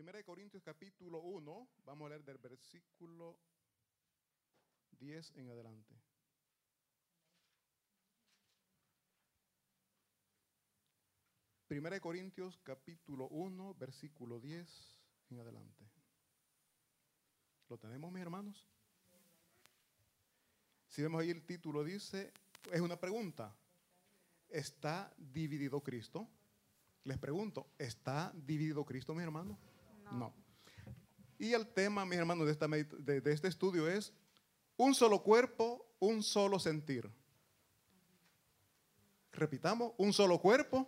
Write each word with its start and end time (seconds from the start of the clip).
Primera 0.00 0.16
de 0.16 0.24
Corintios 0.24 0.62
capítulo 0.62 1.20
1, 1.20 1.68
vamos 1.84 2.06
a 2.06 2.08
leer 2.08 2.24
del 2.24 2.38
versículo 2.38 3.36
10 4.92 5.36
en 5.36 5.50
adelante. 5.50 5.94
Primera 11.66 11.96
de 11.96 12.00
Corintios 12.00 12.58
capítulo 12.62 13.28
1, 13.28 13.74
versículo 13.74 14.40
10 14.40 14.98
en 15.28 15.40
adelante. 15.40 15.84
¿Lo 17.68 17.76
tenemos, 17.76 18.10
mis 18.10 18.22
hermanos? 18.22 18.66
Si 20.88 21.02
vemos 21.02 21.20
ahí 21.20 21.28
el 21.28 21.44
título, 21.44 21.84
dice, 21.84 22.32
es 22.72 22.80
una 22.80 22.98
pregunta. 22.98 23.54
¿Está 24.48 25.12
dividido 25.18 25.82
Cristo? 25.82 26.26
Les 27.04 27.18
pregunto, 27.18 27.74
¿está 27.76 28.32
dividido 28.34 28.82
Cristo, 28.86 29.14
mis 29.14 29.24
hermanos? 29.24 29.58
No. 30.12 30.32
Y 31.38 31.52
el 31.52 31.66
tema, 31.68 32.04
mis 32.04 32.18
hermanos, 32.18 32.46
de, 32.46 32.52
esta, 32.52 32.68
de, 32.68 33.22
este 33.32 33.48
estudio 33.48 33.88
es 33.88 34.12
un 34.76 34.94
solo 34.94 35.22
cuerpo, 35.22 35.86
un 35.98 36.22
solo 36.22 36.58
sentir. 36.58 37.10
Repitamos, 39.32 39.92
un 39.96 40.12
solo 40.12 40.38
cuerpo. 40.38 40.86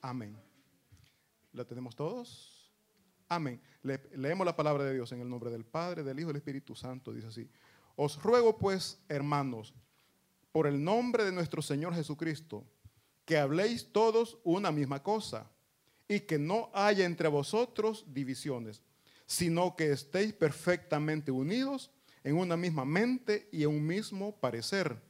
Amén. 0.00 0.36
¿Lo 1.52 1.66
tenemos 1.66 1.94
todos? 1.94 2.72
Amén. 3.28 3.60
Le- 3.82 4.02
leemos 4.16 4.44
la 4.44 4.56
palabra 4.56 4.84
de 4.84 4.94
Dios 4.94 5.12
en 5.12 5.20
el 5.20 5.28
nombre 5.28 5.50
del 5.50 5.64
Padre, 5.64 6.02
del 6.02 6.18
Hijo 6.18 6.30
y 6.30 6.32
del 6.32 6.38
Espíritu 6.38 6.74
Santo. 6.74 7.12
Dice 7.12 7.28
así. 7.28 7.48
Os 7.94 8.20
ruego 8.22 8.58
pues, 8.58 9.00
hermanos, 9.08 9.74
por 10.50 10.66
el 10.66 10.82
nombre 10.82 11.24
de 11.24 11.32
nuestro 11.32 11.62
Señor 11.62 11.94
Jesucristo, 11.94 12.64
que 13.24 13.36
habléis 13.38 13.92
todos 13.92 14.38
una 14.42 14.72
misma 14.72 15.02
cosa 15.02 15.48
y 16.08 16.20
que 16.20 16.38
no 16.38 16.70
haya 16.72 17.04
entre 17.04 17.28
vosotros 17.28 18.04
divisiones, 18.08 18.82
sino 19.26 19.76
que 19.76 19.92
estéis 19.92 20.32
perfectamente 20.32 21.30
unidos 21.30 21.90
en 22.24 22.36
una 22.36 22.56
misma 22.56 22.84
mente 22.84 23.48
y 23.52 23.62
en 23.62 23.70
un 23.70 23.86
mismo 23.86 24.36
parecer. 24.36 25.00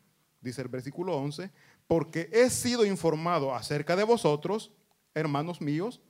Dice 0.40 0.62
el 0.62 0.68
versículo 0.68 1.16
11, 1.16 1.50
porque 1.86 2.28
he 2.32 2.50
sido 2.50 2.84
informado 2.84 3.54
acerca 3.54 3.96
de 3.96 4.04
vosotros, 4.04 4.72
hermanos 5.14 5.60
míos, 5.60 6.00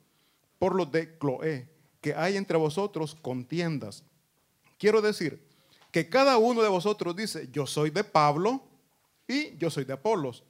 por 0.59 0.75
los 0.75 0.91
de 0.93 1.19
Cloé, 1.19 1.69
que 2.01 2.15
hay 2.15 2.37
entre 2.37 2.57
vosotros 2.57 3.15
contiendas. 3.15 4.05
Quiero 4.79 5.03
decir 5.03 5.43
que 5.91 6.09
cada 6.09 6.39
uno 6.39 6.63
de 6.63 6.69
vosotros 6.69 7.15
dice, 7.15 7.49
yo 7.53 7.67
soy 7.67 7.91
de 7.91 8.05
Pablo 8.05 8.63
y 9.27 9.57
yo 9.57 9.71
soy 9.71 9.85
de 9.85 9.93
Apolos 9.93 10.45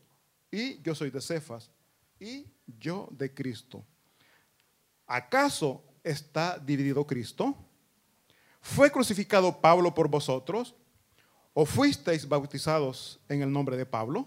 y 0.51 0.81
yo 0.83 0.95
soy 0.95 1.11
de 1.11 1.21
Cefas 1.21 1.71
y 2.21 2.47
yo 2.67 3.09
de 3.11 3.35
Cristo. 3.35 3.85
¿Acaso 5.13 5.85
está 6.03 6.59
dividido 6.59 7.07
Cristo? 7.07 7.55
¿Fue 8.63 8.91
crucificado 8.91 9.61
Pablo 9.61 9.93
por 9.93 10.09
vosotros? 10.09 10.75
¿O 11.53 11.67
fuisteis 11.67 12.27
bautizados 12.27 13.21
en 13.29 13.43
el 13.43 13.53
nombre 13.53 13.77
de 13.77 13.85
Pablo? 13.85 14.27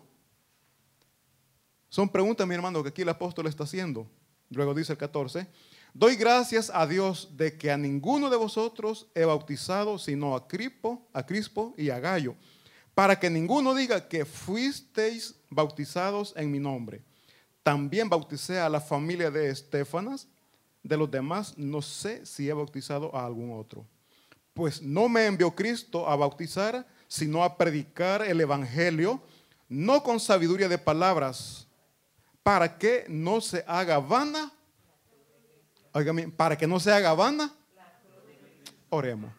Son 1.89 2.08
preguntas, 2.08 2.45
mi 2.45 2.53
hermano, 2.53 2.83
que 2.83 2.89
aquí 2.89 3.02
el 3.02 3.09
apóstol 3.09 3.47
está 3.47 3.64
haciendo. 3.64 4.05
Luego 4.52 4.75
dice 4.75 4.92
el 4.92 5.00
14, 5.00 5.47
doy 5.92 6.16
gracias 6.17 6.69
a 6.72 6.86
Dios 6.86 7.30
de 7.36 7.58
que 7.58 7.72
a 7.72 7.77
ninguno 7.77 8.30
de 8.30 8.38
vosotros 8.38 9.08
he 9.16 9.25
bautizado, 9.25 9.97
sino 9.97 10.36
a 10.36 10.47
Crispo, 10.47 11.09
a 11.14 11.25
Crispo 11.25 11.73
y 11.80 11.89
a 11.89 11.99
Gallo, 11.99 12.36
para 12.94 13.20
que 13.20 13.31
ninguno 13.31 13.73
diga 13.73 14.08
que 14.08 14.23
fuisteis 14.23 15.33
bautizados 15.49 16.31
en 16.38 16.52
mi 16.52 16.59
nombre. 16.59 17.02
También 17.64 18.08
bauticé 18.08 18.59
a 18.59 18.70
la 18.70 18.80
familia 18.80 19.31
de 19.31 19.49
Estefanas, 19.49 20.27
de 20.86 20.97
los 20.97 21.09
demás 21.09 21.58
no 21.58 21.81
sé 21.81 22.25
si 22.25 22.47
he 22.47 22.53
bautizado 22.53 23.14
a 23.16 23.25
algún 23.25 23.59
otro. 23.59 23.86
Pues 24.53 24.81
no 24.81 25.09
me 25.09 25.25
envió 25.25 25.53
Cristo 25.53 26.08
a 26.08 26.15
bautizar, 26.15 26.86
sino 27.08 27.43
a 27.43 27.58
predicar 27.58 28.21
el 28.21 28.39
Evangelio, 28.39 29.21
no 29.67 30.04
con 30.04 30.20
sabiduría 30.20 30.70
de 30.70 30.77
palabras, 30.77 31.67
para 32.43 32.77
que 32.77 33.05
no 33.10 33.42
se 33.42 33.65
haga 33.67 33.98
vana. 33.98 34.52
Para 36.37 36.55
que 36.55 36.67
no 36.67 36.80
se 36.80 36.92
haga 36.92 37.14
vana. 37.14 37.52
Oremos. 38.89 39.31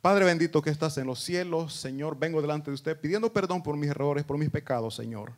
Padre 0.00 0.24
bendito 0.24 0.60
que 0.60 0.70
estás 0.70 0.98
en 0.98 1.06
los 1.06 1.20
cielos, 1.20 1.74
Señor, 1.74 2.18
vengo 2.18 2.42
delante 2.42 2.70
de 2.70 2.74
usted 2.74 3.00
pidiendo 3.00 3.32
perdón 3.32 3.62
por 3.62 3.76
mis 3.76 3.90
errores, 3.90 4.24
por 4.24 4.38
mis 4.38 4.50
pecados, 4.50 4.96
Señor. 4.96 5.32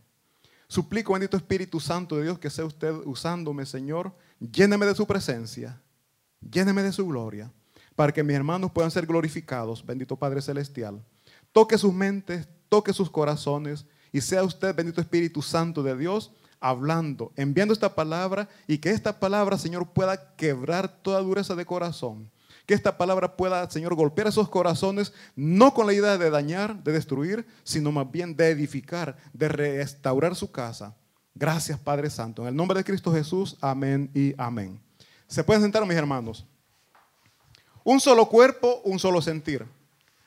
Suplico, 0.70 1.14
bendito 1.14 1.36
Espíritu 1.36 1.80
Santo 1.80 2.14
de 2.14 2.22
Dios, 2.22 2.38
que 2.38 2.48
sea 2.48 2.64
usted 2.64 2.92
usándome, 3.04 3.66
Señor. 3.66 4.14
Lléneme 4.38 4.86
de 4.86 4.94
su 4.94 5.04
presencia, 5.04 5.82
lléneme 6.40 6.84
de 6.84 6.92
su 6.92 7.04
gloria, 7.08 7.50
para 7.96 8.12
que 8.12 8.22
mis 8.22 8.36
hermanos 8.36 8.70
puedan 8.70 8.92
ser 8.92 9.04
glorificados, 9.04 9.84
bendito 9.84 10.14
Padre 10.14 10.40
Celestial. 10.40 11.04
Toque 11.50 11.76
sus 11.76 11.92
mentes, 11.92 12.46
toque 12.68 12.92
sus 12.92 13.10
corazones, 13.10 13.84
y 14.12 14.20
sea 14.20 14.44
usted, 14.44 14.72
bendito 14.72 15.00
Espíritu 15.00 15.42
Santo 15.42 15.82
de 15.82 15.96
Dios, 15.96 16.30
hablando, 16.60 17.32
enviando 17.34 17.74
esta 17.74 17.96
palabra, 17.96 18.48
y 18.68 18.78
que 18.78 18.90
esta 18.90 19.18
palabra, 19.18 19.58
Señor, 19.58 19.88
pueda 19.88 20.36
quebrar 20.36 21.02
toda 21.02 21.20
dureza 21.20 21.56
de 21.56 21.66
corazón. 21.66 22.30
Que 22.70 22.74
esta 22.74 22.96
palabra 22.96 23.36
pueda, 23.36 23.68
Señor, 23.68 23.96
golpear 23.96 24.28
esos 24.28 24.48
corazones, 24.48 25.12
no 25.34 25.74
con 25.74 25.88
la 25.88 25.92
idea 25.92 26.16
de 26.16 26.30
dañar, 26.30 26.84
de 26.84 26.92
destruir, 26.92 27.44
sino 27.64 27.90
más 27.90 28.08
bien 28.08 28.36
de 28.36 28.50
edificar, 28.50 29.16
de 29.32 29.48
restaurar 29.48 30.36
su 30.36 30.52
casa. 30.52 30.96
Gracias, 31.34 31.80
Padre 31.80 32.08
Santo. 32.10 32.42
En 32.42 32.48
el 32.50 32.54
nombre 32.54 32.78
de 32.78 32.84
Cristo 32.84 33.12
Jesús, 33.12 33.56
amén 33.60 34.08
y 34.14 34.40
amén. 34.40 34.80
Se 35.26 35.42
pueden 35.42 35.62
sentar, 35.62 35.84
mis 35.84 35.96
hermanos. 35.96 36.46
Un 37.82 37.98
solo 37.98 38.28
cuerpo, 38.28 38.80
un 38.84 39.00
solo 39.00 39.20
sentir. 39.20 39.66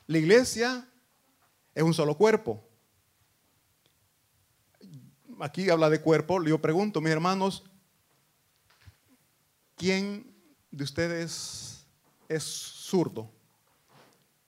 La 0.05 0.17
iglesia 0.17 0.85
es 1.73 1.83
un 1.83 1.93
solo 1.93 2.17
cuerpo. 2.17 2.61
Aquí 5.39 5.69
habla 5.69 5.89
de 5.89 6.01
cuerpo. 6.01 6.43
Yo 6.43 6.59
pregunto, 6.59 6.99
mis 6.99 7.13
hermanos, 7.13 7.63
¿quién 9.77 10.29
de 10.71 10.83
ustedes 10.83 11.72
es 12.35 12.43
zurdo? 12.43 13.31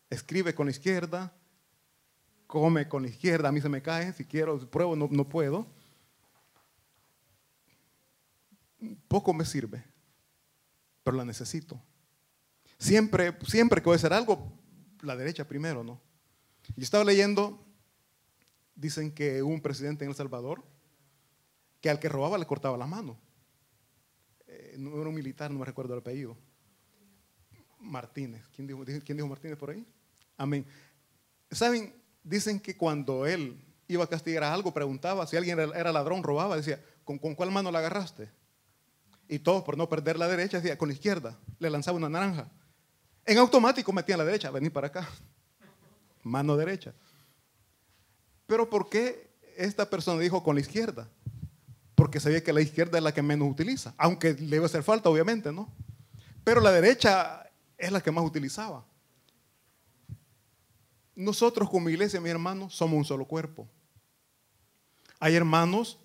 Escribe 0.09 0.53
con 0.53 0.67
la 0.67 0.71
izquierda, 0.71 1.33
come 2.47 2.87
con 2.87 3.03
la 3.03 3.09
izquierda, 3.09 3.49
a 3.49 3.51
mí 3.51 3.61
se 3.61 3.69
me 3.69 3.81
cae, 3.81 4.13
si 4.13 4.25
quiero, 4.25 4.59
pruebo, 4.69 4.95
no, 4.95 5.07
no 5.11 5.27
puedo. 5.27 5.67
Poco 9.07 9.33
me 9.33 9.45
sirve, 9.45 9.83
pero 11.03 11.17
la 11.17 11.25
necesito. 11.25 11.81
Siempre, 12.77 13.37
siempre 13.47 13.81
que 13.81 13.85
voy 13.85 13.93
a 13.93 13.97
hacer 13.97 14.13
algo, 14.13 14.51
la 15.01 15.15
derecha 15.15 15.47
primero, 15.47 15.83
¿no? 15.83 16.01
Yo 16.75 16.83
estaba 16.83 17.03
leyendo, 17.03 17.63
dicen 18.75 19.11
que 19.11 19.41
hubo 19.41 19.53
un 19.53 19.61
presidente 19.61 20.03
en 20.03 20.11
El 20.11 20.15
Salvador 20.15 20.63
que 21.81 21.89
al 21.89 21.99
que 21.99 22.09
robaba 22.09 22.37
le 22.37 22.47
cortaba 22.47 22.77
la 22.77 22.87
mano. 22.87 23.17
Eh, 24.47 24.75
no 24.77 24.99
era 24.99 25.09
un 25.09 25.15
militar, 25.15 25.51
no 25.51 25.59
me 25.59 25.65
recuerdo 25.65 25.93
el 25.93 25.99
apellido. 25.99 26.37
Martínez. 27.79 28.43
¿Quién 28.55 28.67
dijo, 28.67 28.83
¿Quién 28.85 29.17
dijo 29.17 29.27
Martínez 29.27 29.57
por 29.57 29.69
ahí? 29.69 29.85
Amén. 30.37 30.65
¿Saben? 31.51 31.93
Dicen 32.23 32.59
que 32.59 32.75
cuando 32.75 33.25
él 33.25 33.61
iba 33.87 34.03
a 34.03 34.07
castigar 34.07 34.43
a 34.43 34.53
algo, 34.53 34.73
preguntaba 34.73 35.27
si 35.27 35.37
alguien 35.37 35.59
era 35.59 35.91
ladrón, 35.91 36.23
robaba, 36.23 36.57
decía, 36.57 36.83
¿con, 37.03 37.19
con 37.19 37.35
cuál 37.35 37.51
mano 37.51 37.71
la 37.71 37.79
agarraste? 37.79 38.29
Y 39.27 39.39
todos, 39.39 39.63
por 39.63 39.77
no 39.77 39.89
perder 39.89 40.17
la 40.17 40.27
derecha, 40.27 40.57
decía, 40.57 40.77
con 40.77 40.89
la 40.89 40.93
izquierda. 40.93 41.37
Le 41.59 41.69
lanzaba 41.69 41.97
una 41.97 42.09
naranja. 42.09 42.49
En 43.25 43.37
automático 43.37 43.91
metían 43.91 44.19
la 44.19 44.25
derecha, 44.25 44.51
vení 44.51 44.69
para 44.69 44.87
acá. 44.87 45.07
Mano 46.23 46.55
derecha. 46.57 46.93
Pero 48.45 48.69
¿por 48.69 48.89
qué 48.89 49.31
esta 49.57 49.89
persona 49.89 50.19
dijo 50.19 50.43
con 50.43 50.55
la 50.55 50.61
izquierda? 50.61 51.09
Porque 51.95 52.19
sabía 52.19 52.43
que 52.43 52.53
la 52.53 52.61
izquierda 52.61 52.97
es 52.97 53.03
la 53.03 53.13
que 53.13 53.21
menos 53.21 53.49
utiliza. 53.49 53.95
Aunque 53.97 54.33
le 54.33 54.57
iba 54.57 54.65
a 54.65 54.67
hacer 54.67 54.83
falta, 54.83 55.09
obviamente, 55.09 55.51
¿no? 55.51 55.71
Pero 56.43 56.61
la 56.61 56.71
derecha 56.71 57.44
es 57.77 57.91
la 57.91 58.01
que 58.01 58.11
más 58.11 58.25
utilizaba. 58.25 58.85
Nosotros 61.15 61.69
como 61.69 61.89
iglesia, 61.89 62.19
mi 62.19 62.29
hermano, 62.29 62.69
somos 62.69 62.97
un 62.97 63.05
solo 63.05 63.25
cuerpo. 63.25 63.67
Hay 65.19 65.35
hermanos 65.35 65.97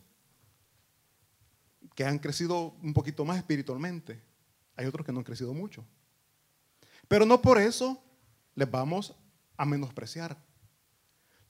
que 1.95 2.05
han 2.05 2.19
crecido 2.19 2.77
un 2.83 2.95
poquito 2.95 3.25
más 3.25 3.37
espiritualmente. 3.37 4.23
Hay 4.77 4.87
otros 4.87 5.05
que 5.05 5.13
no 5.13 5.19
han 5.19 5.25
crecido 5.25 5.53
mucho. 5.53 5.85
Pero 7.09 7.27
no 7.27 7.43
por 7.43 7.59
eso 7.59 8.03
les 8.55 8.71
vamos 8.71 9.15
a 9.57 9.65
menospreciar. 9.65 10.41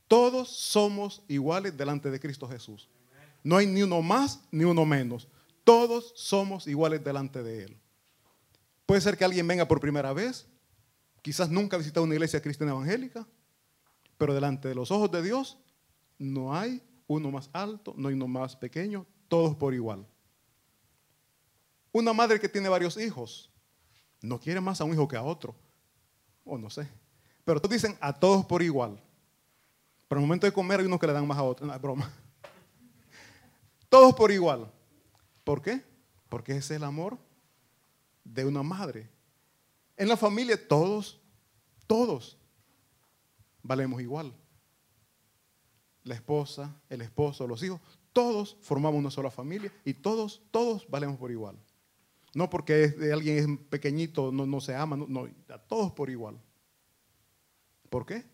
Todos 0.08 0.48
somos 0.48 1.22
iguales 1.28 1.76
delante 1.76 2.10
de 2.10 2.18
Cristo 2.18 2.48
Jesús. 2.48 2.88
No 3.44 3.56
hay 3.56 3.66
ni 3.66 3.82
uno 3.82 4.02
más 4.02 4.40
ni 4.50 4.64
uno 4.64 4.84
menos. 4.84 5.28
Todos 5.64 6.12
somos 6.16 6.66
iguales 6.66 7.04
delante 7.04 7.42
de 7.42 7.64
Él. 7.64 7.80
Puede 8.90 9.02
ser 9.02 9.16
que 9.16 9.24
alguien 9.24 9.46
venga 9.46 9.68
por 9.68 9.78
primera 9.78 10.12
vez, 10.12 10.48
quizás 11.22 11.48
nunca 11.48 11.76
ha 11.76 11.78
visitado 11.78 12.02
una 12.02 12.14
iglesia 12.14 12.42
cristiana 12.42 12.72
evangélica, 12.72 13.24
pero 14.18 14.34
delante 14.34 14.66
de 14.66 14.74
los 14.74 14.90
ojos 14.90 15.12
de 15.12 15.22
Dios 15.22 15.58
no 16.18 16.52
hay 16.56 16.82
uno 17.06 17.30
más 17.30 17.50
alto, 17.52 17.94
no 17.96 18.08
hay 18.08 18.14
uno 18.14 18.26
más 18.26 18.56
pequeño, 18.56 19.06
todos 19.28 19.54
por 19.54 19.74
igual. 19.74 20.04
Una 21.92 22.12
madre 22.12 22.40
que 22.40 22.48
tiene 22.48 22.68
varios 22.68 22.96
hijos 22.96 23.48
no 24.22 24.40
quiere 24.40 24.60
más 24.60 24.80
a 24.80 24.84
un 24.84 24.92
hijo 24.92 25.06
que 25.06 25.16
a 25.16 25.22
otro. 25.22 25.54
O 26.44 26.58
no 26.58 26.68
sé. 26.68 26.88
Pero 27.44 27.60
todos 27.60 27.72
dicen 27.72 27.96
a 28.00 28.12
todos 28.12 28.44
por 28.44 28.60
igual. 28.60 29.00
Pero 30.08 30.20
el 30.20 30.26
momento 30.26 30.48
de 30.48 30.52
comer 30.52 30.80
hay 30.80 30.86
unos 30.86 30.98
que 30.98 31.06
le 31.06 31.12
dan 31.12 31.28
más 31.28 31.38
a 31.38 31.44
otros. 31.44 31.68
No, 31.68 31.72
es 31.72 31.80
broma. 31.80 32.10
Todos 33.88 34.16
por 34.16 34.32
igual. 34.32 34.68
¿Por 35.44 35.62
qué? 35.62 35.80
Porque 36.28 36.56
ese 36.56 36.74
es 36.74 36.78
el 36.78 36.82
amor 36.82 37.29
de 38.24 38.44
una 38.44 38.62
madre. 38.62 39.08
En 39.96 40.08
la 40.08 40.16
familia 40.16 40.68
todos, 40.68 41.20
todos 41.86 42.38
valemos 43.62 44.00
igual. 44.00 44.34
La 46.04 46.14
esposa, 46.14 46.74
el 46.88 47.02
esposo, 47.02 47.46
los 47.46 47.62
hijos, 47.62 47.80
todos 48.12 48.56
formamos 48.62 48.98
una 48.98 49.10
sola 49.10 49.30
familia 49.30 49.72
y 49.84 49.94
todos, 49.94 50.42
todos 50.50 50.88
valemos 50.88 51.18
por 51.18 51.30
igual. 51.30 51.56
No 52.34 52.48
porque 52.48 52.94
alguien 53.12 53.36
es 53.38 53.68
pequeñito, 53.68 54.32
no, 54.32 54.60
se 54.60 54.74
ama, 54.74 54.96
no, 54.96 55.06
no, 55.08 55.28
a 55.48 55.58
todos 55.58 55.92
por 55.92 56.10
igual. 56.10 56.40
¿Por 57.88 58.06
qué? 58.06 58.24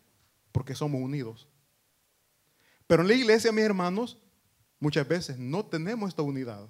Porque 0.52 0.74
somos 0.74 1.00
unidos. 1.00 1.48
Pero 2.86 3.02
en 3.02 3.08
la 3.08 3.14
iglesia, 3.14 3.52
mis 3.52 3.64
hermanos, 3.64 4.18
muchas 4.78 5.08
veces 5.08 5.38
no 5.38 5.64
tenemos 5.64 6.10
esta 6.10 6.22
unidad. 6.22 6.68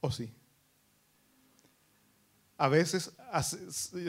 ¿O 0.00 0.10
sí? 0.10 0.34
A 2.60 2.68
veces 2.68 3.10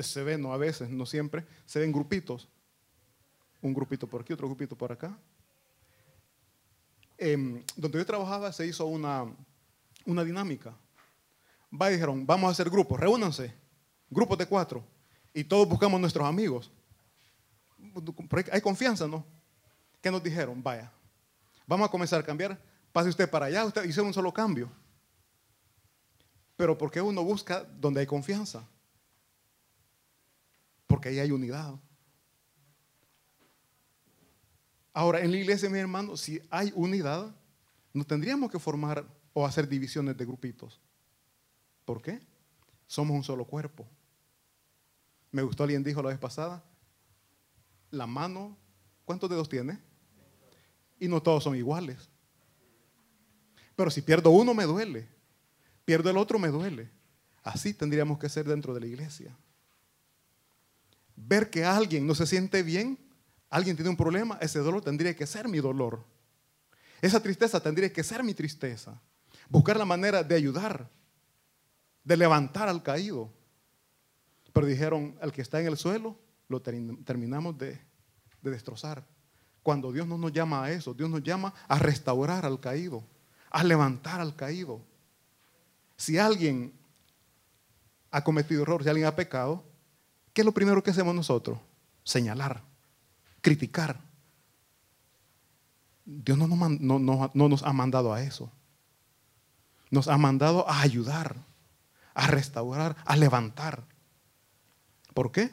se 0.02 0.24
ven, 0.24 0.42
no 0.42 0.54
a 0.54 0.58
veces, 0.58 0.90
no 0.90 1.06
siempre, 1.06 1.46
se 1.66 1.80
ven 1.80 1.90
grupitos. 1.90 2.50
Un 3.62 3.74
grupito 3.74 4.08
por 4.08 4.20
aquí, 4.20 4.34
otro 4.34 4.50
grupito 4.50 4.78
por 4.78 4.92
acá. 4.92 5.18
Em, 7.18 7.64
donde 7.78 7.98
yo 7.98 8.06
trabajaba 8.06 8.52
se 8.52 8.68
hizo 8.68 8.88
una, 8.88 9.26
una 10.06 10.26
dinámica. 10.26 10.76
Va 11.74 11.92
y 11.92 11.94
dijeron, 11.94 12.26
vamos 12.26 12.50
a 12.50 12.52
hacer 12.52 12.70
grupos, 12.70 13.00
reúnanse, 13.00 13.54
grupos 14.10 14.38
de 14.38 14.46
cuatro, 14.46 14.84
y 15.34 15.46
todos 15.46 15.66
buscamos 15.70 16.02
nuestros 16.02 16.28
amigos. 16.28 16.70
Hay 18.52 18.60
confianza, 18.60 19.08
¿no? 19.08 19.26
¿Qué 20.02 20.12
nos 20.12 20.22
dijeron? 20.22 20.62
Vaya, 20.62 20.92
vamos 21.66 21.88
a 21.88 21.92
comenzar 21.92 22.20
a 22.20 22.26
cambiar, 22.26 22.62
pase 22.92 23.08
usted 23.08 23.30
para 23.30 23.46
allá, 23.46 23.64
usted 23.64 23.86
hizo 23.86 24.04
un 24.04 24.14
solo 24.14 24.34
cambio. 24.34 24.70
Pero 26.62 26.78
¿por 26.78 26.92
qué 26.92 27.02
uno 27.02 27.24
busca 27.24 27.64
donde 27.64 28.02
hay 28.02 28.06
confianza? 28.06 28.64
Porque 30.86 31.10
ahí 31.10 31.18
hay 31.18 31.32
unidad. 31.32 31.74
Ahora, 34.94 35.22
en 35.22 35.32
la 35.32 35.38
iglesia, 35.38 35.72
mi 35.72 35.80
hermano, 35.80 36.16
si 36.16 36.40
hay 36.52 36.72
unidad, 36.76 37.36
no 37.94 38.04
tendríamos 38.04 38.52
que 38.52 38.60
formar 38.60 39.04
o 39.34 39.44
hacer 39.44 39.68
divisiones 39.68 40.16
de 40.16 40.24
grupitos. 40.24 40.80
¿Por 41.84 42.00
qué? 42.00 42.22
Somos 42.86 43.16
un 43.16 43.24
solo 43.24 43.44
cuerpo. 43.44 43.88
Me 45.32 45.42
gustó, 45.42 45.64
alguien 45.64 45.84
dijo 45.84 46.04
la 46.04 46.10
vez 46.10 46.20
pasada, 46.20 46.64
la 47.90 48.06
mano, 48.06 48.56
¿cuántos 49.04 49.32
dedos 49.32 49.50
tiene? 49.50 49.80
Y 51.00 51.08
no 51.08 51.24
todos 51.24 51.44
son 51.44 51.56
iguales. 51.56 52.08
Pero 53.76 53.90
si 53.90 54.04
pierdo 54.04 54.30
uno 54.30 54.54
me 54.54 54.66
duele, 54.66 55.21
pierdo 55.86 56.10
el 56.10 56.18
otro 56.18 56.40
me 56.40 56.50
duele. 56.50 56.90
Así 57.44 57.74
tendríamos 57.74 58.20
que 58.20 58.30
ser 58.30 58.48
dentro 58.48 58.74
de 58.74 58.82
la 58.82 58.86
iglesia. 58.88 59.36
Ver 61.16 61.50
que 61.50 61.66
alguien 61.66 62.06
no 62.06 62.16
se 62.16 62.26
siente 62.26 62.64
bien, 62.64 62.98
alguien 63.50 63.76
tiene 63.76 63.90
un 63.90 63.98
problema, 63.98 64.38
ese 64.42 64.60
dolor 64.60 64.82
tendría 64.82 65.16
que 65.16 65.28
ser 65.28 65.48
mi 65.48 65.60
dolor. 65.60 66.04
Esa 67.02 67.22
tristeza 67.22 67.60
tendría 67.60 67.92
que 67.92 68.04
ser 68.04 68.24
mi 68.24 68.34
tristeza. 68.34 69.00
Buscar 69.50 69.78
la 69.78 69.86
manera 69.86 70.24
de 70.24 70.36
ayudar, 70.36 70.90
de 72.04 72.18
levantar 72.18 72.70
al 72.70 72.84
caído. 72.84 73.32
Pero 74.54 74.68
dijeron, 74.68 75.18
al 75.22 75.32
que 75.32 75.42
está 75.42 75.60
en 75.60 75.68
el 75.68 75.78
suelo, 75.78 76.18
lo 76.48 76.62
terminamos 76.62 77.58
de, 77.58 77.80
destrozar. 78.42 79.06
Cuando 79.64 79.92
Dios 79.92 80.08
no 80.08 80.18
nos 80.18 80.32
llama 80.32 80.64
a 80.64 80.72
eso, 80.72 80.94
Dios 80.94 81.10
nos 81.10 81.24
llama 81.24 81.54
a 81.68 81.80
restaurar 81.80 82.46
al 82.46 82.60
caído, 82.60 83.04
a 83.50 83.64
levantar 83.64 84.20
al 84.20 84.36
caído. 84.36 84.82
Si 86.02 86.18
alguien 86.18 86.74
ha 88.10 88.24
cometido 88.24 88.64
error, 88.64 88.82
si 88.82 88.90
alguien 88.90 89.06
ha 89.06 89.16
pecado, 89.16 89.64
¿qué 90.34 90.42
es 90.42 90.46
lo 90.46 90.52
primero 90.52 90.82
que 90.82 90.90
hacemos 90.90 91.14
nosotros? 91.14 91.60
Señalar, 92.04 92.64
criticar. 93.40 94.02
Dios 96.04 96.40
no 96.40 96.48
no 96.48 97.50
nos 97.50 97.62
ha 97.62 97.72
mandado 97.72 98.16
a 98.16 98.24
eso. 98.24 98.52
Nos 99.92 100.08
ha 100.08 100.18
mandado 100.18 100.68
a 100.68 100.82
ayudar, 100.82 101.36
a 102.16 102.26
restaurar, 102.26 102.96
a 103.06 103.16
levantar. 103.16 103.84
¿Por 105.14 105.32
qué? 105.32 105.52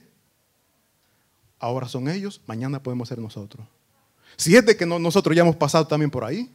Ahora 1.59 1.89
son 1.89 2.09
ellos, 2.09 2.41
mañana 2.47 2.83
podemos 2.83 3.07
ser 3.11 3.19
nosotros. 3.19 3.67
Si 4.39 4.57
es 4.57 4.65
de 4.65 4.79
que 4.79 4.87
nosotros 4.87 5.37
ya 5.37 5.43
hemos 5.43 5.57
pasado 5.57 5.87
también 5.87 6.11
por 6.11 6.25
ahí 6.25 6.51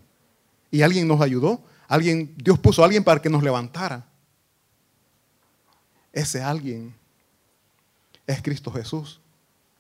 y 0.72 0.82
alguien 0.82 1.08
nos 1.08 1.22
ayudó, 1.22 1.62
alguien, 1.94 2.34
Dios 2.38 2.60
puso 2.60 2.82
a 2.82 2.86
alguien 2.86 3.04
para 3.04 3.22
que 3.22 3.30
nos 3.30 3.44
levantara. 3.44 4.06
Ese 6.12 6.42
alguien 6.42 6.94
es 8.28 8.42
Cristo 8.42 8.72
Jesús, 8.72 9.20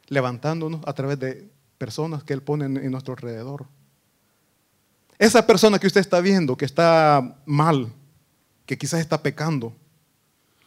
levantándonos 0.07 0.81
a 0.85 0.93
través 0.93 1.19
de 1.19 1.49
personas 1.77 2.23
que 2.23 2.33
Él 2.33 2.41
pone 2.41 2.65
en, 2.65 2.91
nuestro 2.91 3.13
alrededor. 3.13 3.65
Esa 5.17 5.45
persona 5.45 5.79
que 5.79 5.87
usted 5.87 6.01
está 6.01 6.19
viendo, 6.21 6.57
que 6.57 6.65
está 6.65 7.37
mal, 7.45 7.91
que 8.65 8.77
quizás 8.77 8.99
está 8.99 9.21
pecando, 9.21 9.73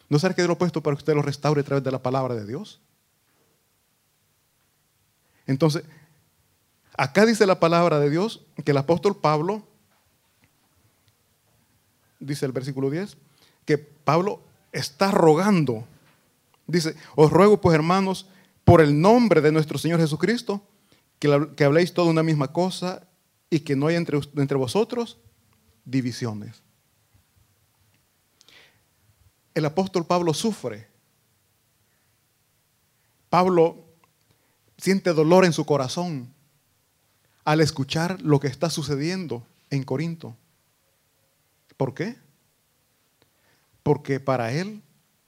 ¿No 0.09 0.19
será 0.19 0.33
que 0.33 0.41
Dios 0.41 0.47
lo 0.47 0.53
ha 0.53 0.57
puesto 0.57 0.81
para 0.81 0.95
que 0.95 1.01
usted 1.01 1.15
lo 1.15 1.21
restaure 1.21 1.61
a 1.61 1.63
través 1.63 1.83
de 1.83 1.91
la 1.91 2.01
palabra 2.01 2.35
de 2.35 2.45
Dios? 2.45 2.79
Entonces, 5.45 5.83
acá 6.97 7.25
dice 7.25 7.45
la 7.45 7.59
palabra 7.59 7.99
de 7.99 8.09
Dios 8.09 8.45
que 8.63 8.71
el 8.71 8.77
apóstol 8.77 9.17
Pablo, 9.17 9.66
dice 12.19 12.45
el 12.45 12.51
versículo 12.51 12.89
10, 12.89 13.17
que 13.65 13.77
Pablo 13.77 14.41
está 14.71 15.11
rogando. 15.11 15.85
Dice, 16.67 16.95
os 17.15 17.31
ruego 17.31 17.61
pues 17.61 17.75
hermanos, 17.75 18.27
por 18.63 18.81
el 18.81 18.99
nombre 18.99 19.41
de 19.41 19.51
nuestro 19.51 19.77
Señor 19.77 19.99
Jesucristo, 19.99 20.61
que, 21.19 21.49
que 21.55 21.63
habléis 21.63 21.93
toda 21.93 22.09
una 22.09 22.23
misma 22.23 22.51
cosa 22.51 23.07
y 23.49 23.61
que 23.61 23.75
no 23.75 23.87
haya 23.87 23.97
entre, 23.97 24.19
entre 24.35 24.57
vosotros 24.57 25.17
divisiones 25.85 26.61
el 29.57 29.65
apóstol 29.65 30.05
Pablo 30.05 30.35
sufre. 30.35 30.87
Pablo 33.27 33.85
siente 34.77 35.13
dolor 35.13 35.45
en 35.45 35.53
su 35.53 35.65
corazón 35.65 36.31
al 37.43 37.61
escuchar 37.61 38.21
lo 38.21 38.39
que 38.39 38.47
está 38.47 38.69
sucediendo 38.69 39.47
en 39.71 39.83
Corinto. 39.83 40.37
¿Por 41.77 41.93
qué? 41.93 42.15
Porque 43.83 44.19
para 44.19 44.51
él 44.51 44.81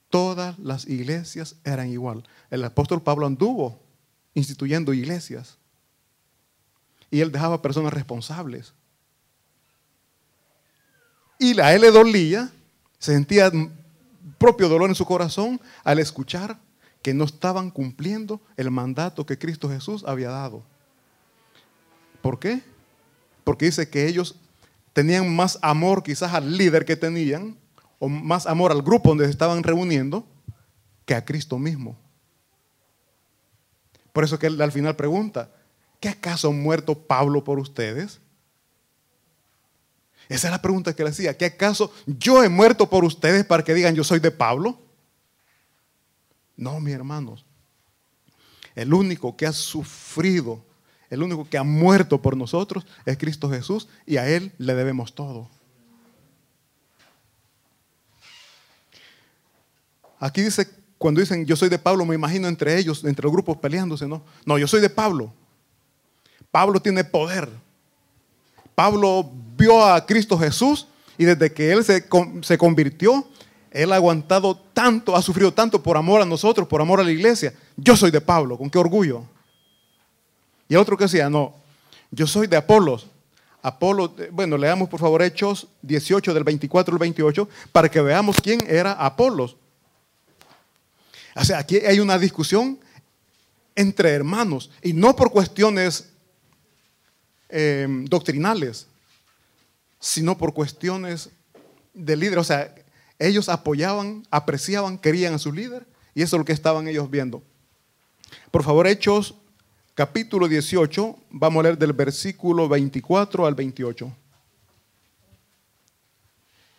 todas 0.10 0.58
las 0.60 0.88
iglesias 0.88 1.56
eran 1.64 1.90
igual. 1.90 2.28
El 2.50 2.64
apóstol 2.64 3.02
Pablo 3.02 3.26
anduvo 3.26 3.80
instituyendo 4.34 4.94
iglesias 4.94 5.58
y 7.12 7.22
él 7.22 7.32
dejaba 7.32 7.62
personas 7.62 7.94
responsables. 7.94 8.74
Y 11.38 11.60
a 11.60 11.74
él 11.74 11.82
le 11.82 11.92
dolía, 11.92 12.52
se 12.98 13.14
sentía 13.14 13.52
propio 14.38 14.68
dolor 14.68 14.90
en 14.90 14.96
su 14.96 15.06
corazón 15.06 15.62
al 15.84 16.00
escuchar 16.00 16.60
que 17.02 17.14
no 17.14 17.24
estaban 17.24 17.72
cumpliendo 17.72 18.42
el 18.58 18.72
mandato 18.72 19.26
que 19.26 19.38
Cristo 19.38 19.70
Jesús 19.70 20.04
había 20.06 20.30
dado. 20.30 20.64
¿Por 22.22 22.40
qué? 22.40 22.62
Porque 23.44 23.66
dice 23.66 23.90
que 23.90 24.08
ellos 24.08 24.36
tenían 25.00 25.34
más 25.34 25.58
amor 25.62 26.04
quizás 26.04 26.34
al 26.34 26.58
líder 26.58 26.84
que 26.84 26.98
tenían, 26.98 27.58
o 28.00 28.10
más 28.10 28.46
amor 28.46 28.70
al 28.70 28.82
grupo 28.82 29.08
donde 29.08 29.24
se 29.24 29.32
estaban 29.32 29.64
reuniendo, 29.64 30.28
que 31.06 31.16
a 31.16 31.24
Cristo 31.24 31.58
mismo. 31.58 31.98
Por 34.12 34.26
eso 34.26 34.38
que 34.38 34.48
él 34.48 34.62
al 34.62 34.74
final 34.74 34.98
pregunta, 34.98 35.52
¿qué 36.02 36.10
acaso 36.10 36.50
ha 36.50 36.52
muerto 36.52 36.96
Pablo 36.96 37.46
por 37.46 37.60
ustedes? 37.60 38.20
Esa 40.28 40.48
es 40.50 40.52
la 40.52 40.62
pregunta 40.62 40.94
que 40.94 41.02
le 41.02 41.12
hacía. 41.12 41.38
¿Qué 41.38 41.46
acaso 41.46 41.94
yo 42.06 42.44
he 42.44 42.50
muerto 42.50 42.90
por 42.90 43.06
ustedes 43.06 43.46
para 43.46 43.64
que 43.64 43.74
digan 43.74 43.96
yo 43.96 44.04
soy 44.04 44.20
de 44.20 44.32
Pablo? 44.32 44.82
No, 46.58 46.78
mis 46.82 46.94
hermanos. 46.94 47.46
El 48.76 48.94
único 48.94 49.38
que 49.38 49.46
ha 49.46 49.54
sufrido, 49.54 50.62
el 51.10 51.24
único 51.24 51.48
que 51.50 51.58
ha 51.58 51.64
muerto 51.64 52.22
por 52.22 52.38
nosotros 52.38 52.86
es 53.06 53.18
Cristo 53.18 53.50
Jesús 53.50 53.88
y 54.06 54.18
a 54.18 54.28
Él 54.28 54.52
le 54.58 54.76
debemos 54.76 55.14
todo. 55.14 55.50
Aquí 60.20 60.42
dice, 60.42 60.68
cuando 60.98 61.22
dicen 61.22 61.46
yo 61.46 61.56
soy 61.56 61.70
de 61.70 61.80
Pablo, 61.80 62.06
me 62.06 62.16
imagino 62.16 62.48
entre 62.48 62.78
ellos, 62.78 63.04
entre 63.06 63.24
los 63.24 63.32
grupos 63.32 63.58
peleándose, 63.58 64.08
¿no? 64.08 64.22
No, 64.46 64.58
yo 64.58 64.68
soy 64.68 64.82
de 64.82 64.90
Pablo. 64.90 65.34
Pablo 66.52 66.80
tiene 66.80 67.04
poder. 67.04 67.50
Pablo 68.76 69.30
vio 69.58 69.84
a 69.84 70.06
Cristo 70.06 70.38
Jesús 70.38 70.88
Y 71.18 71.26
desde 71.26 71.52
que 71.52 71.72
él 71.74 71.84
se, 71.84 72.08
se 72.42 72.58
convirtió, 72.58 73.28
él 73.72 73.92
ha 73.92 73.96
aguantado 73.96 74.56
tanto, 74.56 75.16
ha 75.16 75.22
sufrido 75.22 75.54
tanto 75.54 75.84
por 75.84 75.98
amor 75.98 76.22
a 76.22 76.26
nosotros, 76.26 76.68
por 76.68 76.82
amor 76.82 77.02
a 77.02 77.04
la 77.04 77.12
iglesia. 77.12 77.54
Yo 77.76 77.98
soy 77.98 78.10
de 78.10 78.22
Pablo, 78.22 78.58
con 78.58 78.70
qué 78.70 78.78
orgullo. 78.78 79.26
Y 80.70 80.76
otro 80.76 80.96
que 80.96 81.06
decía, 81.06 81.30
no, 81.30 81.56
yo 82.12 82.28
soy 82.28 82.48
de 82.48 82.56
Apolos. 82.56 83.08
Apolo, 83.62 84.14
eh, 84.18 84.30
bueno, 84.32 84.58
leamos 84.58 84.88
por 84.88 85.02
favor 85.02 85.22
Hechos 85.22 85.68
18 85.82 86.34
del 86.34 86.46
24 86.46 86.94
al 86.94 87.00
28 87.00 87.50
para 87.74 87.90
que 87.90 88.00
veamos 88.00 88.38
quién 88.42 88.60
era 88.68 88.94
Apolos. 88.94 89.58
O 91.36 91.44
sea, 91.44 91.60
aquí 91.60 91.78
hay 91.78 92.00
una 92.00 92.18
discusión 92.18 92.80
entre 93.76 94.12
hermanos 94.12 94.70
y 94.82 94.94
no 94.94 95.16
por 95.16 95.32
cuestiones 95.32 96.10
em, 97.50 98.06
doctrinales, 98.06 98.88
sino 100.00 100.38
por 100.38 100.54
cuestiones 100.54 101.30
de 101.94 102.16
líder. 102.16 102.40
O 102.40 102.44
sea, 102.44 102.74
ellos 103.18 103.50
apoyaban, 103.50 104.26
apreciaban, 104.32 104.98
querían 104.98 105.34
a 105.34 105.40
su 105.40 105.52
líder 105.52 105.86
y 106.14 106.22
eso 106.22 106.36
es 106.36 106.40
lo 106.40 106.46
que 106.46 106.54
estaban 106.54 106.88
ellos 106.88 107.10
viendo. 107.10 107.44
Por 108.52 108.64
favor, 108.64 108.88
Hechos 108.88 109.36
capítulo 110.00 110.48
18, 110.48 111.18
vamos 111.30 111.60
a 111.60 111.64
leer 111.64 111.78
del 111.78 111.92
versículo 111.92 112.70
24 112.70 113.46
al 113.46 113.54
28. 113.54 114.10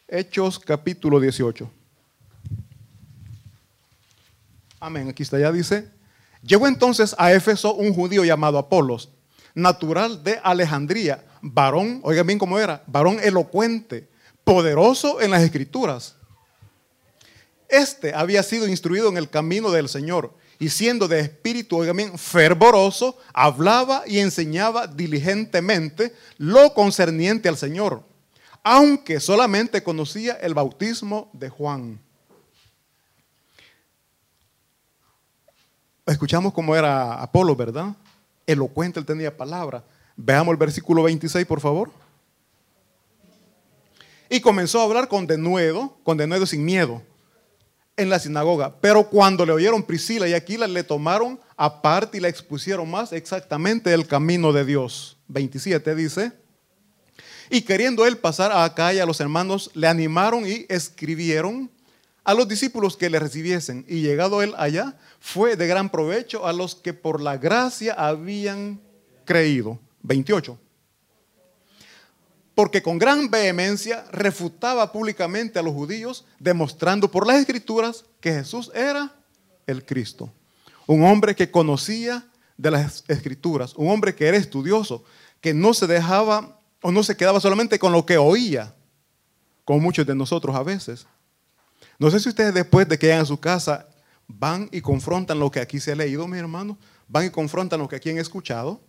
Hechos 0.09 0.59
capítulo 0.59 1.21
18. 1.21 1.71
Amén, 4.81 5.11
aquí 5.11 5.23
está, 5.23 5.39
ya 5.39 5.53
dice. 5.53 5.91
Llegó 6.43 6.67
entonces 6.67 7.15
a 7.19 7.31
Éfeso 7.35 7.75
un 7.75 7.93
judío 7.93 8.25
llamado 8.25 8.57
Apolos, 8.57 9.11
natural 9.55 10.25
de 10.25 10.41
Alejandría, 10.43 11.23
varón, 11.43 12.01
oigan 12.05 12.27
bien 12.27 12.39
cómo 12.39 12.59
era, 12.59 12.83
varón 12.87 13.19
elocuente, 13.23 14.09
poderoso 14.45 15.21
en 15.21 15.31
las 15.31 15.43
escrituras. 15.43 16.17
Este 17.69 18.15
había 18.15 18.43
sido 18.43 18.67
instruido 18.67 19.11
en 19.11 19.19
el 19.19 19.29
camino 19.29 19.71
del 19.71 19.91
Señor 19.91 20.33
y 20.61 20.69
siendo 20.69 21.09
de 21.09 21.21
espíritu, 21.21 21.79
oigan 21.79 22.19
fervoroso, 22.19 23.17
hablaba 23.33 24.03
y 24.07 24.19
enseñaba 24.19 24.87
diligentemente 24.87 26.15
lo 26.37 26.75
concerniente 26.75 27.49
al 27.49 27.57
Señor, 27.57 28.05
aunque 28.63 29.21
solamente 29.21 29.83
conocía 29.83 30.35
el 30.35 30.53
bautismo 30.53 31.31
de 31.33 31.49
Juan. 31.49 31.99
Escuchamos 36.05 36.53
cómo 36.53 36.77
era 36.77 37.23
Apolo, 37.23 37.57
¿verdad? 37.57 37.97
Elocuente, 38.47 39.01
él 39.01 39.07
tenía 39.07 39.35
palabra. 39.35 39.83
Veamos 40.15 40.53
el 40.53 40.59
versículo 40.59 41.05
26, 41.05 41.47
por 41.47 41.61
favor. 41.61 41.91
Y 44.29 44.43
comenzó 44.43 44.81
a 44.81 44.85
hablar 44.85 45.09
con 45.09 45.27
denuedo, 45.27 45.97
con 46.05 46.19
denuedo 46.19 46.45
sin 46.45 46.67
miedo 46.67 47.03
en 48.01 48.09
la 48.09 48.19
sinagoga. 48.19 48.75
Pero 48.81 49.09
cuando 49.09 49.45
le 49.45 49.53
oyeron 49.53 49.83
Priscila 49.83 50.29
y 50.29 50.35
Aquila, 50.35 50.67
le 50.67 50.83
tomaron 50.85 51.39
aparte 51.57 52.19
y 52.19 52.21
la 52.21 52.29
expusieron 52.29 52.91
más 52.91 53.13
exactamente 53.13 53.93
el 53.93 54.07
camino 54.07 54.53
de 54.53 54.65
Dios. 54.65 55.17
27 55.29 55.95
dice. 55.95 56.33
Y 57.51 57.63
queriendo 57.63 58.07
él 58.07 58.19
pasar 58.19 58.53
a 58.53 58.65
Acaya, 58.65 59.07
los 59.07 59.21
hermanos 59.21 59.71
le 59.75 59.89
animaron 59.89 60.47
y 60.47 60.67
escribieron 60.69 61.71
a 62.25 62.35
los 62.35 62.49
discípulos 62.49 62.97
que 62.97 63.11
le 63.11 63.19
recibiesen. 63.19 63.85
Y 63.89 64.03
llegado 64.03 64.43
él 64.43 64.55
allá, 64.57 64.97
fue 65.19 65.57
de 65.57 65.67
gran 65.67 65.91
provecho 65.91 66.47
a 66.47 66.53
los 66.53 66.75
que 66.75 66.95
por 66.95 67.21
la 67.21 67.39
gracia 67.39 67.95
habían 67.95 68.81
creído. 69.25 69.79
28 70.03 70.59
porque 72.55 72.83
con 72.83 72.99
gran 72.99 73.31
vehemencia 73.31 74.05
refutaba 74.13 74.93
públicamente 74.93 75.59
a 75.59 75.63
los 75.63 75.73
judíos, 75.73 76.25
demostrando 76.39 77.11
por 77.11 77.27
las 77.27 77.39
escrituras 77.39 78.05
que 78.21 78.33
Jesús 78.33 78.71
era 78.75 79.15
el 79.67 79.85
Cristo. 79.85 80.33
Un 80.87 81.05
hombre 81.05 81.35
que 81.35 81.51
conocía 81.51 82.27
de 82.57 82.71
las 82.71 83.05
escrituras, 83.09 83.75
un 83.77 83.89
hombre 83.89 84.15
que 84.15 84.27
era 84.27 84.37
estudioso, 84.37 85.05
que 85.41 85.55
no 85.55 85.73
se 85.73 85.87
dejaba 85.87 86.61
o 86.83 86.93
no 86.93 87.03
se 87.03 87.17
quedaba 87.17 87.41
solamente 87.41 87.79
con 87.79 87.93
lo 87.93 88.05
que 88.05 88.19
oía, 88.19 88.75
como 89.65 89.81
muchos 89.81 90.07
de 90.07 90.15
nosotros 90.15 90.55
a 90.55 90.63
veces. 90.63 91.07
No 91.99 92.11
sé 92.11 92.21
si 92.21 92.29
ustedes 92.29 92.53
después 92.53 92.89
de 92.89 92.99
que 92.99 93.07
llegan 93.07 93.23
a 93.23 93.27
su 93.27 93.39
casa 93.39 93.87
van 94.27 94.69
y 94.73 94.81
confrontan 94.81 95.39
lo 95.39 95.51
que 95.51 95.61
aquí 95.61 95.81
se 95.81 95.93
ha 95.93 95.97
leído, 95.97 96.27
mi 96.29 96.39
hermano, 96.39 96.79
van 97.09 97.27
y 97.27 97.31
confrontan 97.31 97.81
lo 97.81 97.89
que 97.89 97.97
aquí 97.97 98.11
han 98.11 98.19
escuchado. 98.19 98.81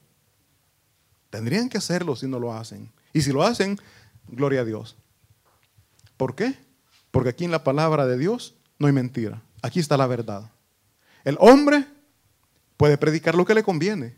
Tendrían 1.29 1.69
que 1.69 1.77
hacerlo 1.77 2.15
si 2.15 2.27
no 2.27 2.39
lo 2.39 2.53
hacen. 2.53 2.91
Y 3.13 3.21
si 3.21 3.31
lo 3.31 3.43
hacen, 3.43 3.79
gloria 4.27 4.61
a 4.61 4.65
Dios. 4.65 4.95
¿Por 6.17 6.35
qué? 6.35 6.57
Porque 7.11 7.29
aquí 7.29 7.45
en 7.45 7.51
la 7.51 7.63
palabra 7.63 8.05
de 8.07 8.17
Dios 8.17 8.55
no 8.79 8.87
hay 8.87 8.93
mentira. 8.93 9.41
Aquí 9.61 9.79
está 9.79 9.97
la 9.97 10.07
verdad. 10.07 10.49
El 11.23 11.37
hombre 11.39 11.85
puede 12.77 12.97
predicar 12.97 13.35
lo 13.35 13.45
que 13.45 13.53
le 13.53 13.63
conviene. 13.63 14.15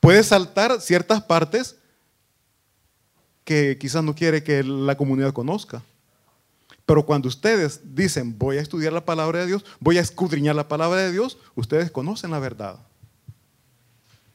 Puede 0.00 0.22
saltar 0.22 0.80
ciertas 0.80 1.22
partes 1.22 1.76
que 3.44 3.78
quizás 3.78 4.02
no 4.02 4.14
quiere 4.14 4.42
que 4.42 4.62
la 4.62 4.96
comunidad 4.96 5.32
conozca. 5.32 5.82
Pero 6.84 7.04
cuando 7.04 7.28
ustedes 7.28 7.80
dicen, 7.94 8.38
voy 8.38 8.58
a 8.58 8.60
estudiar 8.60 8.92
la 8.92 9.04
palabra 9.04 9.40
de 9.40 9.46
Dios, 9.46 9.64
voy 9.80 9.98
a 9.98 10.00
escudriñar 10.00 10.54
la 10.54 10.68
palabra 10.68 11.00
de 11.00 11.12
Dios, 11.12 11.38
ustedes 11.56 11.90
conocen 11.90 12.30
la 12.30 12.38
verdad. 12.38 12.78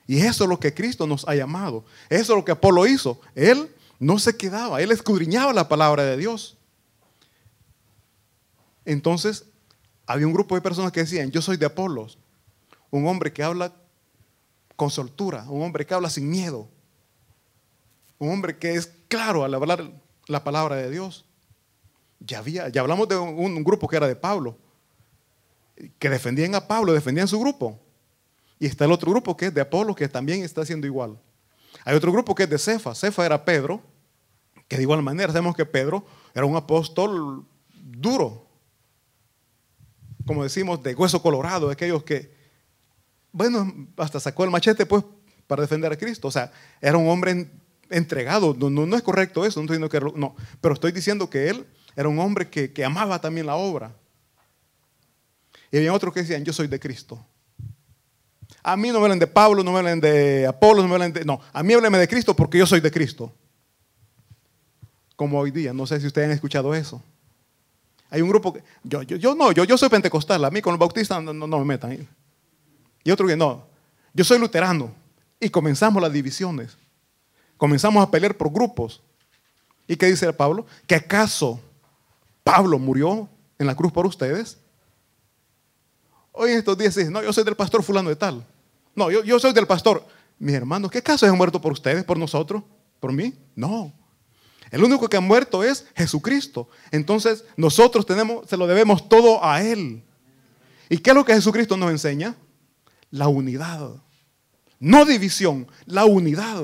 Y 0.05 0.17
eso 0.17 0.43
es 0.43 0.49
lo 0.49 0.59
que 0.59 0.73
Cristo 0.73 1.07
nos 1.07 1.25
ha 1.27 1.35
llamado. 1.35 1.85
Eso 2.09 2.33
es 2.33 2.37
lo 2.37 2.43
que 2.43 2.51
Apolo 2.51 2.85
hizo. 2.85 3.21
Él 3.33 3.73
no 4.01 4.17
se 4.17 4.35
quedaba, 4.35 4.81
él 4.81 4.91
escudriñaba 4.91 5.53
la 5.53 5.69
palabra 5.69 6.03
de 6.03 6.17
Dios. 6.17 6.57
Entonces, 8.83 9.45
había 10.07 10.25
un 10.25 10.33
grupo 10.33 10.55
de 10.55 10.61
personas 10.61 10.91
que 10.91 11.01
decían, 11.01 11.29
yo 11.29 11.39
soy 11.39 11.55
de 11.55 11.67
Apolos, 11.67 12.17
un 12.89 13.05
hombre 13.05 13.31
que 13.31 13.43
habla 13.43 13.71
con 14.75 14.89
soltura, 14.89 15.45
un 15.47 15.61
hombre 15.61 15.85
que 15.85 15.93
habla 15.93 16.09
sin 16.09 16.27
miedo, 16.27 16.67
un 18.17 18.31
hombre 18.31 18.57
que 18.57 18.73
es 18.73 18.91
claro 19.07 19.43
al 19.43 19.53
hablar 19.53 19.91
la 20.25 20.43
palabra 20.43 20.77
de 20.77 20.89
Dios. 20.89 21.23
Ya, 22.19 22.39
había, 22.39 22.69
ya 22.69 22.81
hablamos 22.81 23.07
de 23.07 23.17
un, 23.17 23.55
un 23.55 23.63
grupo 23.63 23.87
que 23.87 23.97
era 23.97 24.07
de 24.07 24.15
Pablo, 24.15 24.57
que 25.99 26.09
defendían 26.09 26.55
a 26.55 26.67
Pablo, 26.67 26.91
defendían 26.91 27.27
su 27.27 27.39
grupo. 27.39 27.79
Y 28.57 28.65
está 28.65 28.85
el 28.85 28.93
otro 28.93 29.11
grupo 29.11 29.37
que 29.37 29.45
es 29.45 29.53
de 29.53 29.61
Apolo, 29.61 29.93
que 29.93 30.09
también 30.09 30.41
está 30.41 30.61
haciendo 30.61 30.87
igual. 30.87 31.19
Hay 31.85 31.95
otro 31.95 32.11
grupo 32.11 32.33
que 32.33 32.43
es 32.43 32.49
de 32.49 32.57
Cefa. 32.57 32.95
Cefa 32.95 33.25
era 33.27 33.45
Pedro, 33.45 33.90
que 34.71 34.77
de 34.77 34.83
igual 34.83 35.03
manera 35.03 35.33
sabemos 35.33 35.53
que 35.53 35.65
Pedro 35.65 36.05
era 36.33 36.45
un 36.45 36.55
apóstol 36.55 37.43
duro, 37.75 38.47
como 40.25 40.43
decimos, 40.43 40.81
de 40.81 40.95
hueso 40.95 41.21
colorado, 41.21 41.67
de 41.67 41.73
aquellos 41.73 42.03
que, 42.03 42.33
bueno, 43.33 43.89
hasta 43.97 44.21
sacó 44.21 44.45
el 44.45 44.49
machete 44.49 44.85
pues 44.85 45.03
para 45.45 45.63
defender 45.63 45.91
a 45.91 45.97
Cristo. 45.97 46.29
O 46.29 46.31
sea, 46.31 46.53
era 46.79 46.97
un 46.97 47.09
hombre 47.09 47.51
entregado. 47.89 48.55
No, 48.57 48.69
no, 48.69 48.95
es 48.95 49.01
correcto 49.01 49.45
eso, 49.45 49.59
no 49.59 49.65
estoy 49.65 49.77
diciendo 49.77 49.89
que 49.89 50.17
no, 50.17 50.37
pero 50.61 50.73
estoy 50.73 50.93
diciendo 50.93 51.29
que 51.29 51.49
él 51.49 51.67
era 51.97 52.07
un 52.07 52.17
hombre 52.19 52.49
que, 52.49 52.71
que 52.71 52.85
amaba 52.85 53.19
también 53.19 53.47
la 53.47 53.55
obra. 53.55 53.93
Y 55.69 55.79
había 55.79 55.91
otros 55.91 56.13
que 56.13 56.21
decían, 56.21 56.45
yo 56.45 56.53
soy 56.53 56.67
de 56.67 56.79
Cristo. 56.79 57.21
A 58.63 58.77
mí 58.77 58.87
no 58.87 58.99
me 58.99 59.03
hablan 59.03 59.19
de 59.19 59.27
Pablo, 59.27 59.65
no 59.65 59.73
me 59.73 59.79
hablan 59.79 59.99
de 59.99 60.47
Apolo, 60.47 60.81
no 60.81 60.87
me 60.87 60.93
hablan 60.93 61.11
de... 61.11 61.25
No, 61.25 61.41
a 61.51 61.61
mí 61.61 61.73
háblame 61.73 61.97
de 61.97 62.07
Cristo 62.07 62.33
porque 62.33 62.57
yo 62.57 62.65
soy 62.65 62.79
de 62.79 62.89
Cristo 62.89 63.35
como 65.21 65.37
hoy 65.37 65.51
día. 65.51 65.71
No 65.71 65.85
sé 65.85 66.01
si 66.01 66.07
ustedes 66.07 66.29
han 66.29 66.33
escuchado 66.33 66.73
eso. 66.73 66.99
Hay 68.09 68.23
un 68.23 68.29
grupo 68.29 68.53
que, 68.53 68.63
yo, 68.83 69.03
yo, 69.03 69.35
no, 69.35 69.51
yo, 69.51 69.65
yo 69.65 69.77
soy 69.77 69.87
pentecostal, 69.87 70.43
a 70.43 70.49
mí 70.49 70.63
con 70.63 70.73
los 70.73 70.79
bautistas 70.79 71.21
no, 71.21 71.31
no, 71.31 71.59
me 71.59 71.63
metan. 71.65 72.07
Y 73.03 73.11
otro 73.11 73.27
que 73.27 73.37
no, 73.37 73.63
yo 74.15 74.23
soy 74.23 74.39
luterano. 74.39 74.91
Y 75.39 75.51
comenzamos 75.51 76.01
las 76.01 76.11
divisiones. 76.11 76.75
Comenzamos 77.55 78.03
a 78.03 78.09
pelear 78.09 78.35
por 78.35 78.51
grupos. 78.51 79.03
¿Y 79.87 79.95
qué 79.95 80.07
dice 80.07 80.33
Pablo? 80.33 80.65
¿Que 80.87 80.95
acaso 80.95 81.61
Pablo 82.43 82.79
murió 82.79 83.29
en 83.59 83.67
la 83.67 83.75
cruz 83.75 83.91
por 83.91 84.07
ustedes? 84.07 84.57
Hoy 86.31 86.49
en 86.49 86.57
estos 86.57 86.75
días 86.79 86.95
dicen, 86.95 87.13
no, 87.13 87.21
yo 87.21 87.31
soy 87.31 87.43
del 87.43 87.55
pastor 87.55 87.83
fulano 87.83 88.09
de 88.09 88.15
tal. 88.15 88.43
No, 88.95 89.11
yo, 89.11 89.23
yo 89.23 89.39
soy 89.39 89.53
del 89.53 89.67
pastor. 89.67 90.03
Mis 90.39 90.55
hermanos, 90.55 90.89
¿qué 90.89 91.03
caso 91.03 91.27
han 91.27 91.37
muerto 91.37 91.61
por 91.61 91.73
ustedes, 91.73 92.03
por 92.03 92.17
nosotros? 92.17 92.63
¿Por 92.99 93.13
mí? 93.13 93.35
No. 93.55 94.00
El 94.71 94.83
único 94.83 95.09
que 95.09 95.17
ha 95.17 95.21
muerto 95.21 95.63
es 95.63 95.85
Jesucristo. 95.95 96.69
Entonces 96.91 97.43
nosotros 97.57 98.05
tenemos, 98.05 98.49
se 98.49 98.57
lo 98.57 98.65
debemos 98.65 99.07
todo 99.09 99.43
a 99.43 99.61
Él. 99.61 100.01
¿Y 100.89 100.97
qué 100.97 101.11
es 101.11 101.15
lo 101.15 101.25
que 101.25 101.33
Jesucristo 101.33 101.75
nos 101.75 101.91
enseña? 101.91 102.35
La 103.11 103.27
unidad. 103.27 103.91
No 104.79 105.05
división, 105.05 105.67
la 105.85 106.05
unidad. 106.05 106.63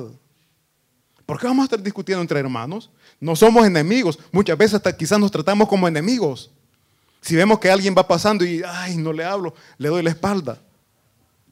¿Por 1.25 1.39
qué 1.39 1.47
vamos 1.47 1.63
a 1.63 1.65
estar 1.65 1.83
discutiendo 1.83 2.21
entre 2.21 2.39
hermanos? 2.39 2.89
No 3.19 3.35
somos 3.35 3.65
enemigos. 3.65 4.17
Muchas 4.31 4.57
veces 4.57 4.75
hasta 4.75 4.95
quizás 4.95 5.19
nos 5.19 5.29
tratamos 5.29 5.67
como 5.67 5.87
enemigos. 5.87 6.49
Si 7.21 7.35
vemos 7.35 7.59
que 7.59 7.69
alguien 7.69 7.93
va 7.97 8.07
pasando 8.07 8.45
y, 8.45 8.63
ay, 8.65 8.95
no 8.95 9.11
le 9.11 9.25
hablo, 9.25 9.53
le 9.77 9.89
doy 9.89 10.01
la 10.01 10.11
espalda. 10.11 10.61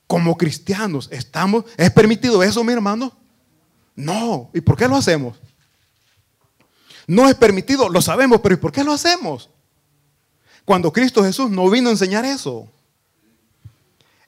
Como 0.07 0.37
cristianos, 0.37 1.09
¿estamos, 1.11 1.65
¿es 1.75 1.91
permitido 1.91 2.41
eso, 2.41 2.63
mi 2.63 2.71
hermano? 2.71 3.11
No. 3.95 4.49
¿Y 4.53 4.61
por 4.61 4.77
qué 4.77 4.87
lo 4.87 4.95
hacemos? 4.95 5.37
No 7.07 7.27
es 7.27 7.35
permitido, 7.35 7.89
lo 7.89 8.01
sabemos, 8.01 8.41
pero 8.41 8.55
¿y 8.55 8.57
por 8.57 8.71
qué 8.71 8.83
lo 8.83 8.93
hacemos? 8.93 9.49
Cuando 10.63 10.91
Cristo 10.91 11.23
Jesús 11.23 11.49
no 11.51 11.69
vino 11.69 11.89
a 11.89 11.91
enseñar 11.91 12.25
eso. 12.25 12.67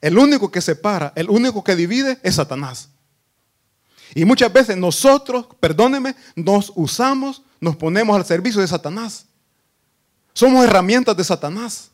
El 0.00 0.16
único 0.16 0.50
que 0.50 0.60
separa, 0.60 1.12
el 1.16 1.28
único 1.28 1.64
que 1.64 1.74
divide 1.74 2.18
es 2.22 2.36
Satanás. 2.36 2.90
Y 4.14 4.24
muchas 4.24 4.52
veces 4.52 4.76
nosotros, 4.76 5.46
perdónenme, 5.58 6.14
nos 6.36 6.72
usamos, 6.76 7.42
nos 7.60 7.76
ponemos 7.76 8.16
al 8.16 8.24
servicio 8.24 8.60
de 8.60 8.68
Satanás. 8.68 9.26
Somos 10.32 10.64
herramientas 10.64 11.16
de 11.16 11.24
Satanás. 11.24 11.90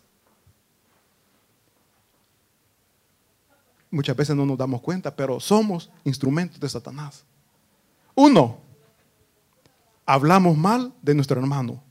Muchas 3.91 4.15
veces 4.15 4.37
no 4.37 4.45
nos 4.45 4.59
damos 4.59 4.83
cuenta, 4.83 5.15
pero 5.15 5.41
somos 5.41 5.91
instrumentos 6.05 6.61
de 6.61 6.69
Satanás. 6.69 7.25
Uno, 8.15 8.59
hablamos 10.07 10.57
mal 10.57 10.95
de 11.03 11.15
nuestro 11.15 11.41
hermano. 11.41 11.83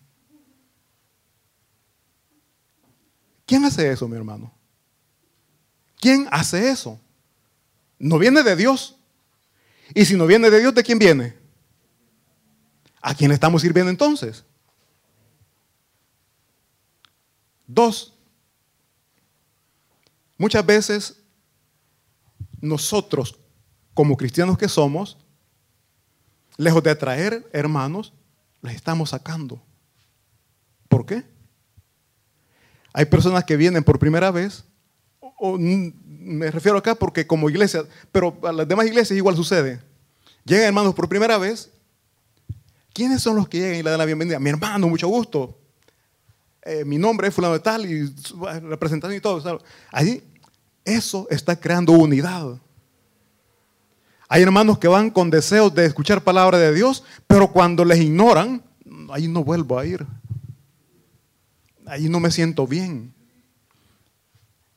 ¿Quién 3.45 3.65
hace 3.65 3.91
eso, 3.91 4.07
mi 4.07 4.15
hermano? 4.15 4.53
¿Quién 5.99 6.27
hace 6.31 6.69
eso? 6.69 6.99
No 7.99 8.17
viene 8.17 8.43
de 8.43 8.55
Dios. 8.55 8.97
Y 9.93 10.05
si 10.05 10.15
no 10.15 10.25
viene 10.25 10.49
de 10.49 10.59
Dios, 10.59 10.73
¿de 10.73 10.83
quién 10.83 10.99
viene? 10.99 11.37
¿A 13.01 13.13
quién 13.13 13.29
le 13.29 13.35
estamos 13.35 13.61
sirviendo 13.61 13.89
entonces? 13.89 14.45
Dos, 17.67 18.13
muchas 20.37 20.65
veces 20.65 21.17
nosotros, 22.61 23.39
como 23.93 24.15
cristianos 24.15 24.57
que 24.57 24.69
somos, 24.69 25.17
lejos 26.57 26.83
de 26.83 26.91
atraer 26.91 27.49
hermanos, 27.53 28.13
les 28.61 28.75
estamos 28.75 29.11
sacando. 29.11 29.61
¿Por 30.87 31.05
qué? 31.05 31.23
Hay 32.93 33.05
personas 33.05 33.43
que 33.43 33.57
vienen 33.57 33.83
por 33.83 33.99
primera 33.99 34.31
vez, 34.31 34.63
o, 35.19 35.57
me 35.57 36.51
refiero 36.51 36.77
acá 36.77 36.95
porque 36.95 37.27
como 37.27 37.49
iglesia, 37.49 37.83
pero 38.11 38.37
a 38.43 38.51
las 38.51 38.67
demás 38.67 38.85
iglesias 38.85 39.17
igual 39.17 39.35
sucede. 39.35 39.81
Llegan 40.45 40.65
hermanos 40.65 40.93
por 40.93 41.09
primera 41.09 41.37
vez. 41.37 41.71
¿Quiénes 42.93 43.21
son 43.21 43.35
los 43.35 43.49
que 43.49 43.57
llegan 43.59 43.79
y 43.79 43.83
le 43.83 43.89
dan 43.89 43.97
la 43.97 44.05
bienvenida? 44.05 44.39
Mi 44.39 44.51
hermano, 44.51 44.87
mucho 44.87 45.07
gusto. 45.07 45.57
Eh, 46.61 46.85
mi 46.85 46.97
nombre 46.97 47.27
es 47.27 47.33
fulano 47.33 47.53
de 47.53 47.59
tal 47.59 47.85
y 47.85 48.13
representación 48.61 49.17
y 49.17 49.19
todo. 49.19 49.61
Ahí 49.91 50.23
eso 50.85 51.27
está 51.29 51.59
creando 51.59 51.93
unidad. 51.93 52.57
Hay 54.33 54.41
hermanos 54.41 54.79
que 54.79 54.87
van 54.87 55.11
con 55.11 55.29
deseos 55.29 55.75
de 55.75 55.85
escuchar 55.85 56.23
palabra 56.23 56.57
de 56.57 56.73
Dios, 56.73 57.03
pero 57.27 57.51
cuando 57.51 57.85
les 57.85 57.99
ignoran, 57.99 58.63
ahí 59.11 59.27
no 59.27 59.43
vuelvo 59.43 59.77
a 59.77 59.85
ir. 59.85 60.07
Ahí 61.85 62.09
no 62.09 62.19
me 62.19 62.31
siento 62.31 62.65
bien. 62.65 63.13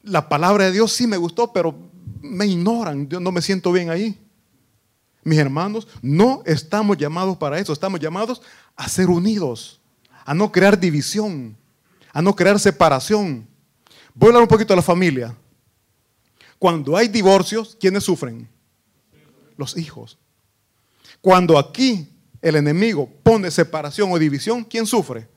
La 0.03 0.29
palabra 0.29 0.67
de 0.67 0.73
Dios 0.73 0.93
sí 0.93 1.07
me 1.07 1.17
gustó, 1.17 1.55
pero 1.55 1.75
me 2.21 2.45
ignoran. 2.45 3.09
Yo 3.09 3.19
no 3.19 3.33
me 3.33 3.41
siento 3.41 3.73
bien 3.73 3.89
ahí. 3.89 4.21
Mis 5.25 5.39
hermanos, 5.39 5.89
no 6.03 6.43
estamos 6.45 6.99
llamados 6.99 7.39
para 7.39 7.59
eso. 7.59 7.73
Estamos 7.73 7.99
llamados 7.99 8.43
a 8.77 8.87
ser 8.91 9.09
unidos, 9.09 9.81
a 10.27 10.35
no 10.35 10.53
crear 10.53 10.79
división 10.79 11.57
a 12.13 12.21
no 12.21 12.37
crear 12.37 12.61
separación. 12.61 13.49
Voy 14.15 14.27
a 14.27 14.29
hablar 14.29 14.43
un 14.43 14.49
poquito 14.49 14.75
de 14.75 14.77
la 14.77 14.83
familia. 14.83 15.35
Cuando 16.59 16.95
hay 16.95 17.09
divorcios, 17.09 17.75
¿quiénes 17.81 18.05
sufren? 18.05 18.47
Los 19.57 19.77
hijos. 19.77 20.19
Cuando 21.21 21.59
aquí 21.59 22.09
el 22.43 22.57
enemigo 22.57 23.09
pone 23.23 23.51
separación 23.51 24.13
o 24.13 24.19
división, 24.19 24.65
¿quién 24.65 24.87
sufre? 24.87 25.29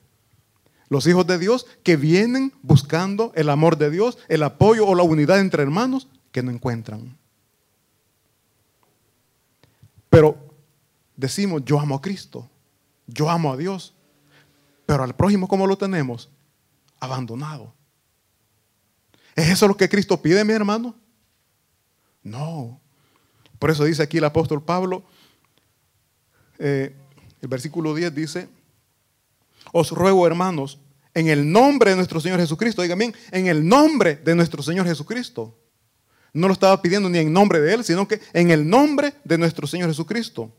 Los 0.90 1.06
hijos 1.08 1.26
de 1.28 1.38
Dios 1.38 1.68
que 1.84 1.98
vienen 1.98 2.54
buscando 2.62 3.32
el 3.36 3.50
amor 3.50 3.78
de 3.78 3.92
Dios, 3.92 4.18
el 4.28 4.44
apoyo 4.44 4.86
o 4.86 4.96
la 4.96 5.04
unidad 5.04 5.40
entre 5.40 5.64
hermanos 5.64 6.08
que 6.32 6.44
no 6.44 6.52
encuentran. 6.52 7.18
Pero 10.10 10.38
decimos, 11.16 11.64
yo 11.64 11.80
amo 11.80 11.96
a 11.96 12.02
Cristo, 12.02 12.50
yo 13.06 13.30
amo 13.30 13.54
a 13.54 13.58
Dios, 13.58 13.94
pero 14.86 15.04
al 15.04 15.16
prójimo, 15.16 15.48
¿cómo 15.48 15.68
lo 15.68 15.78
tenemos? 15.78 16.30
abandonado. 17.00 17.74
¿Es 19.36 19.50
eso 19.50 19.68
lo 19.68 19.78
que 19.78 19.90
Cristo 19.90 20.22
pide, 20.22 20.44
mi 20.44 20.54
hermano? 20.54 20.96
No. 22.24 22.80
Por 23.60 23.70
eso 23.70 23.84
dice 23.84 24.02
aquí 24.02 24.18
el 24.18 24.24
apóstol 24.24 24.64
Pablo, 24.64 25.04
eh, 26.58 26.96
el 27.42 27.48
versículo 27.48 27.94
10 27.94 28.16
dice, 28.16 28.50
os 29.72 29.92
ruego 29.92 30.26
hermanos, 30.26 30.80
en 31.14 31.28
el 31.28 31.52
nombre 31.52 31.92
de 31.92 31.98
nuestro 31.98 32.20
Señor 32.20 32.40
Jesucristo, 32.40 32.82
oigan 32.82 33.00
bien, 33.00 33.14
en 33.32 33.48
el 33.48 33.68
nombre 33.68 34.16
de 34.16 34.36
nuestro 34.36 34.64
Señor 34.64 34.88
Jesucristo. 34.88 35.58
No 36.34 36.48
lo 36.48 36.54
estaba 36.54 36.82
pidiendo 36.82 37.10
ni 37.10 37.18
en 37.18 37.34
nombre 37.34 37.60
de 37.60 37.74
Él, 37.74 37.84
sino 37.84 38.08
que 38.08 38.22
en 38.34 38.52
el 38.52 38.70
nombre 38.70 39.16
de 39.24 39.38
nuestro 39.38 39.68
Señor 39.68 39.90
Jesucristo, 39.90 40.54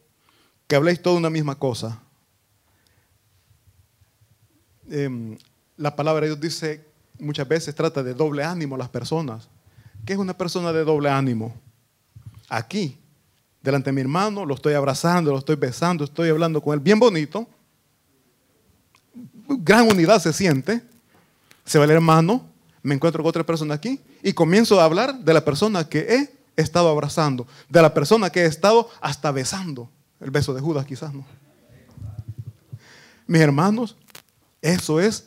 que 0.66 0.76
habléis 0.76 1.00
toda 1.00 1.16
una 1.16 1.30
misma 1.30 1.54
cosa. 1.54 2.02
Em, 4.90 5.38
la 5.76 5.94
palabra 5.94 6.22
de 6.22 6.28
Dios 6.28 6.40
dice 6.40 6.84
muchas 7.18 7.46
veces 7.46 7.74
trata 7.74 8.02
de 8.02 8.14
doble 8.14 8.42
ánimo 8.42 8.74
a 8.74 8.78
las 8.78 8.88
personas. 8.88 9.48
¿Qué 10.04 10.14
es 10.14 10.18
una 10.18 10.36
persona 10.36 10.72
de 10.72 10.84
doble 10.84 11.10
ánimo? 11.10 11.54
Aquí, 12.50 12.98
delante 13.62 13.90
de 13.90 13.92
mi 13.92 14.00
hermano, 14.00 14.44
lo 14.44 14.56
estoy 14.56 14.74
abrazando, 14.74 15.30
lo 15.30 15.38
estoy 15.38 15.54
besando, 15.54 16.02
estoy 16.02 16.28
hablando 16.30 16.60
con 16.60 16.74
él 16.74 16.80
bien 16.80 16.98
bonito. 16.98 17.48
Gran 19.48 19.88
unidad 19.88 20.20
se 20.20 20.32
siente. 20.32 20.82
Se 21.64 21.78
va 21.78 21.84
el 21.84 21.92
hermano, 21.92 22.44
me 22.82 22.94
encuentro 22.94 23.22
con 23.22 23.30
otra 23.30 23.46
persona 23.46 23.74
aquí 23.74 24.00
y 24.22 24.32
comienzo 24.32 24.80
a 24.80 24.84
hablar 24.84 25.20
de 25.20 25.32
la 25.32 25.44
persona 25.44 25.88
que 25.88 26.00
he 26.00 26.60
estado 26.60 26.88
abrazando, 26.88 27.46
de 27.68 27.80
la 27.80 27.94
persona 27.94 28.30
que 28.30 28.40
he 28.40 28.46
estado 28.46 28.90
hasta 29.00 29.30
besando. 29.30 29.88
El 30.18 30.32
beso 30.32 30.52
de 30.52 30.60
Judas 30.60 30.84
quizás, 30.84 31.14
¿no? 31.14 31.24
Mis 33.28 33.40
hermanos, 33.40 33.96
eso 34.60 34.98
es 34.98 35.26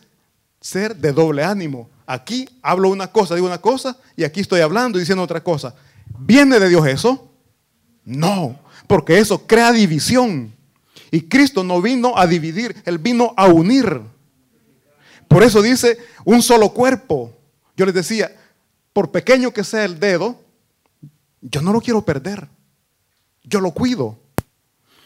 ser 0.59 0.93
de 0.93 1.13
doble 1.13 1.41
ánimo. 1.41 1.89
Aquí 2.05 2.49
hablo 2.61 2.89
una 2.89 3.07
cosa, 3.07 3.35
digo 3.35 3.47
una 3.47 3.61
cosa, 3.61 3.97
y 4.17 4.25
aquí 4.25 4.41
estoy 4.41 4.59
hablando 4.59 4.97
y 4.97 5.01
diciendo 5.01 5.23
otra 5.23 5.41
cosa. 5.41 5.73
¿Viene 6.19 6.59
de 6.59 6.69
Dios 6.69 6.87
eso? 6.87 7.31
No, 8.05 8.59
porque 8.87 9.19
eso 9.19 9.45
crea 9.47 9.71
división. 9.71 10.53
Y 11.11 11.21
Cristo 11.21 11.63
no 11.63 11.81
vino 11.81 12.17
a 12.17 12.25
dividir, 12.27 12.75
Él 12.85 12.97
vino 12.97 13.33
a 13.37 13.47
unir. 13.47 14.01
Por 15.27 15.43
eso 15.43 15.61
dice 15.61 15.97
un 16.25 16.41
solo 16.41 16.69
cuerpo. 16.73 17.35
Yo 17.75 17.85
les 17.85 17.95
decía, 17.95 18.35
por 18.93 19.11
pequeño 19.11 19.51
que 19.51 19.63
sea 19.63 19.85
el 19.85 19.99
dedo, 19.99 20.39
yo 21.41 21.61
no 21.61 21.73
lo 21.73 21.81
quiero 21.81 22.03
perder. 22.03 22.47
Yo 23.43 23.59
lo 23.59 23.71
cuido. 23.71 24.19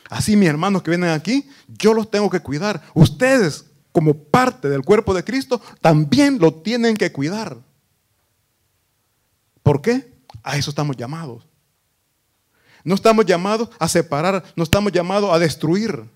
Así 0.09 0.35
mis 0.35 0.49
hermanos 0.49 0.83
que 0.83 0.91
vienen 0.91 1.09
aquí, 1.09 1.49
yo 1.67 1.93
los 1.93 2.09
tengo 2.09 2.29
que 2.29 2.39
cuidar. 2.39 2.81
Ustedes 2.93 3.65
como 3.91 4.13
parte 4.13 4.69
del 4.69 4.83
cuerpo 4.83 5.13
de 5.13 5.23
Cristo, 5.23 5.59
también 5.81 6.39
lo 6.39 6.53
tienen 6.53 6.95
que 6.95 7.11
cuidar. 7.11 7.57
¿Por 9.63 9.81
qué? 9.81 10.16
A 10.47 10.55
eso 10.55 10.69
estamos 10.69 10.95
llamados. 10.95 11.45
No 12.81 12.95
estamos 12.95 13.25
llamados 13.25 13.69
a 13.77 13.87
separar, 13.89 14.41
no 14.55 14.63
estamos 14.63 14.93
llamados 14.93 15.29
a 15.29 15.37
destruir. 15.37 16.09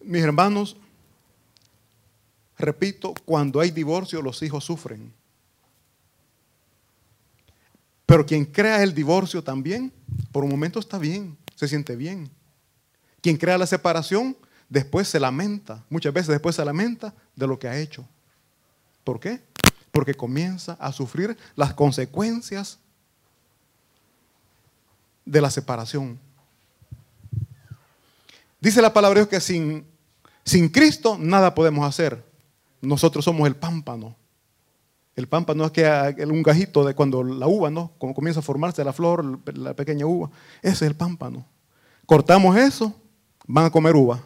Mis 0.00 0.20
hermanos, 0.20 0.76
repito, 2.56 3.14
cuando 3.24 3.60
hay 3.60 3.70
divorcio 3.70 4.20
los 4.20 4.42
hijos 4.42 4.64
sufren. 4.64 5.14
Pero 8.04 8.26
quien 8.26 8.44
crea 8.44 8.82
el 8.82 8.92
divorcio 8.92 9.44
también, 9.44 9.92
por 10.32 10.42
un 10.42 10.50
momento 10.50 10.80
está 10.80 10.98
bien, 10.98 11.38
se 11.54 11.68
siente 11.68 11.94
bien. 11.94 12.28
Quien 13.20 13.36
crea 13.36 13.58
la 13.58 13.66
separación, 13.68 14.36
después 14.68 15.06
se 15.06 15.20
lamenta, 15.20 15.84
muchas 15.88 16.12
veces 16.12 16.30
después 16.30 16.56
se 16.56 16.64
lamenta 16.64 17.14
de 17.36 17.46
lo 17.46 17.60
que 17.60 17.68
ha 17.68 17.78
hecho. 17.78 18.08
¿Por 19.04 19.20
qué? 19.20 19.40
Porque 19.98 20.14
comienza 20.14 20.74
a 20.74 20.92
sufrir 20.92 21.36
las 21.56 21.74
consecuencias 21.74 22.78
de 25.24 25.40
la 25.40 25.50
separación. 25.50 26.20
Dice 28.60 28.80
la 28.80 28.92
palabra 28.92 29.18
de 29.18 29.22
Dios 29.22 29.28
que 29.28 29.40
sin, 29.40 29.84
sin 30.44 30.68
Cristo 30.68 31.16
nada 31.18 31.52
podemos 31.52 31.84
hacer. 31.84 32.24
Nosotros 32.80 33.24
somos 33.24 33.48
el 33.48 33.56
pámpano. 33.56 34.14
El 35.16 35.26
pámpano 35.26 35.64
es 35.64 35.72
que 35.72 36.24
un 36.24 36.44
gajito 36.44 36.84
de 36.84 36.94
cuando 36.94 37.24
la 37.24 37.48
uva, 37.48 37.68
¿no? 37.68 37.90
Como 37.98 38.14
comienza 38.14 38.38
a 38.38 38.44
formarse 38.44 38.84
la 38.84 38.92
flor, 38.92 39.40
la 39.52 39.74
pequeña 39.74 40.06
uva. 40.06 40.30
Ese 40.62 40.74
es 40.74 40.82
el 40.82 40.94
pámpano. 40.94 41.44
Cortamos 42.06 42.56
eso 42.56 42.94
van 43.48 43.64
a 43.64 43.70
comer 43.70 43.96
uva, 43.96 44.22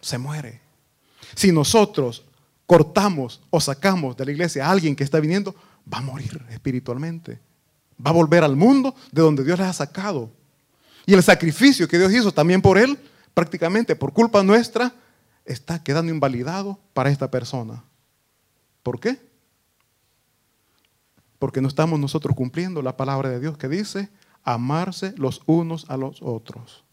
se 0.00 0.18
muere. 0.18 0.60
Si 1.36 1.52
nosotros 1.52 2.24
cortamos 2.66 3.42
o 3.50 3.60
sacamos 3.60 4.16
de 4.16 4.24
la 4.24 4.32
iglesia 4.32 4.66
a 4.66 4.70
alguien 4.70 4.96
que 4.96 5.04
está 5.04 5.20
viniendo, 5.20 5.54
va 5.92 5.98
a 5.98 6.02
morir 6.02 6.44
espiritualmente. 6.50 7.40
Va 8.04 8.10
a 8.10 8.14
volver 8.14 8.42
al 8.42 8.56
mundo 8.56 8.94
de 9.12 9.22
donde 9.22 9.44
Dios 9.44 9.58
les 9.58 9.68
ha 9.68 9.72
sacado. 9.72 10.30
Y 11.06 11.14
el 11.14 11.22
sacrificio 11.22 11.86
que 11.86 11.98
Dios 11.98 12.12
hizo 12.12 12.32
también 12.32 12.62
por 12.62 12.78
él, 12.78 12.98
prácticamente 13.34 13.94
por 13.94 14.12
culpa 14.12 14.42
nuestra, 14.42 14.94
está 15.44 15.82
quedando 15.82 16.12
invalidado 16.12 16.78
para 16.92 17.10
esta 17.10 17.30
persona. 17.30 17.84
¿Por 18.82 18.98
qué? 18.98 19.18
Porque 21.38 21.60
no 21.60 21.68
estamos 21.68 21.98
nosotros 22.00 22.34
cumpliendo 22.34 22.80
la 22.80 22.96
palabra 22.96 23.28
de 23.28 23.40
Dios 23.40 23.58
que 23.58 23.68
dice 23.68 24.08
amarse 24.42 25.14
los 25.16 25.42
unos 25.46 25.88
a 25.88 25.96
los 25.96 26.22
otros. 26.22 26.84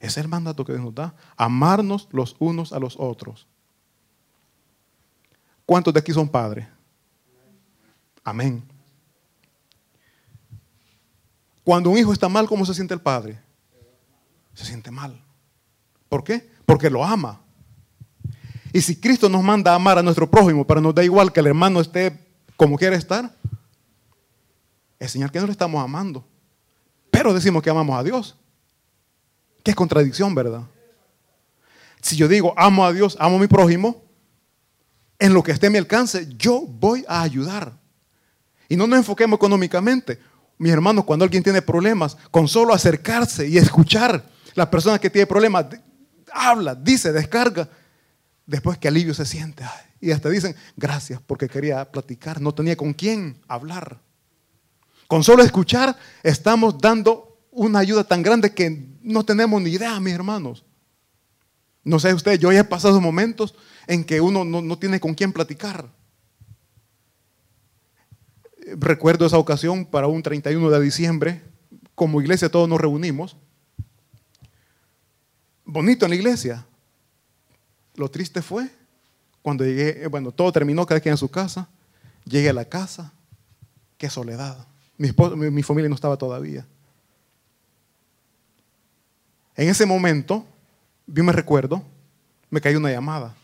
Es 0.00 0.16
el 0.16 0.28
mandato 0.28 0.64
que 0.64 0.72
Dios 0.72 0.84
nos 0.84 0.94
da, 0.94 1.14
amarnos 1.36 2.08
los 2.10 2.36
unos 2.38 2.72
a 2.72 2.80
los 2.80 2.96
otros. 2.98 3.46
¿Cuántos 5.72 5.94
de 5.94 6.00
aquí 6.00 6.12
son 6.12 6.28
padres? 6.28 6.66
Amén. 8.22 8.62
Cuando 11.64 11.88
un 11.88 11.96
hijo 11.96 12.12
está 12.12 12.28
mal, 12.28 12.46
¿cómo 12.46 12.66
se 12.66 12.74
siente 12.74 12.92
el 12.92 13.00
padre? 13.00 13.40
Se 14.52 14.66
siente 14.66 14.90
mal. 14.90 15.18
¿Por 16.10 16.24
qué? 16.24 16.46
Porque 16.66 16.90
lo 16.90 17.02
ama. 17.02 17.40
Y 18.70 18.82
si 18.82 19.00
Cristo 19.00 19.30
nos 19.30 19.42
manda 19.42 19.72
a 19.72 19.76
amar 19.76 19.96
a 19.96 20.02
nuestro 20.02 20.30
prójimo, 20.30 20.66
pero 20.66 20.82
nos 20.82 20.94
da 20.94 21.04
igual 21.04 21.32
que 21.32 21.40
el 21.40 21.46
hermano 21.46 21.80
esté 21.80 22.20
como 22.58 22.76
quiera 22.76 22.94
estar, 22.94 23.34
es 24.98 25.10
señal 25.10 25.32
que 25.32 25.40
no 25.40 25.46
le 25.46 25.52
estamos 25.52 25.82
amando. 25.82 26.22
Pero 27.10 27.32
decimos 27.32 27.62
que 27.62 27.70
amamos 27.70 27.98
a 27.98 28.02
Dios. 28.02 28.36
Qué 29.64 29.72
contradicción, 29.72 30.34
¿verdad? 30.34 30.64
Si 32.02 32.14
yo 32.14 32.28
digo 32.28 32.52
amo 32.58 32.84
a 32.84 32.92
Dios, 32.92 33.16
amo 33.18 33.36
a 33.36 33.40
mi 33.40 33.46
prójimo, 33.46 34.01
en 35.22 35.34
lo 35.34 35.44
que 35.44 35.52
esté 35.52 35.68
a 35.68 35.70
mi 35.70 35.78
alcance, 35.78 36.26
yo 36.36 36.62
voy 36.62 37.04
a 37.06 37.22
ayudar. 37.22 37.78
Y 38.68 38.74
no 38.74 38.88
nos 38.88 38.98
enfoquemos 38.98 39.36
económicamente. 39.36 40.18
Mis 40.58 40.72
hermanos, 40.72 41.04
cuando 41.04 41.24
alguien 41.24 41.44
tiene 41.44 41.62
problemas, 41.62 42.16
con 42.32 42.48
solo 42.48 42.74
acercarse 42.74 43.46
y 43.46 43.56
escuchar 43.56 44.28
la 44.54 44.68
persona 44.68 44.98
que 44.98 45.10
tiene 45.10 45.26
problemas, 45.26 45.66
habla, 46.32 46.74
dice, 46.74 47.12
descarga, 47.12 47.68
después 48.44 48.78
que 48.78 48.88
alivio 48.88 49.14
se 49.14 49.24
siente. 49.24 49.62
Y 50.00 50.10
hasta 50.10 50.28
dicen, 50.28 50.56
gracias 50.76 51.20
porque 51.24 51.48
quería 51.48 51.88
platicar, 51.88 52.40
no 52.40 52.52
tenía 52.52 52.74
con 52.74 52.92
quién 52.92 53.40
hablar. 53.46 54.00
Con 55.06 55.22
solo 55.22 55.44
escuchar 55.44 55.96
estamos 56.24 56.78
dando 56.80 57.46
una 57.52 57.78
ayuda 57.78 58.02
tan 58.02 58.24
grande 58.24 58.52
que 58.52 58.88
no 59.02 59.24
tenemos 59.24 59.62
ni 59.62 59.70
idea, 59.70 60.00
mis 60.00 60.14
hermanos. 60.14 60.64
No 61.84 62.00
sé 62.00 62.12
usted, 62.12 62.40
yo 62.40 62.50
ya 62.50 62.60
he 62.60 62.64
pasado 62.64 63.00
momentos 63.00 63.54
en 63.86 64.04
que 64.04 64.20
uno 64.20 64.44
no, 64.44 64.78
tiene 64.78 65.00
con 65.00 65.14
quién 65.14 65.32
platicar. 65.32 65.90
Recuerdo 68.76 69.26
esa 69.26 69.38
ocasión 69.38 69.84
para 69.84 70.06
un 70.06 70.22
31 70.22 70.70
de 70.70 70.80
diciembre, 70.80 71.42
como 71.94 72.20
iglesia 72.20 72.48
todos 72.48 72.68
nos 72.68 72.80
reunimos. 72.80 73.36
Bonito 75.64 76.06
en 76.06 76.10
la 76.10 76.16
iglesia. 76.16 76.66
Lo 77.94 78.10
triste 78.10 78.40
fue 78.40 78.70
cuando 79.42 79.64
llegué, 79.64 80.06
bueno, 80.06 80.32
todo 80.32 80.52
terminó 80.52 80.86
cada 80.86 81.00
quien 81.00 81.14
en 81.14 81.18
su 81.18 81.30
casa. 81.30 81.68
Llegué 82.24 82.50
a 82.50 82.54
la 82.54 82.64
casa, 82.64 83.12
qué 83.98 84.08
soledad. 84.08 84.66
Mi, 84.96 85.10
mi 85.50 85.62
familia 85.62 85.88
no 85.88 85.96
estaba 85.96 86.16
todavía. 86.16 86.66
En 89.56 89.68
ese 89.68 89.84
momento, 89.84 90.46
yo 91.06 91.24
me 91.24 91.32
recuerdo, 91.32 91.82
me 92.48 92.60
cayó 92.60 92.78
una 92.78 92.90
llamada. 92.90 93.34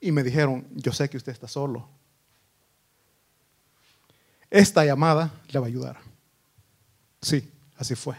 Y 0.00 0.12
me 0.12 0.22
dijeron, 0.22 0.66
yo 0.72 0.92
sé 0.92 1.08
que 1.10 1.16
usted 1.16 1.32
está 1.32 1.46
solo. 1.46 1.88
Esta 4.50 4.84
llamada 4.84 5.32
le 5.48 5.58
va 5.58 5.66
a 5.66 5.68
ayudar. 5.68 5.98
Sí, 7.20 7.48
así 7.76 7.94
fue. 7.94 8.16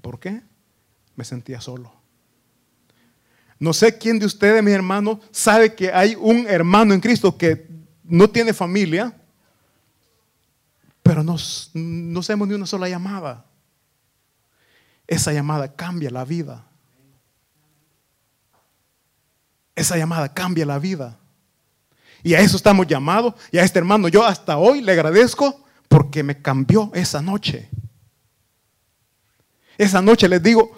¿Por 0.00 0.18
qué? 0.18 0.42
Me 1.16 1.24
sentía 1.24 1.60
solo. 1.60 1.92
No 3.58 3.74
sé 3.74 3.98
quién 3.98 4.18
de 4.18 4.24
ustedes, 4.24 4.62
mis 4.62 4.72
hermanos, 4.72 5.18
sabe 5.30 5.74
que 5.74 5.92
hay 5.92 6.14
un 6.14 6.46
hermano 6.46 6.94
en 6.94 7.00
Cristo 7.00 7.36
que 7.36 7.68
no 8.04 8.30
tiene 8.30 8.54
familia, 8.54 9.14
pero 11.02 11.22
no, 11.22 11.36
no 11.74 12.20
hacemos 12.20 12.48
ni 12.48 12.54
una 12.54 12.66
sola 12.66 12.88
llamada. 12.88 13.44
Esa 15.06 15.32
llamada 15.32 15.74
cambia 15.74 16.10
la 16.10 16.24
vida. 16.24 16.69
Esa 19.80 19.96
llamada 19.96 20.28
cambia 20.30 20.66
la 20.66 20.78
vida. 20.78 21.16
Y 22.22 22.34
a 22.34 22.40
eso 22.40 22.58
estamos 22.58 22.86
llamados. 22.86 23.32
Y 23.50 23.56
a 23.56 23.64
este 23.64 23.78
hermano 23.78 24.08
yo 24.08 24.22
hasta 24.26 24.58
hoy 24.58 24.82
le 24.82 24.92
agradezco 24.92 25.64
porque 25.88 26.22
me 26.22 26.42
cambió 26.42 26.90
esa 26.92 27.22
noche. 27.22 27.70
Esa 29.78 30.02
noche 30.02 30.28
les 30.28 30.42
digo, 30.42 30.70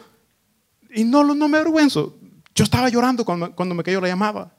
y 0.94 1.02
no, 1.02 1.24
no 1.24 1.48
me 1.48 1.58
avergüenzo, 1.58 2.16
yo 2.54 2.62
estaba 2.62 2.88
llorando 2.88 3.24
cuando, 3.24 3.52
cuando 3.56 3.74
me 3.74 3.82
cayó 3.82 4.00
la 4.00 4.06
llamada. 4.06 4.54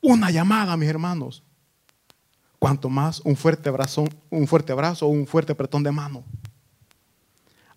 Una 0.00 0.30
llamada, 0.30 0.76
mis 0.76 0.88
hermanos. 0.88 1.42
Cuanto 2.60 2.88
más 2.88 3.18
un 3.24 3.34
fuerte 3.34 3.68
abrazo, 3.68 4.04
un 4.30 4.46
fuerte 4.46 4.70
abrazo 4.70 5.06
o 5.06 5.08
un 5.08 5.26
fuerte 5.26 5.50
apretón 5.50 5.82
de 5.82 5.90
mano. 5.90 6.22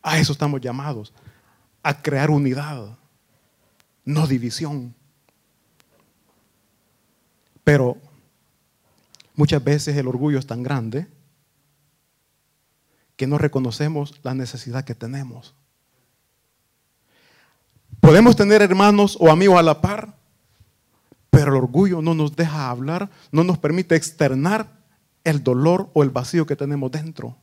A 0.04 0.20
eso 0.20 0.34
estamos 0.34 0.62
llamados, 0.62 1.12
a 1.82 2.00
crear 2.00 2.30
unidad, 2.30 2.96
no 4.10 4.26
división. 4.26 4.96
Pero 7.64 7.98
muchas 9.36 9.64
veces 9.64 9.96
el 9.96 10.08
orgullo 10.08 10.40
es 10.40 10.48
tan 10.48 10.64
grande 10.64 11.08
que 13.16 13.28
no 13.28 13.38
reconocemos 13.38 14.20
la 14.24 14.34
necesidad 14.34 14.84
que 14.84 14.96
tenemos. 14.96 15.54
Podemos 18.00 18.36
tener 18.36 18.62
hermanos 18.62 19.18
o 19.20 19.30
amigos 19.30 19.60
a 19.60 19.64
la 19.64 19.82
par, 19.82 20.16
pero 21.30 21.52
el 21.52 21.58
orgullo 21.58 22.02
no 22.02 22.16
nos 22.16 22.36
deja 22.36 22.70
hablar, 22.70 23.10
no 23.32 23.44
nos 23.44 23.60
permite 23.60 23.96
externar 23.96 24.80
el 25.24 25.44
dolor 25.44 25.92
o 25.94 26.02
el 26.02 26.10
vacío 26.10 26.48
que 26.48 26.56
tenemos 26.56 26.92
dentro 26.92 27.38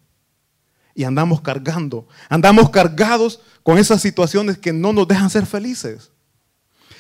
y 0.97 1.05
andamos 1.05 1.43
cargando, 1.43 2.09
andamos 2.29 2.71
cargados 2.71 3.41
con 3.63 3.79
esas 3.79 4.01
situaciones 4.01 4.57
que 4.59 4.73
no 4.73 4.93
nos 4.95 5.07
dejan 5.07 5.29
ser 5.29 5.45
felices. 5.45 6.11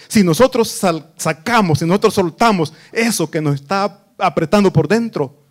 Si 0.08 0.22
nosotros 0.22 0.68
sacamos, 1.16 1.78
si 1.78 1.86
nosotros 1.86 2.14
soltamos 2.14 2.72
eso 2.92 3.30
que 3.30 3.40
nos 3.40 3.56
está 3.56 4.06
apretando 4.18 4.72
por 4.72 4.88
dentro, 4.88 5.44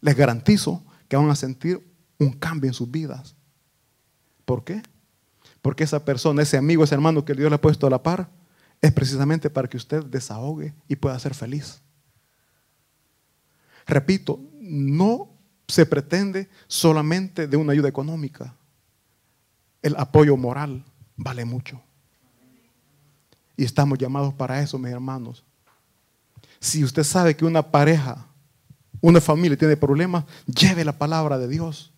les 0.00 0.16
garantizo 0.16 0.84
que 1.08 1.16
van 1.16 1.30
a 1.30 1.36
sentir 1.36 1.84
un 2.18 2.32
cambio 2.32 2.68
en 2.68 2.74
sus 2.74 2.90
vidas. 2.90 3.36
¿Por 4.44 4.64
qué? 4.64 4.82
Porque 5.62 5.84
esa 5.84 6.04
persona, 6.04 6.42
ese 6.42 6.56
amigo, 6.56 6.84
ese 6.84 6.94
hermano 6.94 7.24
que 7.24 7.34
Dios 7.34 7.50
le 7.50 7.56
ha 7.56 7.60
puesto 7.60 7.86
a 7.86 7.90
la 7.90 8.02
par, 8.02 8.30
es 8.80 8.92
precisamente 8.92 9.50
para 9.50 9.68
que 9.68 9.76
usted 9.76 10.04
desahogue 10.04 10.74
y 10.86 10.96
pueda 10.96 11.18
ser 11.18 11.34
feliz. 11.34 11.82
Repito, 13.86 14.40
no 14.60 15.30
se 15.66 15.86
pretende 15.86 16.48
solamente 16.66 17.46
de 17.46 17.56
una 17.56 17.72
ayuda 17.72 17.88
económica. 17.88 18.54
El 19.82 19.96
apoyo 19.96 20.36
moral 20.36 20.84
vale 21.16 21.44
mucho. 21.44 21.82
Y 23.58 23.64
estamos 23.64 23.98
llamados 23.98 24.32
para 24.32 24.60
eso, 24.62 24.78
mis 24.78 24.92
hermanos. 24.92 25.44
Si 26.60 26.84
usted 26.84 27.02
sabe 27.02 27.36
que 27.36 27.44
una 27.44 27.60
pareja, 27.60 28.24
una 29.00 29.20
familia 29.20 29.58
tiene 29.58 29.76
problemas, 29.76 30.24
lleve 30.46 30.84
la 30.84 30.96
palabra 30.96 31.38
de 31.38 31.48
Dios. 31.48 31.92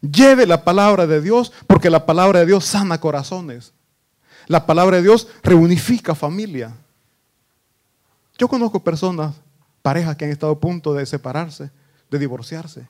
Lleve 0.00 0.46
la 0.46 0.62
palabra 0.62 1.08
de 1.08 1.20
Dios 1.20 1.52
porque 1.66 1.90
la 1.90 2.06
palabra 2.06 2.38
de 2.38 2.46
Dios 2.46 2.64
sana 2.64 3.00
corazones. 3.00 3.72
La 4.46 4.64
palabra 4.66 4.98
de 4.98 5.02
Dios 5.02 5.26
reunifica 5.42 6.14
familia. 6.14 6.76
Yo 8.38 8.46
conozco 8.46 8.84
personas, 8.84 9.34
parejas 9.82 10.16
que 10.16 10.24
han 10.24 10.30
estado 10.30 10.52
a 10.52 10.60
punto 10.60 10.94
de 10.94 11.04
separarse 11.06 11.72
de 12.08 12.18
divorciarse. 12.20 12.88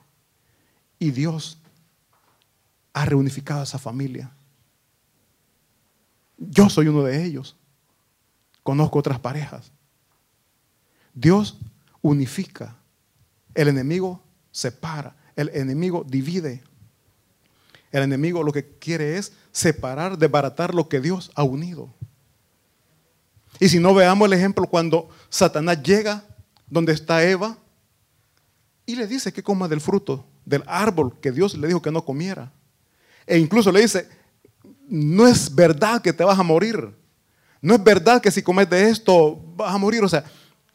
Y 0.99 1.09
Dios 1.09 1.57
ha 2.93 3.05
reunificado 3.05 3.61
a 3.61 3.63
esa 3.63 3.79
familia. 3.79 4.31
Yo 6.39 6.69
soy 6.69 6.87
uno 6.87 7.03
de 7.03 7.23
ellos. 7.23 7.55
Conozco 8.63 8.99
otras 8.99 9.19
parejas. 9.19 9.71
Dios 11.13 11.57
unifica. 12.01 12.75
El 13.53 13.67
enemigo 13.67 14.23
separa. 14.51 15.15
El 15.35 15.49
enemigo 15.49 16.05
divide. 16.07 16.63
El 17.91 18.03
enemigo 18.03 18.43
lo 18.43 18.51
que 18.51 18.77
quiere 18.77 19.17
es 19.17 19.33
separar, 19.51 20.17
desbaratar 20.17 20.73
lo 20.73 20.87
que 20.87 21.01
Dios 21.01 21.31
ha 21.35 21.43
unido. 21.43 21.93
Y 23.59 23.69
si 23.69 23.79
no 23.79 23.93
veamos 23.93 24.25
el 24.27 24.33
ejemplo 24.33 24.67
cuando 24.67 25.09
Satanás 25.29 25.81
llega 25.83 26.23
donde 26.67 26.93
está 26.93 27.23
Eva 27.23 27.57
y 28.85 28.95
le 28.95 29.07
dice 29.07 29.33
que 29.33 29.43
coma 29.43 29.67
del 29.67 29.81
fruto 29.81 30.25
del 30.49 30.63
árbol 30.65 31.19
que 31.21 31.31
Dios 31.31 31.55
le 31.55 31.67
dijo 31.67 31.81
que 31.81 31.91
no 31.91 32.03
comiera. 32.03 32.51
E 33.27 33.37
incluso 33.37 33.71
le 33.71 33.81
dice, 33.81 34.09
no 34.89 35.27
es 35.27 35.53
verdad 35.53 36.01
que 36.01 36.11
te 36.11 36.23
vas 36.23 36.37
a 36.37 36.43
morir. 36.43 36.95
No 37.61 37.75
es 37.75 37.83
verdad 37.83 38.21
que 38.21 38.31
si 38.31 38.41
comes 38.41 38.69
de 38.69 38.89
esto 38.89 39.35
vas 39.55 39.73
a 39.73 39.77
morir. 39.77 40.03
O 40.03 40.09
sea, 40.09 40.23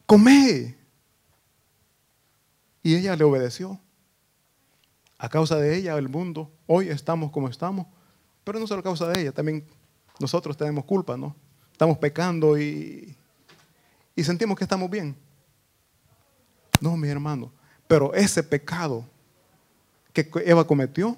come. 0.05 0.77
Y 2.81 2.95
ella 2.95 3.15
le 3.15 3.23
obedeció. 3.23 3.79
A 5.17 5.29
causa 5.29 5.57
de 5.57 5.75
ella, 5.75 5.97
el 5.97 6.09
mundo, 6.09 6.51
hoy 6.67 6.89
estamos 6.89 7.31
como 7.31 7.49
estamos. 7.49 7.87
Pero 8.43 8.59
no 8.59 8.67
solo 8.67 8.81
a 8.81 8.83
causa 8.83 9.07
de 9.07 9.21
ella, 9.21 9.31
también 9.31 9.65
nosotros 10.19 10.55
tenemos 10.55 10.85
culpa, 10.85 11.17
¿no? 11.17 11.35
Estamos 11.71 11.97
pecando 11.97 12.59
y, 12.59 13.15
y 14.15 14.23
sentimos 14.23 14.57
que 14.57 14.63
estamos 14.63 14.89
bien. 14.89 15.15
No, 16.79 16.95
mi 16.95 17.09
hermano. 17.09 17.51
Pero 17.87 18.13
ese 18.13 18.43
pecado 18.43 19.05
que 20.13 20.29
Eva 20.45 20.65
cometió 20.65 21.17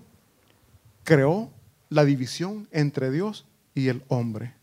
creó 1.04 1.52
la 1.90 2.06
división 2.06 2.68
entre 2.72 3.12
Dios 3.12 3.46
y 3.74 3.88
el 3.88 4.04
hombre. 4.08 4.54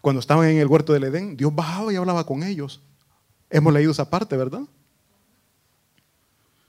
Cuando 0.00 0.20
estaban 0.20 0.48
en 0.48 0.58
el 0.58 0.66
huerto 0.66 0.92
del 0.92 1.04
Edén, 1.04 1.36
Dios 1.36 1.54
bajaba 1.54 1.92
y 1.92 1.96
hablaba 1.96 2.26
con 2.26 2.42
ellos. 2.42 2.82
Hemos 3.48 3.72
leído 3.72 3.92
esa 3.92 4.10
parte, 4.10 4.36
¿verdad? 4.36 4.62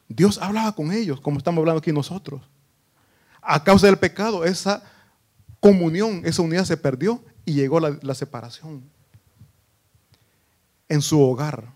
Dios 0.07 0.37
hablaba 0.37 0.73
con 0.73 0.91
ellos, 0.91 1.19
como 1.19 1.37
estamos 1.37 1.59
hablando 1.61 1.79
aquí 1.79 1.91
nosotros. 1.91 2.41
A 3.41 3.63
causa 3.63 3.87
del 3.87 3.97
pecado, 3.97 4.45
esa 4.45 4.83
comunión, 5.59 6.21
esa 6.25 6.41
unidad 6.41 6.65
se 6.65 6.77
perdió 6.77 7.23
y 7.43 7.53
llegó 7.53 7.79
la, 7.79 7.97
la 8.01 8.15
separación. 8.15 8.83
En 10.87 11.01
su 11.01 11.19
hogar, 11.21 11.73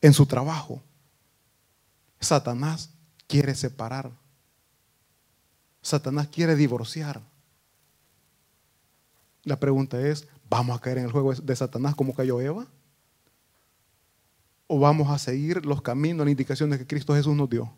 en 0.00 0.12
su 0.12 0.26
trabajo, 0.26 0.82
Satanás 2.20 2.90
quiere 3.26 3.54
separar. 3.54 4.12
Satanás 5.86 6.26
quiere 6.26 6.56
divorciar. 6.56 7.22
La 9.44 9.60
pregunta 9.60 10.00
es, 10.00 10.26
¿vamos 10.50 10.76
a 10.76 10.80
caer 10.80 10.98
en 10.98 11.04
el 11.04 11.12
juego 11.12 11.32
de 11.32 11.54
Satanás 11.54 11.94
como 11.94 12.12
cayó 12.12 12.40
Eva? 12.40 12.66
¿O 14.66 14.80
vamos 14.80 15.08
a 15.08 15.18
seguir 15.18 15.64
los 15.64 15.80
caminos, 15.82 16.26
las 16.26 16.32
indicaciones 16.32 16.80
que 16.80 16.86
Cristo 16.88 17.14
Jesús 17.14 17.36
nos 17.36 17.48
dio? 17.48 17.72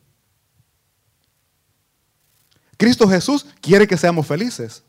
Cristo 2.78 3.06
Jesús 3.06 3.44
quiere 3.60 3.86
que 3.86 3.98
seamos 3.98 4.26
felices, 4.26 4.84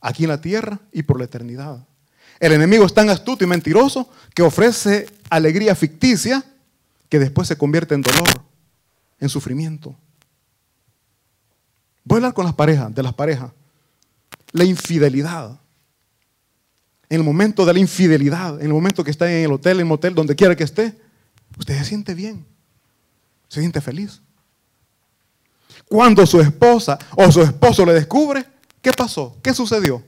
aquí 0.00 0.24
en 0.24 0.30
la 0.30 0.40
tierra 0.40 0.80
y 0.92 1.02
por 1.02 1.18
la 1.18 1.26
eternidad. 1.26 1.86
El 2.40 2.52
enemigo 2.52 2.86
es 2.86 2.94
tan 2.94 3.10
astuto 3.10 3.44
y 3.44 3.46
mentiroso 3.46 4.08
que 4.34 4.42
ofrece 4.42 5.10
alegría 5.28 5.74
ficticia 5.74 6.42
que 7.10 7.18
después 7.18 7.48
se 7.48 7.58
convierte 7.58 7.94
en 7.94 8.00
dolor, 8.00 8.28
en 9.20 9.28
sufrimiento. 9.28 9.94
Voy 12.08 12.16
a 12.16 12.18
hablar 12.20 12.32
con 12.32 12.46
las 12.46 12.54
parejas, 12.54 12.94
de 12.94 13.02
las 13.02 13.12
parejas. 13.12 13.50
La 14.52 14.64
infidelidad. 14.64 15.60
En 17.10 17.20
el 17.20 17.22
momento 17.22 17.66
de 17.66 17.74
la 17.74 17.78
infidelidad, 17.78 18.58
en 18.60 18.66
el 18.68 18.72
momento 18.72 19.04
que 19.04 19.10
está 19.10 19.30
en 19.30 19.44
el 19.44 19.52
hotel, 19.52 19.72
en 19.74 19.80
el 19.80 19.84
motel, 19.84 20.14
donde 20.14 20.34
quiera 20.34 20.56
que 20.56 20.64
esté, 20.64 20.98
usted 21.58 21.76
se 21.76 21.84
siente 21.84 22.14
bien, 22.14 22.46
se 23.46 23.60
siente 23.60 23.82
feliz. 23.82 24.22
Cuando 25.86 26.24
su 26.26 26.40
esposa 26.40 26.98
o 27.14 27.30
su 27.30 27.42
esposo 27.42 27.84
le 27.84 27.92
descubre, 27.92 28.42
¿qué 28.80 28.90
pasó? 28.90 29.36
¿Qué 29.42 29.52
sucedió? 29.52 30.02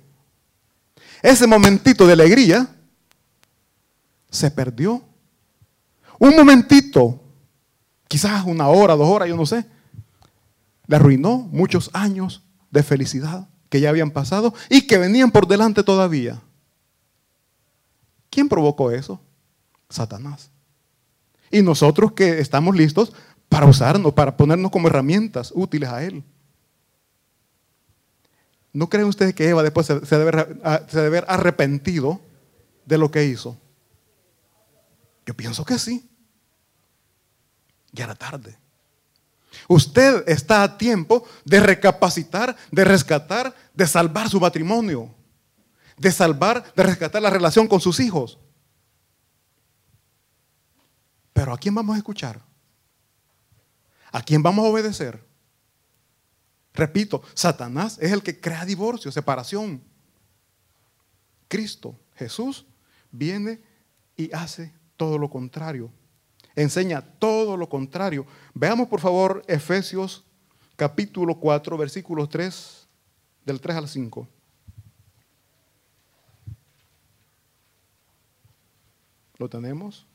Ese 1.21 1.47
momentito 1.47 2.07
de 2.07 2.15
alegría 2.15 2.67
se 4.31 4.51
perdió. 4.51 5.05
Un 6.19 6.35
momentito, 6.35 7.23
quizás 8.09 8.43
una 8.47 8.69
hora, 8.69 8.97
dos 8.97 9.07
horas, 9.07 9.29
yo 9.29 9.37
no 9.37 9.45
sé, 9.45 9.67
le 10.91 10.97
arruinó 10.97 11.39
muchos 11.53 11.89
años 11.93 12.43
de 12.73 12.83
felicidad 12.83 13.49
que 13.69 13.81
ya 13.81 13.91
habían 13.91 14.11
pasado 14.11 14.53
y 14.69 14.89
que 14.89 14.99
venían 14.99 15.31
por 15.31 15.47
delante 15.47 15.85
todavía. 15.85 16.43
¿Quién 18.29 18.49
provocó 18.49 18.91
eso? 18.91 19.21
Satanás. 19.89 20.51
Y 21.49 21.63
nosotros 21.63 22.11
que 22.11 22.41
estamos 22.41 22.75
listos 22.75 23.13
para 23.49 23.67
usarnos, 23.67 24.13
para 24.15 24.37
ponernos 24.37 24.73
como 24.73 24.89
herramientas 24.89 25.53
útiles 25.55 25.89
a 25.89 26.03
Él. 26.03 26.25
¿No 28.73 28.89
creen 28.89 29.07
ustedes 29.07 29.33
que 29.33 29.49
Eva 29.49 29.63
después 29.63 29.87
se, 29.87 29.95
debe, 29.95 30.57
se 30.89 31.25
arrepentido 31.29 32.21
de 32.85 32.99
lo 32.99 33.13
que 33.13 33.27
hizo? 33.27 33.57
Yo 35.25 35.35
pienso 35.35 35.65
que 35.65 35.79
sí. 35.79 36.11
Ya 37.93 38.07
era 38.07 38.17
tarde. 38.17 38.59
Usted 39.69 40.29
está 40.29 40.63
a 40.63 40.79
tiempo 40.79 41.25
de 41.45 41.61
recapacitar, 41.61 42.57
de 42.71 42.85
rescatar, 42.85 43.55
de 43.75 43.87
salvar 43.87 44.29
su 44.29 44.41
matrimonio, 44.41 45.15
de 45.97 46.13
salvar, 46.13 46.73
de 46.75 46.83
rescatar 46.83 47.23
la 47.23 47.31
relación 47.31 47.67
con 47.67 47.81
sus 47.81 48.01
hijos. 48.01 48.39
Pero 51.33 51.53
¿a 51.53 51.59
quién 51.59 51.75
vamos 51.75 51.95
a 51.95 51.99
escuchar? 51.99 52.41
¿A 54.13 54.23
quién 54.23 54.43
vamos 54.43 54.65
a 54.65 54.69
obedecer? 54.69 55.25
Repito, 56.75 57.23
Satanás 57.35 57.99
es 58.01 58.13
el 58.13 58.23
que 58.23 58.41
crea 58.41 58.65
divorcio, 58.65 59.11
separación. 59.11 59.83
Cristo, 61.49 61.99
Jesús, 62.15 62.67
viene 63.11 63.61
y 64.17 64.33
hace 64.33 64.73
todo 64.97 65.19
lo 65.19 65.29
contrario 65.29 65.93
enseña 66.57 67.03
todo 67.03 67.57
lo 67.57 67.69
contrario. 67.69 68.27
Veamos 68.55 68.89
por 68.89 69.01
favor 69.01 69.43
Efesios 69.47 70.25
capítulo 70.77 71.39
4, 71.39 71.77
versículos 71.77 72.29
3, 72.29 72.89
del 73.45 73.61
3 73.61 73.77
al 73.77 73.89
5. 73.89 74.29
¿Lo 79.39 79.49
tenemos? 79.49 80.07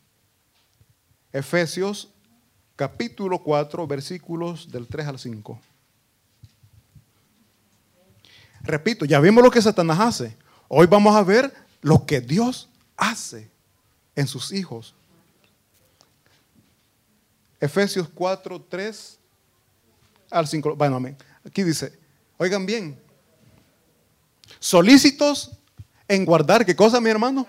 Efesios 1.31 2.09
capítulo 2.75 3.39
4, 3.43 3.87
versículos 3.87 4.71
del 4.71 4.87
3 4.87 5.07
al 5.07 5.19
5. 5.19 5.59
Repito, 8.61 9.05
ya 9.05 9.19
vimos 9.19 9.43
lo 9.43 9.51
que 9.51 9.61
Satanás 9.61 9.99
hace. 9.99 10.37
Hoy 10.67 10.87
vamos 10.87 11.15
a 11.15 11.23
ver 11.23 11.53
lo 11.81 12.05
que 12.05 12.21
Dios 12.21 12.69
hace 12.97 13.51
en 14.15 14.27
sus 14.27 14.51
hijos. 14.51 14.95
Efesios 17.65 18.07
4, 18.13 18.61
3 18.69 19.19
al 20.31 20.47
5. 20.47 20.75
Bueno, 20.75 20.95
amén. 20.95 21.17
Aquí 21.45 21.63
dice, 21.63 21.97
oigan 22.37 22.65
bien, 22.65 22.99
solícitos 24.59 25.51
en 26.07 26.25
guardar, 26.25 26.65
¿qué 26.65 26.75
cosa, 26.75 27.01
mi 27.01 27.09
hermano? 27.09 27.47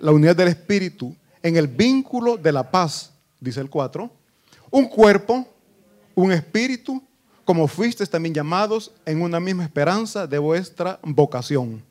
La 0.00 0.12
unidad 0.12 0.36
del 0.36 0.48
Espíritu, 0.48 1.16
en 1.42 1.56
el 1.56 1.66
vínculo 1.66 2.36
de 2.36 2.52
la 2.52 2.70
paz, 2.70 3.12
dice 3.40 3.60
el 3.60 3.70
4. 3.70 4.10
Un 4.70 4.88
cuerpo, 4.88 5.46
un 6.14 6.32
espíritu, 6.32 7.02
como 7.44 7.66
fuisteis 7.66 8.10
también 8.10 8.34
llamados 8.34 8.92
en 9.06 9.22
una 9.22 9.40
misma 9.40 9.64
esperanza 9.64 10.26
de 10.26 10.38
vuestra 10.38 10.98
vocación. 11.02 11.82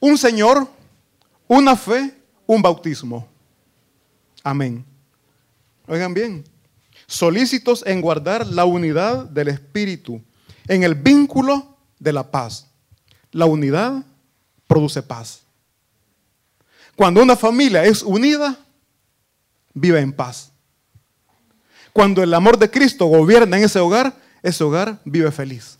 Un 0.00 0.18
Señor, 0.18 0.66
una 1.46 1.76
fe, 1.76 2.12
un 2.46 2.60
bautismo. 2.60 3.28
Amén. 4.42 4.84
Oigan 5.86 6.14
bien, 6.14 6.44
solícitos 7.06 7.84
en 7.86 8.00
guardar 8.00 8.46
la 8.46 8.64
unidad 8.64 9.24
del 9.26 9.48
Espíritu, 9.48 10.22
en 10.68 10.82
el 10.82 10.94
vínculo 10.94 11.76
de 11.98 12.12
la 12.12 12.30
paz. 12.30 12.68
La 13.30 13.46
unidad 13.46 14.04
produce 14.66 15.02
paz. 15.02 15.42
Cuando 16.94 17.22
una 17.22 17.36
familia 17.36 17.84
es 17.84 18.02
unida, 18.02 18.58
vive 19.74 20.00
en 20.00 20.12
paz. 20.12 20.52
Cuando 21.92 22.22
el 22.22 22.32
amor 22.32 22.58
de 22.58 22.70
Cristo 22.70 23.06
gobierna 23.06 23.58
en 23.58 23.64
ese 23.64 23.78
hogar, 23.78 24.16
ese 24.42 24.64
hogar 24.64 25.00
vive 25.04 25.30
feliz. 25.30 25.78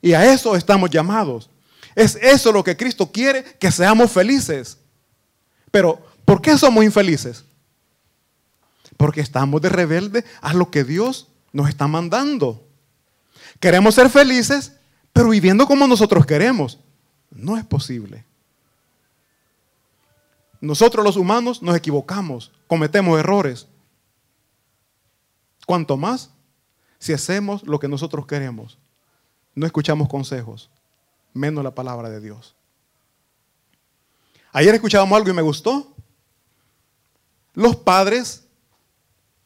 Y 0.00 0.12
a 0.12 0.32
eso 0.32 0.56
estamos 0.56 0.90
llamados. 0.90 1.48
Es 1.94 2.16
eso 2.16 2.52
lo 2.52 2.64
que 2.64 2.76
Cristo 2.76 3.10
quiere, 3.10 3.44
que 3.58 3.70
seamos 3.70 4.10
felices. 4.10 4.78
Pero, 5.70 6.00
¿por 6.24 6.40
qué 6.40 6.58
somos 6.58 6.84
infelices? 6.84 7.44
Porque 8.96 9.20
estamos 9.20 9.60
de 9.60 9.68
rebelde 9.68 10.24
a 10.40 10.54
lo 10.54 10.70
que 10.70 10.84
Dios 10.84 11.28
nos 11.52 11.68
está 11.68 11.86
mandando. 11.86 12.66
Queremos 13.60 13.94
ser 13.94 14.10
felices, 14.10 14.72
pero 15.12 15.30
viviendo 15.30 15.66
como 15.66 15.86
nosotros 15.86 16.26
queremos. 16.26 16.78
No 17.30 17.56
es 17.56 17.64
posible. 17.64 18.24
Nosotros 20.60 21.04
los 21.04 21.16
humanos 21.16 21.62
nos 21.62 21.76
equivocamos, 21.76 22.50
cometemos 22.66 23.18
errores. 23.18 23.66
Cuanto 25.66 25.96
más 25.96 26.30
si 26.98 27.12
hacemos 27.12 27.62
lo 27.64 27.78
que 27.78 27.88
nosotros 27.88 28.26
queremos, 28.26 28.78
no 29.54 29.66
escuchamos 29.66 30.08
consejos, 30.08 30.70
menos 31.34 31.62
la 31.62 31.74
palabra 31.74 32.08
de 32.08 32.20
Dios. 32.20 32.54
Ayer 34.52 34.74
escuchábamos 34.74 35.16
algo 35.16 35.30
y 35.30 35.34
me 35.34 35.42
gustó. 35.42 35.94
Los 37.54 37.76
padres 37.76 38.43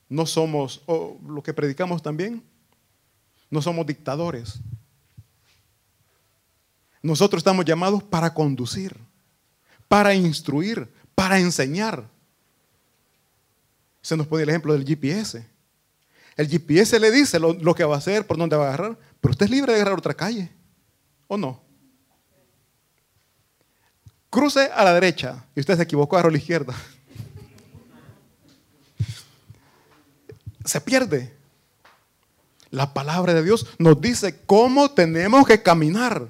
no 0.09 0.27
somos, 0.27 0.83
lo 0.87 1.42
que 1.42 1.53
predicamos 1.53 2.03
también, 2.03 2.42
no 3.51 3.62
somos 3.62 3.87
dictadores. 3.87 4.61
Nosotros 7.03 7.40
estamos 7.40 7.64
llamados 7.64 8.03
para 8.03 8.33
conducir, 8.33 8.97
para 9.87 10.14
instruir, 10.14 10.88
para 11.14 11.38
enseñar. 11.38 12.09
Se 14.03 14.16
nos 14.16 14.27
pone 14.27 14.42
el 14.42 14.49
ejemplo 14.49 14.73
del 14.73 14.85
GPS. 14.85 15.47
El 16.37 16.49
GPS 16.49 16.99
le 16.99 17.11
dice 17.11 17.38
lo, 17.38 17.53
lo 17.53 17.75
que 17.75 17.85
va 17.85 17.97
a 17.97 17.99
hacer, 17.99 18.27
por 18.27 18.37
dónde 18.37 18.57
va 18.57 18.66
a 18.66 18.68
agarrar, 18.68 18.99
pero 19.21 19.33
usted 19.33 19.47
es 19.47 19.51
libre 19.51 19.73
de 19.73 19.81
agarrar 19.81 19.99
otra 19.99 20.14
calle, 20.14 20.51
¿o 21.27 21.37
no? 21.37 21.61
Cruce 24.31 24.71
a 24.73 24.85
la 24.85 24.92
derecha 24.92 25.44
y 25.57 25.61
usted 25.61 25.77
se 25.77 25.83
equivocó, 25.83 26.16
a 26.16 26.31
la 26.31 26.37
izquierda. 26.37 26.75
Se 30.69 30.83
pierde. 30.83 31.35
La 32.69 32.93
palabra 32.93 33.33
de 33.33 33.43
Dios 33.43 33.67
nos 33.79 33.99
dice 34.03 34.43
cómo 34.45 34.91
tenemos 34.91 35.47
que 35.47 35.63
caminar. 35.63 36.29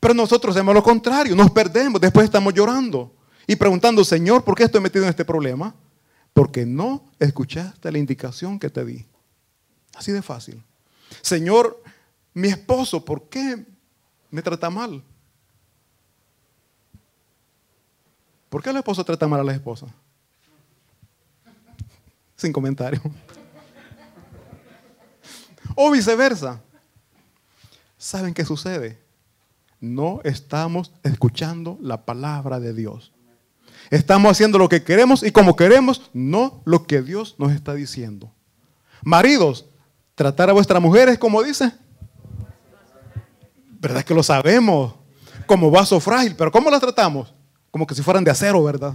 Pero 0.00 0.14
nosotros 0.14 0.56
hacemos 0.56 0.74
lo 0.74 0.82
contrario, 0.82 1.36
nos 1.36 1.50
perdemos, 1.50 2.00
después 2.00 2.24
estamos 2.24 2.54
llorando 2.54 3.14
y 3.46 3.56
preguntando, 3.56 4.02
Señor, 4.04 4.42
¿por 4.42 4.54
qué 4.54 4.64
estoy 4.64 4.80
metido 4.80 5.04
en 5.04 5.10
este 5.10 5.24
problema? 5.24 5.74
Porque 6.32 6.64
no 6.64 7.04
escuchaste 7.18 7.92
la 7.92 7.98
indicación 7.98 8.58
que 8.58 8.70
te 8.70 8.86
di. 8.86 9.04
Así 9.94 10.12
de 10.12 10.22
fácil. 10.22 10.64
Señor, 11.20 11.82
mi 12.32 12.48
esposo, 12.48 13.04
¿por 13.04 13.28
qué 13.28 13.66
me 14.30 14.40
trata 14.40 14.70
mal? 14.70 15.02
¿Por 18.48 18.62
qué 18.62 18.70
el 18.70 18.78
esposo 18.78 19.04
trata 19.04 19.28
mal 19.28 19.40
a 19.40 19.44
la 19.44 19.52
esposa? 19.52 19.86
Sin 22.34 22.50
comentario. 22.50 23.02
O 25.80 25.92
viceversa. 25.92 26.60
¿Saben 27.96 28.34
qué 28.34 28.44
sucede? 28.44 28.98
No 29.78 30.20
estamos 30.24 30.90
escuchando 31.04 31.78
la 31.80 32.04
palabra 32.04 32.58
de 32.58 32.74
Dios. 32.74 33.12
Estamos 33.88 34.32
haciendo 34.32 34.58
lo 34.58 34.68
que 34.68 34.82
queremos 34.82 35.22
y 35.22 35.30
como 35.30 35.54
queremos, 35.54 36.10
no 36.12 36.62
lo 36.64 36.84
que 36.84 37.00
Dios 37.00 37.36
nos 37.38 37.52
está 37.52 37.74
diciendo. 37.74 38.32
Maridos, 39.04 39.66
tratar 40.16 40.50
a 40.50 40.52
vuestras 40.52 40.82
mujeres 40.82 41.16
como 41.16 41.44
dice. 41.44 41.72
¿Verdad 43.80 44.02
que 44.02 44.14
lo 44.14 44.24
sabemos? 44.24 44.96
Como 45.46 45.70
vaso 45.70 46.00
frágil, 46.00 46.34
pero 46.34 46.50
¿cómo 46.50 46.72
las 46.72 46.80
tratamos? 46.80 47.32
Como 47.70 47.86
que 47.86 47.94
si 47.94 48.02
fueran 48.02 48.24
de 48.24 48.32
acero, 48.32 48.64
¿verdad? 48.64 48.94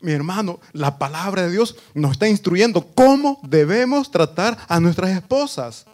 Mi 0.00 0.12
hermano, 0.12 0.60
la 0.72 0.98
palabra 0.98 1.42
de 1.42 1.50
Dios 1.50 1.76
nos 1.94 2.12
está 2.12 2.28
instruyendo 2.28 2.86
cómo 2.94 3.40
debemos 3.42 4.10
tratar 4.10 4.58
a 4.68 4.78
nuestras 4.78 5.10
esposas. 5.10 5.86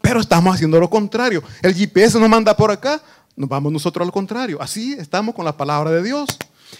Pero 0.00 0.20
estamos 0.20 0.54
haciendo 0.54 0.78
lo 0.78 0.88
contrario. 0.88 1.42
El 1.62 1.74
GPS 1.74 2.18
nos 2.20 2.28
manda 2.28 2.56
por 2.56 2.70
acá, 2.70 3.02
nos 3.34 3.48
vamos 3.48 3.72
nosotros 3.72 4.06
al 4.06 4.12
contrario. 4.12 4.60
Así 4.60 4.92
estamos 4.92 5.34
con 5.34 5.44
la 5.44 5.56
palabra 5.56 5.90
de 5.90 6.02
Dios. 6.02 6.28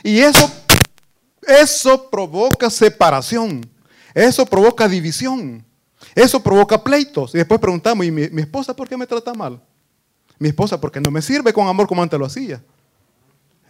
Y 0.02 0.20
eso, 0.20 0.50
eso 1.42 2.08
provoca 2.10 2.70
separación. 2.70 3.68
Eso 4.14 4.46
provoca 4.46 4.88
división. 4.88 5.64
Eso 6.14 6.42
provoca 6.42 6.82
pleitos. 6.82 7.34
Y 7.34 7.38
después 7.38 7.60
preguntamos, 7.60 8.06
¿y 8.06 8.10
mi, 8.10 8.22
esposa 8.40 8.74
por 8.74 8.88
qué 8.88 8.96
me 8.96 9.06
trata 9.06 9.34
mal? 9.34 9.60
Mi 10.38 10.48
esposa 10.48 10.80
porque 10.80 11.00
no 11.00 11.10
me 11.10 11.20
sirve 11.22 11.52
con 11.52 11.66
amor 11.66 11.86
como 11.86 12.02
antes 12.02 12.18
lo 12.18 12.26
hacía. 12.26 12.62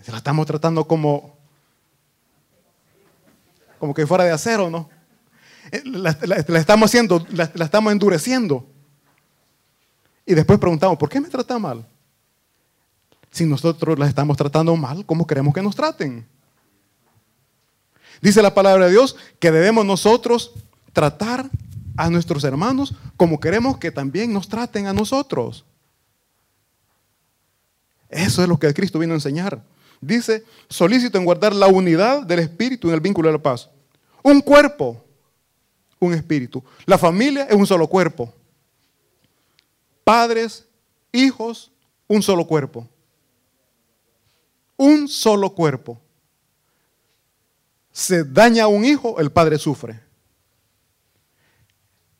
La 0.07 0.19
estamos 0.19 0.47
tratando 0.47 0.87
como, 0.87 1.36
como 3.79 3.95
que 3.95 4.07
fuera 4.07 4.25
de 4.25 4.31
acero, 4.31 4.71
¿no? 4.71 4.89
Eh, 5.71 5.83
la, 5.85 6.11
estamos 6.59 6.91
haciendo, 6.91 7.25
la, 7.31 7.51
la 7.55 7.65
estamos 7.65 7.93
endureciendo. 7.93 8.67
Y 10.25 10.35
después 10.35 10.59
preguntamos, 10.59 10.99
¿por 10.99 11.09
qué 11.09 11.21
me 11.21 11.29
trata 11.29 11.59
mal? 11.59 11.87
Si 13.31 13.45
nosotros 13.45 13.99
las 13.99 14.09
estamos 14.09 14.37
tratando 14.37 14.75
mal, 14.77 15.05
¿cómo 15.05 15.27
queremos 15.27 15.55
que 15.55 15.63
nos 15.63 15.77
traten? 15.77 16.27
Dice 18.21 18.43
la 18.43 18.55
palabra 18.55 18.87
de 18.87 18.93
Dios 18.93 19.17
que 19.39 19.51
debemos 19.51 19.85
nosotros 19.85 20.53
tratar 20.93 21.51
a 21.97 22.11
nuestros 22.11 22.45
hermanos 22.45 22.95
como 23.17 23.41
queremos 23.41 23.79
que 23.79 23.91
también 23.91 24.33
nos 24.33 24.49
traten 24.49 24.87
a 24.87 24.93
nosotros. 24.93 25.65
Eso 28.09 28.43
es 28.43 28.49
lo 28.49 28.59
que 28.59 28.73
Cristo 28.73 28.99
vino 28.99 29.13
a 29.13 29.17
enseñar. 29.17 29.63
Dice, 30.01 30.45
solícito 30.69 31.19
en 31.19 31.25
guardar 31.25 31.55
la 31.55 31.67
unidad 31.67 32.23
del 32.23 32.41
espíritu 32.41 32.89
en 32.89 32.95
el 32.95 33.01
vínculo 33.01 33.29
de 33.29 33.35
la 33.35 33.43
paz. 33.43 33.69
Un 34.23 34.41
cuerpo, 34.41 35.05
un 35.99 36.15
espíritu. 36.15 36.63
La 36.85 36.99
familia 36.99 37.45
es 37.45 37.55
un 37.55 37.67
solo 37.67 37.87
cuerpo 37.87 38.33
padres, 40.07 40.65
hijos, 41.11 41.73
un 42.07 42.23
solo 42.23 42.47
cuerpo. 42.47 42.89
Un 44.77 45.09
solo 45.09 45.53
cuerpo. 45.53 46.01
Se 47.91 48.23
daña 48.23 48.69
un 48.69 48.85
hijo, 48.85 49.19
el 49.19 49.33
padre 49.33 49.59
sufre. 49.59 50.01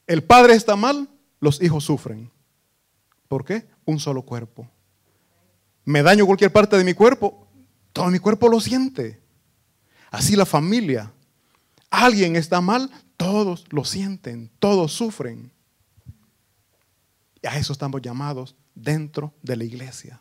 El 0.05 0.25
padre 0.25 0.55
está 0.55 0.75
mal, 0.75 1.09
los 1.39 1.63
hijos 1.63 1.85
sufren. 1.85 2.29
¿Por 3.29 3.45
qué? 3.45 3.69
Un 3.85 4.01
solo 4.01 4.23
cuerpo. 4.23 4.69
Me 5.85 6.03
daño 6.03 6.27
cualquier 6.27 6.53
parte 6.53 6.77
de 6.77 6.83
mi 6.83 6.93
cuerpo, 6.93 7.46
todo 7.97 8.11
mi 8.11 8.19
cuerpo 8.19 8.51
lo 8.51 8.61
siente. 8.61 9.19
Así 10.11 10.37
la 10.37 10.45
familia. 10.45 11.15
Alguien 11.89 12.37
está 12.37 12.61
mal, 12.61 12.91
todos 13.17 13.65
lo 13.71 13.87
sienten, 13.87 14.51
todos 14.59 14.93
sufren. 14.93 15.51
Y 17.41 17.47
a 17.47 17.57
eso 17.57 17.73
estamos 17.73 18.03
llamados 18.03 18.55
dentro 18.75 19.33
de 19.41 19.57
la 19.57 19.65
iglesia. 19.65 20.21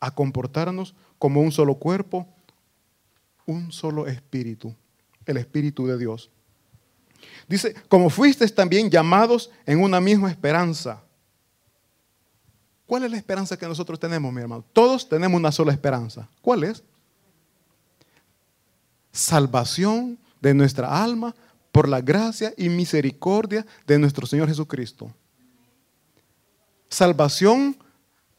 A 0.00 0.14
comportarnos 0.14 0.94
como 1.18 1.42
un 1.42 1.52
solo 1.52 1.74
cuerpo, 1.74 2.26
un 3.44 3.70
solo 3.70 4.06
espíritu, 4.06 4.74
el 5.26 5.36
espíritu 5.36 5.86
de 5.86 5.98
Dios. 5.98 6.30
Dice, 7.46 7.74
como 7.90 8.08
fuisteis 8.08 8.54
también 8.54 8.88
llamados 8.88 9.50
en 9.66 9.82
una 9.82 10.00
misma 10.00 10.30
esperanza. 10.30 11.04
¿Cuál 12.86 13.04
es 13.04 13.10
la 13.10 13.16
esperanza 13.16 13.56
que 13.56 13.66
nosotros 13.66 13.98
tenemos, 13.98 14.32
mi 14.32 14.40
hermano? 14.40 14.64
Todos 14.72 15.08
tenemos 15.08 15.38
una 15.38 15.52
sola 15.52 15.72
esperanza. 15.72 16.28
¿Cuál 16.42 16.64
es? 16.64 16.82
Salvación 19.12 20.18
de 20.40 20.54
nuestra 20.54 21.02
alma 21.02 21.34
por 21.72 21.88
la 21.88 22.00
gracia 22.00 22.52
y 22.56 22.68
misericordia 22.68 23.66
de 23.86 23.98
nuestro 23.98 24.26
Señor 24.26 24.48
Jesucristo 24.48 25.10
salvación 26.94 27.76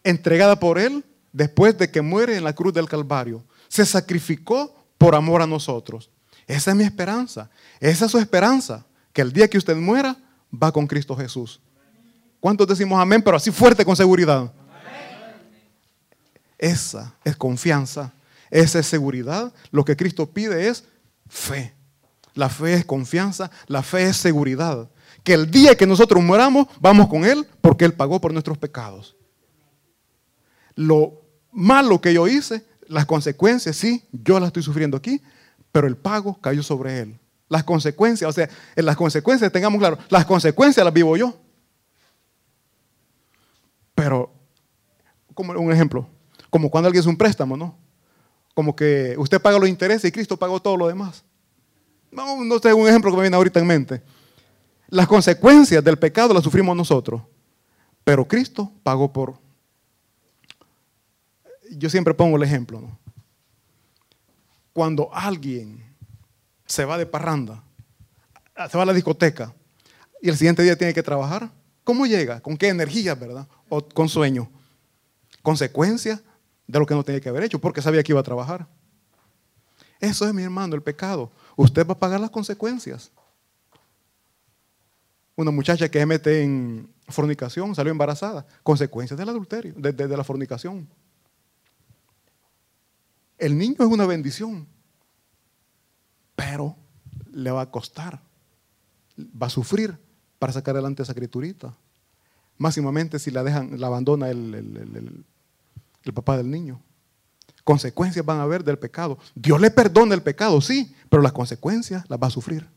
entregada 0.04 0.60
por 0.60 0.80
Él 0.80 1.04
después 1.34 1.78
de 1.78 1.92
que 1.92 2.02
muere 2.02 2.38
en 2.38 2.44
la 2.44 2.54
cruz 2.54 2.74
del 2.74 2.90
Calvario. 2.90 3.44
Se 3.68 3.86
sacrificó 3.86 4.86
por 4.98 5.16
amor 5.16 5.42
a 5.42 5.48
nosotros. 5.48 6.10
Esa 6.48 6.72
es 6.72 6.78
mi 6.78 6.84
esperanza. 6.84 7.50
Esa 7.80 8.06
es 8.06 8.12
su 8.12 8.18
esperanza. 8.18 8.86
Que 9.12 9.22
el 9.22 9.34
día 9.34 9.48
que 9.48 9.58
usted 9.58 9.76
muera, 9.76 10.18
va 10.52 10.72
con 10.72 10.88
Cristo 10.88 11.16
Jesús. 11.16 11.60
¿Cuántos 12.46 12.68
decimos 12.68 13.02
amén? 13.02 13.24
Pero 13.24 13.38
así 13.38 13.50
fuerte 13.50 13.84
con 13.84 13.96
seguridad. 13.96 14.54
Esa 16.60 17.16
es 17.24 17.36
confianza. 17.36 18.14
Esa 18.52 18.78
es 18.78 18.86
seguridad. 18.86 19.52
Lo 19.72 19.84
que 19.84 19.96
Cristo 19.96 20.30
pide 20.30 20.68
es 20.68 20.84
fe. 21.28 21.74
La 22.36 22.48
fe 22.50 22.76
es 22.76 22.86
confianza. 22.86 23.50
La 23.66 23.82
fe 23.82 24.04
es 24.04 24.18
seguridad 24.18 24.88
que 25.24 25.34
el 25.34 25.50
día 25.50 25.76
que 25.76 25.88
nosotros 25.88 26.24
muramos, 26.24 26.68
vamos 26.80 27.08
con 27.08 27.26
Él 27.26 27.48
porque 27.62 27.84
Él 27.84 27.94
pagó 27.94 28.22
por 28.22 28.32
nuestros 28.32 28.60
pecados. 28.60 29.16
Lo 30.76 31.24
malo 31.52 32.00
que 32.00 32.14
yo 32.14 32.28
hice, 32.28 32.64
las 32.88 33.08
consecuencias, 33.08 33.76
sí, 33.76 34.06
yo 34.12 34.40
las 34.40 34.50
estoy 34.50 34.62
sufriendo 34.62 34.98
aquí, 34.98 35.20
pero 35.72 35.88
el 35.88 35.98
pago 35.98 36.40
cayó 36.40 36.62
sobre 36.62 37.00
Él. 37.00 37.20
Las 37.50 37.64
consecuencias, 37.64 38.30
o 38.30 38.34
sea, 38.34 38.48
en 38.76 38.86
las 38.86 38.96
consecuencias, 38.96 39.52
tengamos 39.52 39.80
claro, 39.80 39.98
las 40.10 40.26
consecuencias 40.28 40.84
las 40.84 40.94
vivo 40.94 41.18
yo. 41.18 41.40
Pero, 43.96 44.32
como 45.34 45.54
un 45.54 45.72
ejemplo, 45.72 46.08
como 46.50 46.70
cuando 46.70 46.88
alguien 46.88 47.02
hace 47.02 47.10
un 47.10 47.18
préstamo, 47.18 47.58
¿no? 47.58 47.78
Como 48.54 48.76
que 48.76 49.16
usted 49.18 49.42
paga 49.42 49.58
los 49.58 49.70
intereses 49.70 50.08
y 50.08 50.12
Cristo 50.12 50.38
pagó 50.38 50.62
todo 50.62 50.78
lo 50.78 50.88
demás. 50.88 51.24
No, 52.12 52.44
no 52.44 52.60
sé, 52.60 52.74
un 52.74 52.88
ejemplo 52.88 53.12
que 53.12 53.18
me 53.18 53.24
viene 53.24 53.36
ahorita 53.36 53.60
en 53.60 53.68
mente. 53.68 54.02
Las 54.88 55.08
consecuencias 55.08 55.84
del 55.84 55.98
pecado 55.98 56.34
las 56.34 56.44
sufrimos 56.44 56.76
nosotros, 56.76 57.22
pero 58.04 58.28
Cristo 58.28 58.72
pagó 58.84 59.12
por... 59.12 59.40
Yo 61.72 61.90
siempre 61.90 62.14
pongo 62.14 62.38
el 62.38 62.44
ejemplo, 62.44 62.80
¿no? 62.80 62.98
Cuando 64.72 65.10
alguien 65.14 65.84
se 66.66 66.86
va 66.86 66.98
de 66.98 67.06
parranda, 67.06 67.64
se 68.70 68.78
va 68.78 68.84
a 68.84 68.86
la 68.86 68.94
discoteca 68.94 69.54
y 70.22 70.30
el 70.30 70.38
siguiente 70.38 70.64
día 70.64 70.78
tiene 70.78 70.94
que 70.94 71.04
trabajar, 71.04 71.52
¿cómo 71.86 72.06
llega? 72.06 72.42
¿Con 72.42 72.58
qué 72.58 72.68
energía, 72.68 73.16
verdad? 73.16 73.48
¿O 73.70 73.82
con 73.88 74.10
sueño? 74.10 74.52
Consecuencia 75.42 76.22
de 76.68 76.80
lo 76.80 76.86
que 76.86 76.96
no 76.96 77.04
tenía 77.06 77.22
que 77.22 77.30
haber 77.30 77.44
hecho, 77.44 77.60
porque 77.60 77.82
sabía 77.82 78.04
que 78.04 78.12
iba 78.12 78.20
a 78.20 78.24
trabajar. 78.24 78.68
Eso 80.02 80.28
es, 80.28 80.34
mi 80.34 80.44
hermano, 80.44 80.76
el 80.76 80.84
pecado. 80.84 81.32
Usted 81.56 81.88
va 81.88 81.94
a 81.94 82.00
pagar 82.00 82.20
las 82.20 82.30
consecuencias 82.30 83.14
una 85.36 85.52
muchacha 85.52 85.90
que 85.90 86.00
se 86.00 86.06
mete 86.06 86.44
en 86.44 86.90
fornicación, 87.08 87.76
salió 87.76 87.92
embarazada, 87.92 88.46
consecuencias 88.64 89.18
del 89.18 89.30
adulterio, 89.30 89.74
de, 89.76 90.08
la 90.08 90.24
fornicación. 90.24 90.88
El 93.38 93.58
niño 93.58 93.76
es 93.80 93.86
una 93.86 94.06
bendición, 94.06 94.66
pero 96.36 96.76
le 97.32 97.52
va 97.52 97.62
a 97.62 97.72
costar, 97.72 98.22
va 99.20 99.48
a 99.48 99.50
sufrir 99.50 99.98
para 100.46 100.54
sacar 100.54 100.76
adelante 100.76 101.02
esa 101.02 101.16
criaturita. 101.16 101.74
Máximamente 102.60 103.18
si 103.18 103.32
la 103.32 103.44
dejan, 103.44 103.80
la 103.80 103.88
abandona 103.88 104.30
el, 104.30 105.26
el 106.04 106.14
papá 106.14 106.38
del 106.38 106.52
niño. 106.52 106.80
Consecuencias 107.64 108.24
van 108.24 108.38
a 108.38 108.44
haber 108.44 108.64
del 108.64 108.78
pecado. 108.78 109.18
Dios 109.34 109.60
le 109.60 109.72
perdona 109.72 110.14
el 110.14 110.22
pecado, 110.22 110.62
sí, 110.62 110.96
pero 111.10 111.24
las 111.24 111.32
consecuencias 111.32 112.08
las 112.08 112.20
va 112.22 112.28
a 112.28 112.30
sufrir. 112.30 112.70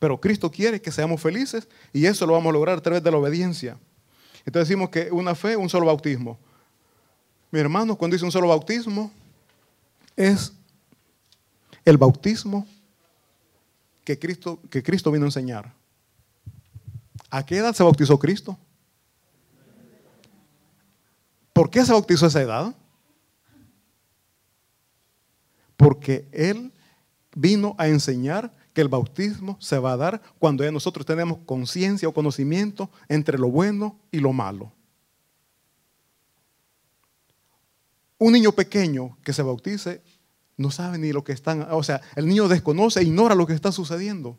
Pero 0.00 0.20
Cristo 0.20 0.50
quiere 0.50 0.82
que 0.82 0.90
seamos 0.90 1.20
felices 1.20 1.68
y 1.92 2.06
eso 2.06 2.26
lo 2.26 2.32
vamos 2.32 2.50
a 2.50 2.54
lograr 2.54 2.78
a 2.78 2.82
través 2.82 3.04
de 3.04 3.12
la 3.12 3.18
obediencia. 3.18 3.78
Entonces 4.44 4.68
decimos 4.68 4.90
que 4.90 5.12
una 5.12 5.36
fe, 5.36 5.56
un 5.56 5.68
solo 5.68 5.86
bautismo. 5.86 6.36
Mi 7.52 7.60
hermano, 7.60 7.94
cuando 7.94 8.16
dice 8.16 8.24
un 8.24 8.32
solo 8.32 8.48
bautismo, 8.48 9.12
es 10.16 10.52
el 11.84 11.96
bautismo 11.96 12.66
que 14.06 14.20
Cristo, 14.20 14.60
que 14.70 14.84
Cristo 14.84 15.10
vino 15.10 15.24
a 15.24 15.28
enseñar. 15.28 15.74
¿A 17.28 17.44
qué 17.44 17.56
edad 17.56 17.74
se 17.74 17.82
bautizó 17.82 18.16
Cristo? 18.16 18.56
¿Por 21.52 21.68
qué 21.68 21.84
se 21.84 21.90
bautizó 21.90 22.26
a 22.26 22.28
esa 22.28 22.40
edad? 22.40 22.76
Porque 25.76 26.28
Él 26.30 26.72
vino 27.34 27.74
a 27.78 27.88
enseñar 27.88 28.54
que 28.72 28.80
el 28.80 28.88
bautismo 28.88 29.56
se 29.60 29.80
va 29.80 29.94
a 29.94 29.96
dar 29.96 30.22
cuando 30.38 30.62
ya 30.62 30.70
nosotros 30.70 31.04
tenemos 31.04 31.38
conciencia 31.44 32.08
o 32.08 32.14
conocimiento 32.14 32.88
entre 33.08 33.38
lo 33.38 33.50
bueno 33.50 33.98
y 34.12 34.20
lo 34.20 34.32
malo. 34.32 34.72
Un 38.18 38.34
niño 38.34 38.52
pequeño 38.52 39.18
que 39.24 39.32
se 39.32 39.42
bautice 39.42 40.00
no 40.56 40.70
sabe 40.70 40.98
ni 40.98 41.12
lo 41.12 41.22
que 41.22 41.32
están, 41.32 41.66
o 41.70 41.82
sea, 41.82 42.00
el 42.14 42.26
niño 42.26 42.48
desconoce 42.48 43.00
e 43.00 43.04
ignora 43.04 43.34
lo 43.34 43.46
que 43.46 43.52
está 43.52 43.72
sucediendo. 43.72 44.38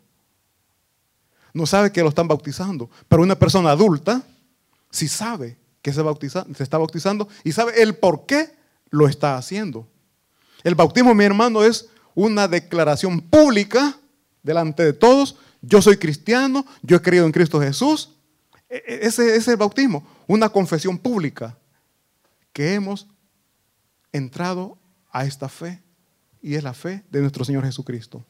No 1.54 1.66
sabe 1.66 1.92
que 1.92 2.02
lo 2.02 2.10
están 2.10 2.28
bautizando, 2.28 2.90
pero 3.08 3.22
una 3.22 3.38
persona 3.38 3.72
adulta 3.72 4.24
sí 4.90 5.08
sabe 5.08 5.58
que 5.82 5.94
se, 5.94 6.02
se 6.56 6.64
está 6.64 6.78
bautizando 6.78 7.28
y 7.44 7.52
sabe 7.52 7.82
el 7.82 7.96
por 7.96 8.26
qué 8.26 8.56
lo 8.90 9.08
está 9.08 9.38
haciendo. 9.38 9.88
El 10.64 10.76
bautismo, 10.76 11.14
mi 11.14 11.24
hermano, 11.24 11.64
es 11.64 11.90
una 12.16 12.48
declaración 12.48 13.22
pública 13.22 13.98
delante 14.42 14.84
de 14.84 14.94
todos, 14.94 15.38
yo 15.62 15.82
soy 15.82 15.98
cristiano, 15.98 16.66
yo 16.82 16.98
he 16.98 17.02
creído 17.02 17.26
en 17.26 17.32
Cristo 17.32 17.60
Jesús. 17.62 18.12
E, 18.70 18.78
e, 18.88 19.00
ese, 19.08 19.36
es 19.36 19.48
el 19.48 19.58
bautismo, 19.58 20.06
una 20.26 20.50
confesión 20.50 20.98
pública 20.98 21.58
que 22.54 22.74
hemos 22.74 23.08
entrado 24.12 24.78
a 25.12 25.26
esta 25.26 25.48
fe 25.48 25.82
y 26.48 26.56
es 26.56 26.64
la 26.64 26.74
fe 26.74 27.04
de 27.12 27.20
nuestro 27.20 27.44
Señor 27.44 27.66
Jesucristo. 27.66 28.24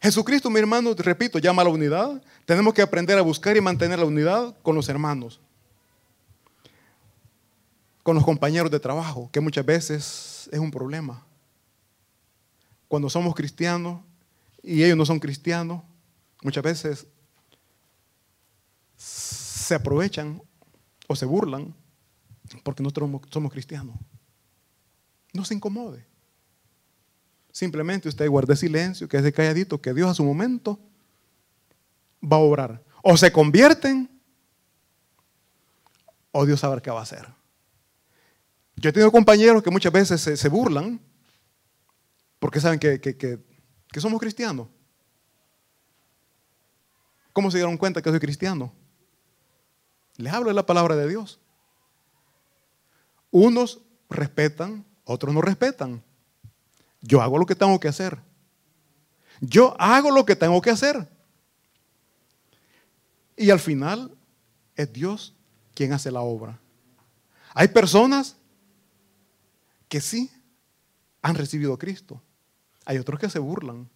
Jesucristo, 0.00 0.48
mi 0.48 0.58
hermano, 0.58 0.94
repito, 0.94 1.38
llama 1.38 1.60
a 1.60 1.66
la 1.66 1.70
unidad. 1.70 2.22
Tenemos 2.46 2.72
que 2.72 2.80
aprender 2.80 3.18
a 3.18 3.20
buscar 3.20 3.54
y 3.58 3.60
mantener 3.60 3.98
la 3.98 4.06
unidad 4.06 4.56
con 4.62 4.74
los 4.74 4.88
hermanos, 4.88 5.38
con 8.02 8.14
los 8.14 8.24
compañeros 8.24 8.70
de 8.70 8.80
trabajo, 8.80 9.28
que 9.30 9.40
muchas 9.40 9.66
veces 9.66 10.48
es 10.50 10.58
un 10.58 10.70
problema 10.70 11.26
cuando 12.88 13.10
somos 13.10 13.34
cristianos 13.34 14.00
y 14.62 14.82
ellos 14.82 14.96
no 14.96 15.04
son 15.04 15.18
cristianos, 15.18 15.82
muchas 16.42 16.64
veces 16.64 17.06
se 18.96 19.74
aprovechan 19.74 20.40
o 21.06 21.14
se 21.16 21.26
burlan 21.26 21.74
porque 22.62 22.82
nosotros 22.82 23.10
somos 23.30 23.52
cristianos. 23.52 23.94
No 25.36 25.44
se 25.44 25.52
incomode. 25.52 26.06
Simplemente 27.52 28.08
usted 28.08 28.26
guarde 28.28 28.56
silencio, 28.56 29.06
que 29.06 29.18
es 29.18 29.22
de 29.22 29.32
calladito, 29.32 29.82
que 29.82 29.92
Dios 29.92 30.10
a 30.10 30.14
su 30.14 30.24
momento 30.24 30.80
va 32.24 32.38
a 32.38 32.40
obrar. 32.40 32.82
O 33.02 33.18
se 33.18 33.30
convierten, 33.30 34.10
o 36.32 36.46
Dios 36.46 36.60
sabe 36.60 36.80
qué 36.80 36.90
va 36.90 37.00
a 37.00 37.02
hacer. 37.02 37.28
Yo 38.76 38.88
he 38.88 38.92
tenido 38.94 39.12
compañeros 39.12 39.62
que 39.62 39.70
muchas 39.70 39.92
veces 39.92 40.22
se, 40.22 40.38
se 40.38 40.48
burlan 40.48 41.00
porque 42.38 42.60
saben 42.60 42.78
que, 42.78 43.44
somos 43.98 44.18
cristianos. 44.18 44.68
¿Cómo 47.34 47.50
se 47.50 47.58
dieron 47.58 47.76
cuenta 47.76 48.00
que 48.00 48.08
soy 48.08 48.20
cristiano? 48.20 48.72
Les 50.16 50.32
hablo 50.32 50.48
de 50.48 50.54
la 50.54 50.64
palabra 50.64 50.96
de 50.96 51.06
Dios. 51.06 51.38
Unos 53.30 53.82
respetan, 54.08 54.85
otros 55.06 55.32
no 55.32 55.40
respetan. 55.40 56.02
Yo 57.00 57.22
hago 57.22 57.38
lo 57.38 57.46
que 57.46 57.54
tengo 57.54 57.78
que 57.80 57.88
hacer. 57.88 58.18
Yo 59.40 59.74
hago 59.80 60.10
lo 60.10 60.26
que 60.26 60.36
tengo 60.36 60.60
que 60.60 60.70
hacer. 60.70 61.08
Y 63.36 63.50
al 63.50 63.60
final 63.60 64.12
es 64.74 64.92
Dios 64.92 65.34
quien 65.74 65.92
hace 65.92 66.10
la 66.10 66.20
obra. 66.20 66.58
Hay 67.54 67.68
personas 67.68 68.36
que 69.88 70.00
sí 70.00 70.30
han 71.22 71.36
recibido 71.36 71.72
a 71.72 71.78
Cristo. 71.78 72.20
Hay 72.84 72.98
otros 72.98 73.20
que 73.20 73.30
se 73.30 73.38
burlan. 73.38 73.88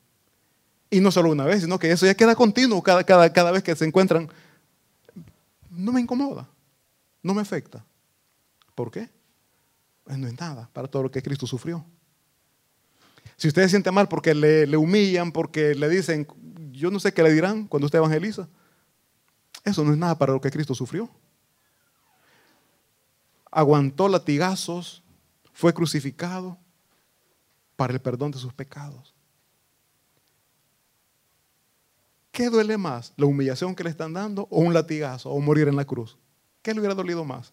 Y 0.91 1.01
no 1.01 1.11
solo 1.11 1.31
una 1.31 1.45
vez, 1.45 1.63
sino 1.63 1.79
que 1.79 1.91
eso 1.91 2.07
ya 2.07 2.15
queda 2.15 2.35
continuo 2.35 2.83
cada, 2.83 3.05
cada, 3.05 3.33
cada 3.33 3.51
vez 3.51 3.63
que 3.63 3.75
se 3.75 3.85
encuentran. 3.85 4.29
No 5.71 5.93
me 5.93 6.01
incomoda, 6.01 6.49
no 7.23 7.35
me 7.35 7.43
afecta. 7.43 7.85
¿Por 8.75 8.91
qué? 8.91 9.09
Pues 10.11 10.19
no 10.19 10.27
es 10.27 10.41
nada 10.41 10.69
para 10.73 10.89
todo 10.89 11.05
lo 11.05 11.11
que 11.13 11.23
Cristo 11.23 11.47
sufrió. 11.47 11.87
Si 13.37 13.47
usted 13.47 13.63
se 13.63 13.69
siente 13.69 13.93
mal 13.93 14.09
porque 14.09 14.35
le, 14.35 14.67
le 14.67 14.77
humillan, 14.77 15.31
porque 15.31 15.73
le 15.73 15.89
dicen, 15.89 16.27
yo 16.73 16.91
no 16.91 16.99
sé 16.99 17.15
qué 17.15 17.23
le 17.23 17.33
dirán 17.33 17.69
cuando 17.69 17.87
usted 17.87 18.01
evangeliza, 18.01 18.49
eso 19.65 19.85
no 19.85 19.93
es 19.93 19.99
nada 19.99 20.19
para 20.19 20.33
lo 20.33 20.41
que 20.41 20.51
Cristo 20.51 20.75
sufrió. 20.75 21.09
Aguantó 23.53 24.09
latigazos, 24.09 25.05
fue 25.53 25.73
crucificado, 25.73 26.59
para 27.77 27.93
el 27.93 28.01
perdón 28.01 28.33
de 28.33 28.39
sus 28.39 28.53
pecados. 28.53 29.15
¿Qué 32.33 32.51
duele 32.51 32.77
más? 32.77 33.13
¿La 33.17 33.27
humillación 33.27 33.77
que 33.77 33.85
le 33.85 33.91
están 33.91 34.13
dando 34.13 34.49
o 34.51 34.59
un 34.59 34.75
latigazo 34.75 35.31
o 35.31 35.39
morir 35.39 35.69
en 35.69 35.77
la 35.77 35.85
cruz? 35.85 36.19
¿Qué 36.63 36.75
le 36.75 36.81
hubiera 36.81 36.97
dolido 36.97 37.25
más? 37.25 37.53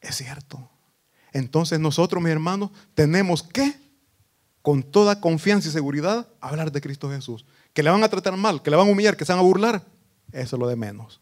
Es 0.00 0.16
cierto. 0.16 0.68
Entonces 1.32 1.78
nosotros, 1.78 2.22
mis 2.22 2.32
hermanos, 2.32 2.70
tenemos 2.94 3.42
que, 3.42 3.74
con 4.62 4.82
toda 4.82 5.20
confianza 5.20 5.68
y 5.68 5.72
seguridad, 5.72 6.28
hablar 6.40 6.72
de 6.72 6.80
Cristo 6.80 7.10
Jesús. 7.10 7.44
Que 7.72 7.82
le 7.82 7.90
van 7.90 8.02
a 8.02 8.08
tratar 8.08 8.36
mal, 8.36 8.62
que 8.62 8.70
le 8.70 8.76
van 8.76 8.88
a 8.88 8.90
humillar, 8.90 9.16
que 9.16 9.24
se 9.24 9.32
van 9.32 9.40
a 9.40 9.42
burlar. 9.42 9.84
Eso 10.32 10.56
es 10.56 10.60
lo 10.60 10.68
de 10.68 10.76
menos 10.76 11.20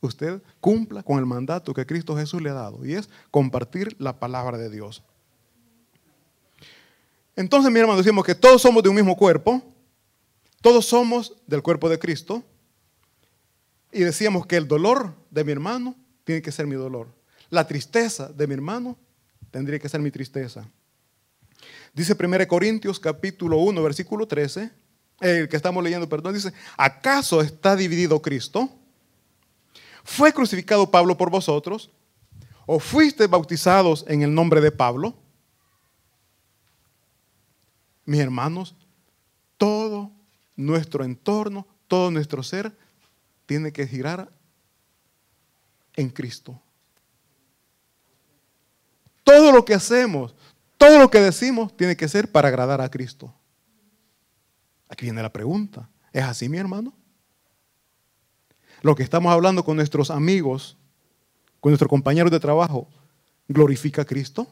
usted 0.00 0.42
cumpla 0.60 1.02
con 1.02 1.18
el 1.18 1.26
mandato 1.26 1.74
que 1.74 1.86
Cristo 1.86 2.16
Jesús 2.16 2.40
le 2.42 2.50
ha 2.50 2.54
dado 2.54 2.84
y 2.84 2.94
es 2.94 3.08
compartir 3.30 3.96
la 3.98 4.18
palabra 4.18 4.58
de 4.58 4.70
Dios. 4.70 5.02
Entonces, 7.36 7.70
mi 7.70 7.80
hermano, 7.80 7.98
decimos 7.98 8.24
que 8.24 8.34
todos 8.34 8.60
somos 8.62 8.82
de 8.82 8.88
un 8.88 8.96
mismo 8.96 9.16
cuerpo, 9.16 9.62
todos 10.60 10.86
somos 10.86 11.36
del 11.46 11.62
cuerpo 11.62 11.88
de 11.88 11.98
Cristo 11.98 12.42
y 13.92 14.00
decíamos 14.00 14.46
que 14.46 14.56
el 14.56 14.68
dolor 14.68 15.14
de 15.30 15.44
mi 15.44 15.52
hermano 15.52 15.94
tiene 16.24 16.42
que 16.42 16.52
ser 16.52 16.66
mi 16.66 16.74
dolor. 16.76 17.08
La 17.50 17.66
tristeza 17.66 18.28
de 18.28 18.46
mi 18.46 18.54
hermano 18.54 18.96
tendría 19.50 19.78
que 19.78 19.88
ser 19.88 20.00
mi 20.00 20.10
tristeza. 20.10 20.66
Dice 21.92 22.16
1 22.18 22.48
Corintios 22.48 23.00
capítulo 23.00 23.58
1, 23.58 23.82
versículo 23.82 24.26
13, 24.26 24.70
el 25.20 25.48
que 25.48 25.56
estamos 25.56 25.82
leyendo, 25.82 26.08
perdón, 26.08 26.34
dice, 26.34 26.52
¿acaso 26.76 27.42
está 27.42 27.76
dividido 27.76 28.22
Cristo? 28.22 28.70
¿Fue 30.04 30.32
crucificado 30.32 30.90
Pablo 30.90 31.16
por 31.16 31.30
vosotros? 31.30 31.90
¿O 32.66 32.78
fuiste 32.78 33.26
bautizados 33.26 34.04
en 34.08 34.22
el 34.22 34.32
nombre 34.32 34.60
de 34.60 34.70
Pablo? 34.70 35.14
Mis 38.04 38.20
hermanos, 38.20 38.76
todo 39.58 40.10
nuestro 40.56 41.04
entorno, 41.04 41.66
todo 41.88 42.10
nuestro 42.10 42.42
ser 42.42 42.72
tiene 43.46 43.72
que 43.72 43.86
girar 43.86 44.30
en 45.96 46.08
Cristo. 46.08 46.60
Todo 49.24 49.52
lo 49.52 49.64
que 49.64 49.74
hacemos, 49.74 50.34
todo 50.76 50.98
lo 50.98 51.10
que 51.10 51.20
decimos 51.20 51.76
tiene 51.76 51.96
que 51.96 52.08
ser 52.08 52.30
para 52.30 52.48
agradar 52.48 52.80
a 52.80 52.90
Cristo. 52.90 53.32
Aquí 54.88 55.06
viene 55.06 55.22
la 55.22 55.32
pregunta. 55.32 55.88
¿Es 56.12 56.24
así, 56.24 56.48
mi 56.48 56.58
hermano? 56.58 56.94
lo 58.82 58.94
que 58.94 59.02
estamos 59.02 59.32
hablando 59.32 59.64
con 59.64 59.76
nuestros 59.76 60.10
amigos, 60.10 60.76
con 61.60 61.70
nuestros 61.70 61.88
compañeros 61.88 62.30
de 62.30 62.40
trabajo, 62.40 62.88
glorifica 63.48 64.02
a 64.02 64.04
Cristo? 64.04 64.46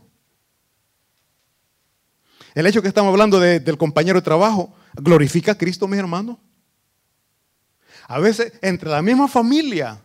El 2.55 2.67
hecho 2.67 2.83
que 2.83 2.89
estamos 2.89 3.11
hablando 3.11 3.39
del 3.39 3.79
compañero 3.79 4.19
de 4.19 4.25
trabajo, 4.25 4.75
glorifica 4.95 5.53
a 5.53 5.59
Cristo, 5.59 5.87
mis 5.87 5.99
hermanos. 5.99 6.39
A 8.07 8.19
veces 8.19 8.53
entre 8.63 8.91
la 8.91 9.03
misma 9.03 9.29
familia 9.29 10.01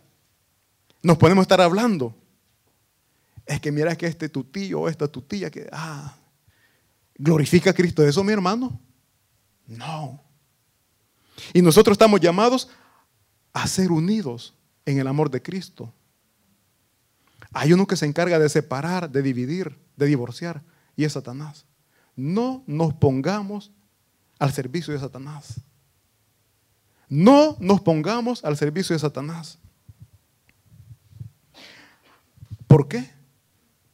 nos 1.02 1.18
podemos 1.18 1.42
estar 1.42 1.60
hablando 1.60 2.14
Es 3.46 3.60
que 3.60 3.70
mira 3.70 3.96
que 3.96 4.06
este 4.06 4.28
tu 4.28 4.44
tío 4.44 4.80
o 4.80 4.88
esta 4.88 5.08
tu 5.08 5.22
tía 5.22 5.50
que, 5.50 5.68
ah, 5.72 6.16
glorifica 7.16 7.70
a 7.70 7.74
Cristo. 7.74 8.02
¿Eso, 8.06 8.24
mi 8.24 8.32
hermano? 8.32 8.80
No. 9.66 10.22
Y 11.52 11.62
nosotros 11.62 11.94
estamos 11.94 12.20
llamados 12.20 12.68
a 13.52 13.66
ser 13.66 13.90
unidos 13.92 14.54
en 14.86 14.98
el 14.98 15.06
amor 15.06 15.30
de 15.30 15.42
Cristo. 15.42 15.92
Hay 17.52 17.72
uno 17.72 17.86
que 17.86 17.96
se 17.96 18.06
encarga 18.06 18.38
de 18.38 18.48
separar, 18.48 19.10
de 19.10 19.22
dividir, 19.22 19.78
de 19.96 20.06
divorciar, 20.06 20.62
y 20.96 21.04
es 21.04 21.12
Satanás. 21.12 21.66
No 22.16 22.64
nos 22.66 22.94
pongamos 22.94 23.72
al 24.38 24.52
servicio 24.52 24.92
de 24.92 25.00
Satanás. 25.00 25.60
No 27.08 27.56
nos 27.60 27.80
pongamos 27.80 28.44
al 28.44 28.56
servicio 28.56 28.94
de 28.94 29.00
Satanás. 29.00 29.58
¿Por 32.66 32.88
qué? 32.88 33.08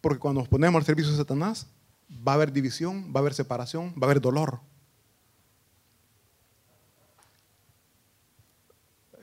Porque 0.00 0.18
cuando 0.18 0.40
nos 0.40 0.48
ponemos 0.48 0.80
al 0.80 0.86
servicio 0.86 1.12
de 1.12 1.18
Satanás, 1.18 1.66
va 2.10 2.32
a 2.32 2.34
haber 2.36 2.52
división, 2.52 3.12
va 3.14 3.20
a 3.20 3.22
haber 3.22 3.34
separación, 3.34 3.94
va 3.94 4.02
a 4.02 4.10
haber 4.10 4.20
dolor. 4.20 4.60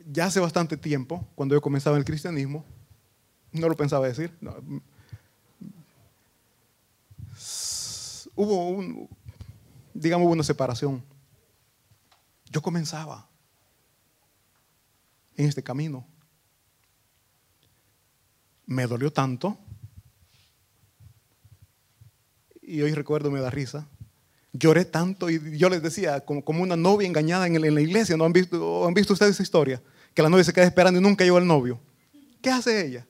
Ya 0.05 0.25
hace 0.25 0.39
bastante 0.39 0.77
tiempo, 0.77 1.27
cuando 1.35 1.55
yo 1.55 1.61
comenzaba 1.61 1.97
el 1.97 2.05
cristianismo, 2.05 2.63
no 3.51 3.67
lo 3.67 3.75
pensaba 3.75 4.07
decir, 4.07 4.31
hubo 8.35 8.69
un, 8.69 9.09
digamos, 9.93 10.27
una 10.27 10.43
separación. 10.43 11.03
Yo 12.49 12.61
comenzaba 12.61 13.27
en 15.35 15.47
este 15.47 15.63
camino. 15.63 16.05
Me 18.65 18.85
dolió 18.85 19.11
tanto. 19.11 19.57
Y 22.67 22.81
hoy 22.81 22.93
recuerdo, 22.93 23.31
me 23.31 23.39
da 23.39 23.49
risa. 23.49 23.87
Lloré 24.51 24.83
tanto 24.83 25.29
y 25.29 25.57
yo 25.57 25.69
les 25.69 25.81
decía, 25.81 26.19
como, 26.19 26.43
como 26.43 26.61
una 26.61 26.75
novia 26.75 27.07
engañada 27.07 27.47
en, 27.47 27.61
la 27.61 27.81
iglesia. 27.81 28.17
¿No 28.17 28.25
han 28.25 28.33
visto, 28.33 28.85
han 28.85 28.93
visto 28.93 29.13
ustedes 29.13 29.35
esa 29.35 29.43
historia? 29.43 29.81
Que 30.13 30.21
la 30.21 30.29
novia 30.29 30.43
se 30.43 30.51
queda 30.51 30.65
esperando 30.65 30.99
y 30.99 31.03
nunca 31.03 31.23
llegó 31.23 31.37
el 31.37 31.47
novio. 31.47 31.79
¿Qué 32.41 32.49
hace 32.49 32.85
ella? 32.85 33.07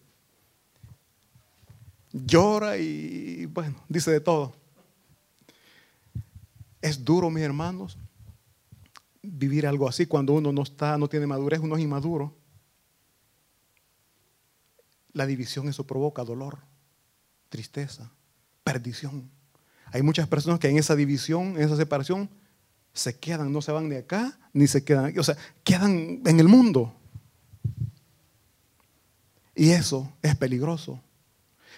Llora 2.12 2.78
y, 2.78 3.48
bueno, 3.48 3.84
dice 3.90 4.12
de 4.12 4.20
todo. 4.20 4.54
Es 6.80 7.04
duro, 7.04 7.32
mis 7.32 7.44
hermanos, 7.44 7.98
vivir 9.24 9.66
algo 9.66 9.90
así 9.90 10.06
cuando 10.06 10.34
uno 10.34 10.52
no 10.52 10.62
está, 10.62 11.00
no 11.00 11.10
tiene 11.10 11.26
madurez, 11.26 11.62
uno 11.62 11.76
es 11.78 11.82
inmaduro. 11.82 12.36
La 15.14 15.26
división 15.26 15.68
eso 15.68 15.88
provoca 15.88 16.24
dolor, 16.24 16.60
tristeza, 17.50 18.12
perdición. 18.64 19.36
Hay 19.92 20.02
muchas 20.02 20.28
personas 20.28 20.60
que 20.60 20.70
en 20.70 20.78
esa 20.78 20.96
división, 20.96 21.56
en 21.58 21.62
esa 21.62 21.78
separación, 21.78 22.30
se 22.94 23.18
quedan, 23.18 23.52
no 23.52 23.62
se 23.62 23.72
van 23.72 23.90
de 23.90 24.00
acá, 24.00 24.38
ni 24.54 24.68
se 24.68 24.84
quedan 24.84 25.06
aquí, 25.06 25.20
o 25.20 25.24
sea, 25.24 25.38
quedan 25.64 26.22
en 26.26 26.40
el 26.40 26.48
mundo. 26.48 26.94
Y 29.56 29.72
eso 29.72 30.12
es 30.22 30.36
peligroso. 30.36 31.00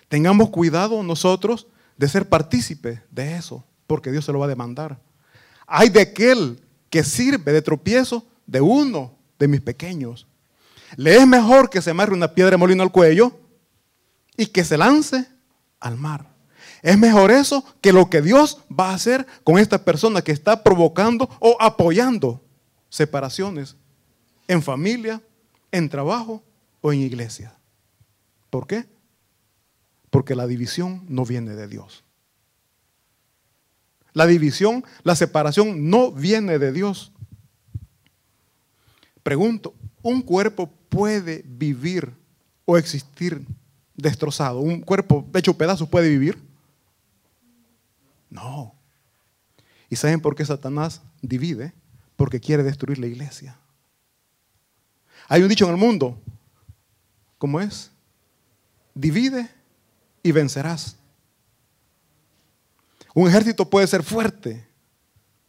Tengamos 0.07 0.49
cuidado 0.49 1.03
nosotros 1.03 1.68
de 1.97 2.07
ser 2.07 2.28
partícipes 2.28 2.99
de 3.12 3.36
eso 3.36 3.64
porque 3.88 4.12
Dios 4.12 4.26
se 4.26 4.32
lo 4.32 4.39
va 4.39 4.45
a 4.45 4.49
demandar. 4.49 4.99
Hay 5.66 5.89
de 5.89 6.01
aquel 6.01 6.60
que 6.89 7.03
sirve 7.03 7.51
de 7.51 7.62
tropiezo 7.62 8.26
de 8.45 8.62
uno 8.62 9.16
de 9.38 9.47
mis 9.47 9.62
pequeños. 9.62 10.28
Le 10.95 11.18
es 11.18 11.28
mejor 11.28 11.70
que 11.70 11.82
se 11.82 11.91
amarre 11.91 12.14
una 12.14 12.34
piedra 12.34 12.51
de 12.51 12.57
molino 12.57 12.84
al 12.84 12.91
cuello 12.91 13.32
y 14.36 14.47
que 14.47 14.64
se 14.64 14.78
lance 14.78 15.28
al 15.80 15.97
mar. 15.97 16.28
Es 16.82 16.97
mejor 16.97 17.32
eso 17.32 17.63
que 17.82 17.91
lo 17.93 18.09
que 18.09 18.21
Dios 18.21 18.59
va 18.71 18.91
a 18.91 18.95
hacer 18.95 19.25
con 19.43 19.57
esta 19.57 19.84
persona 19.84 20.21
que 20.21 20.32
está 20.32 20.63
provocando 20.63 21.30
o 21.39 21.57
apoyando 21.59 22.41
separaciones 22.89 23.75
en 24.47 24.63
familia, 24.63 25.21
en 25.71 25.89
trabajo 25.89 26.43
o 26.82 26.93
en 26.93 26.99
iglesia. 27.01 27.55
¿Por 28.49 28.65
qué? 28.65 28.86
Porque 30.09 30.36
la 30.36 30.47
división 30.47 31.03
no 31.07 31.25
viene 31.25 31.53
de 31.53 31.67
Dios. 31.67 32.03
La 34.13 34.25
división, 34.25 34.84
la 35.03 35.15
separación 35.15 35.89
no 35.89 36.11
viene 36.11 36.57
de 36.57 36.71
Dios. 36.71 37.11
Pregunto, 39.21 39.75
¿un 40.01 40.21
cuerpo 40.21 40.71
puede 40.89 41.43
vivir 41.45 42.11
o 42.65 42.77
existir 42.77 43.45
destrozado? 43.95 44.59
¿Un 44.61 44.82
cuerpo 44.82 45.27
hecho 45.36 45.53
pedazos 45.53 45.88
puede 45.88 46.09
vivir? 46.09 46.49
No. 48.30 48.75
¿Y 49.89 49.95
saben 49.95 50.21
por 50.21 50.36
qué 50.36 50.45
Satanás 50.45 51.01
divide? 51.21 51.73
Porque 52.15 52.39
quiere 52.39 52.63
destruir 52.63 52.99
la 52.99 53.07
iglesia. 53.07 53.57
Hay 55.27 55.41
un 55.41 55.49
dicho 55.49 55.65
en 55.65 55.71
el 55.71 55.77
mundo, 55.77 56.19
¿cómo 57.38 57.59
es? 57.59 57.91
Divide 58.93 59.49
y 60.23 60.32
vencerás. 60.32 60.97
Un 63.13 63.27
ejército 63.27 63.69
puede 63.69 63.88
ser 63.88 64.03
fuerte, 64.03 64.67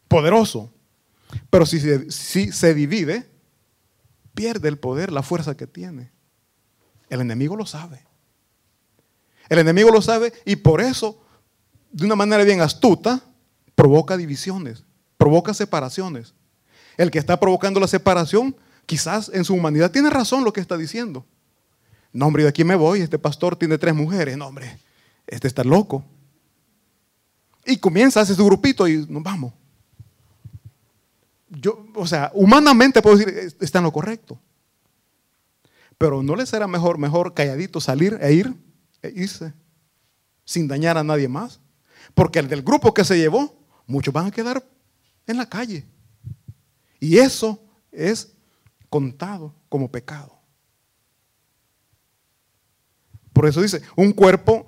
poderoso, 0.07 0.71
pero 1.49 1.65
si 1.65 1.79
se, 1.79 2.11
si 2.11 2.51
se 2.51 2.73
divide, 2.73 3.29
pierde 4.33 4.67
el 4.69 4.77
poder, 4.77 5.11
la 5.11 5.23
fuerza 5.23 5.55
que 5.55 5.67
tiene. 5.67 6.11
El 7.09 7.21
enemigo 7.21 7.55
lo 7.55 7.65
sabe. 7.65 8.05
El 9.49 9.59
enemigo 9.59 9.91
lo 9.91 10.01
sabe 10.01 10.33
y 10.45 10.55
por 10.57 10.81
eso, 10.81 11.21
de 11.91 12.05
una 12.05 12.15
manera 12.15 12.43
bien 12.43 12.61
astuta, 12.61 13.21
provoca 13.75 14.17
divisiones, 14.17 14.83
provoca 15.17 15.53
separaciones. 15.53 16.33
El 16.97 17.11
que 17.11 17.19
está 17.19 17.39
provocando 17.39 17.79
la 17.79 17.87
separación, 17.87 18.55
quizás 18.85 19.29
en 19.33 19.45
su 19.45 19.53
humanidad 19.53 19.91
tiene 19.91 20.09
razón 20.09 20.43
lo 20.43 20.53
que 20.53 20.61
está 20.61 20.77
diciendo. 20.77 21.25
No, 22.13 22.27
hombre, 22.27 22.43
de 22.43 22.49
aquí 22.49 22.63
me 22.63 22.75
voy, 22.75 23.01
este 23.01 23.17
pastor 23.17 23.55
tiene 23.55 23.77
tres 23.77 23.95
mujeres. 23.95 24.37
No, 24.37 24.47
hombre, 24.47 24.77
este 25.27 25.47
está 25.47 25.63
loco. 25.63 26.03
Y 27.65 27.77
comienza, 27.77 28.21
hace 28.21 28.35
su 28.35 28.45
grupito 28.45 28.87
y 28.87 29.05
nos 29.07 29.23
vamos. 29.23 29.53
Yo, 31.49 31.85
o 31.95 32.07
sea, 32.07 32.31
humanamente 32.33 33.01
puedo 33.01 33.17
decir, 33.17 33.55
está 33.59 33.79
en 33.79 33.85
lo 33.85 33.91
correcto. 33.91 34.39
Pero 35.97 36.23
no 36.23 36.35
le 36.35 36.45
será 36.45 36.67
mejor, 36.67 36.97
mejor 36.97 37.33
calladito 37.33 37.79
salir 37.79 38.17
e 38.21 38.33
ir, 38.33 38.53
e 39.01 39.09
irse, 39.15 39.53
sin 40.43 40.67
dañar 40.67 40.97
a 40.97 41.03
nadie 41.03 41.27
más. 41.27 41.60
Porque 42.13 42.39
el 42.39 42.47
del 42.47 42.61
grupo 42.61 42.93
que 42.93 43.03
se 43.03 43.17
llevó, 43.17 43.57
muchos 43.87 44.13
van 44.13 44.27
a 44.27 44.31
quedar 44.31 44.65
en 45.27 45.37
la 45.37 45.47
calle. 45.47 45.85
Y 46.99 47.17
eso 47.17 47.63
es 47.91 48.33
contado 48.89 49.55
como 49.69 49.91
pecado. 49.91 50.39
Por 53.33 53.47
eso 53.47 53.61
dice, 53.61 53.81
un 53.95 54.11
cuerpo 54.11 54.65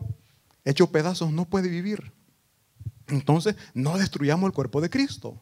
hecho 0.64 0.92
pedazos 0.92 1.32
no 1.32 1.46
puede 1.46 1.70
vivir. 1.70 2.14
Entonces, 3.08 3.56
no 3.74 3.98
destruyamos 3.98 4.48
el 4.48 4.54
cuerpo 4.54 4.82
de 4.82 4.90
Cristo. 4.90 5.42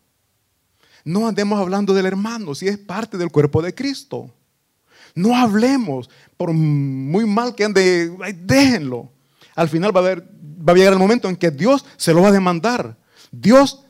No 1.04 1.28
andemos 1.28 1.60
hablando 1.60 1.93
del 1.93 2.06
hermano, 2.06 2.56
si 2.56 2.68
es 2.68 2.78
parte 2.78 3.18
del 3.18 3.32
cuerpo 3.32 3.62
de 3.62 3.74
Cristo. 3.74 4.34
No 5.16 5.36
hablemos, 5.36 6.10
por 6.38 6.54
muy 6.54 7.26
mal 7.26 7.56
que 7.56 7.66
ande, 7.66 8.10
déjenlo. 8.36 9.12
Al 9.62 9.70
final 9.70 9.95
va 9.95 9.99
a, 9.99 10.16
va 10.16 10.74
a 10.74 10.76
llegar 10.76 10.93
el 10.93 10.97
momento 10.97 11.30
en 11.30 11.36
que 11.36 11.51
Dios 11.51 11.86
se 11.97 12.16
lo 12.16 12.24
va 12.24 12.30
a 12.30 12.32
demandar. 12.32 12.97
Dios, 13.32 13.86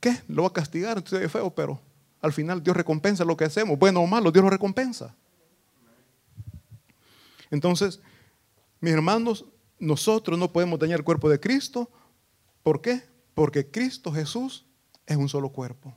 ¿qué? 0.00 0.20
Lo 0.28 0.42
va 0.42 0.48
a 0.48 0.52
castigar, 0.52 1.02
es 1.02 1.32
feo, 1.32 1.48
pero 1.48 1.80
al 2.20 2.34
final 2.34 2.62
Dios 2.62 2.76
recompensa 2.76 3.24
lo 3.24 3.34
que 3.34 3.46
hacemos. 3.46 3.78
Bueno 3.78 4.00
o 4.00 4.06
malo, 4.06 4.30
Dios 4.30 4.44
lo 4.44 4.50
recompensa. 4.50 5.14
Entonces, 7.50 8.00
mis 8.82 8.92
hermanos, 8.92 9.46
nosotros 9.78 10.38
no 10.38 10.52
podemos 10.52 10.78
dañar 10.78 10.98
el 10.98 11.04
cuerpo 11.04 11.30
de 11.30 11.40
Cristo. 11.40 11.88
¿Por 12.62 12.82
qué? 12.82 13.02
Porque 13.32 13.70
Cristo 13.70 14.12
Jesús 14.12 14.66
es 15.06 15.16
un 15.16 15.30
solo 15.30 15.48
cuerpo. 15.48 15.96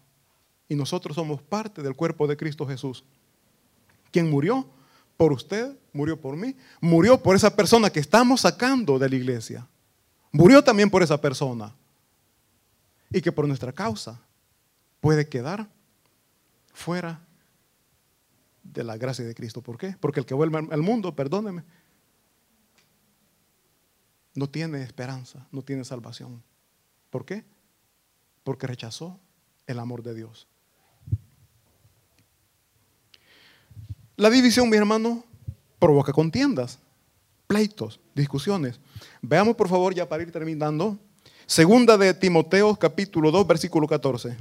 Y 0.69 0.75
nosotros 0.75 1.15
somos 1.15 1.41
parte 1.41 1.83
del 1.83 1.97
cuerpo 1.97 2.27
de 2.27 2.37
Cristo 2.37 2.65
Jesús. 2.65 3.03
Quien 4.09 4.29
murió 4.29 4.69
por 5.17 5.31
usted, 5.31 5.77
murió 5.93 6.19
por 6.19 6.35
mí, 6.35 6.55
murió 6.81 7.21
por 7.21 7.35
esa 7.35 7.55
persona 7.55 7.89
que 7.89 7.99
estamos 7.99 8.41
sacando 8.41 8.99
de 8.99 9.09
la 9.09 9.15
iglesia. 9.15 9.67
Murió 10.31 10.63
también 10.63 10.89
por 10.89 11.01
esa 11.01 11.19
persona. 11.19 11.73
Y 13.09 13.21
que 13.21 13.31
por 13.31 13.47
nuestra 13.47 13.71
causa 13.71 14.19
puede 14.99 15.29
quedar 15.29 15.69
fuera 16.73 17.21
de 18.63 18.83
la 18.83 18.97
gracia 18.97 19.23
de 19.23 19.33
Cristo. 19.33 19.61
¿Por 19.61 19.77
qué? 19.77 19.95
Porque 19.99 20.19
el 20.19 20.25
que 20.25 20.33
vuelve 20.33 20.57
al 20.57 20.81
mundo, 20.81 21.15
perdóneme, 21.15 21.63
no 24.33 24.49
tiene 24.49 24.81
esperanza, 24.81 25.47
no 25.51 25.61
tiene 25.61 25.85
salvación. 25.85 26.43
¿Por 27.09 27.25
qué? 27.25 27.45
Porque 28.43 28.67
rechazó 28.67 29.19
el 29.65 29.79
amor 29.79 30.03
de 30.03 30.13
Dios. 30.13 30.47
La 34.17 34.29
división, 34.29 34.69
mi 34.69 34.77
hermano, 34.77 35.23
provoca 35.79 36.13
contiendas. 36.13 36.79
pleitos, 37.47 37.99
discusiones. 38.15 38.79
Veamos 39.21 39.55
por 39.55 39.69
favor 39.69 39.93
ya 39.93 40.09
para 40.09 40.23
ir 40.23 40.31
terminando. 40.31 40.97
Segunda 41.45 41.95
de 41.95 42.13
Timoteo 42.13 42.75
capítulo 42.75 43.29
2 43.29 43.45
versículo 43.45 43.87
14. 43.87 44.35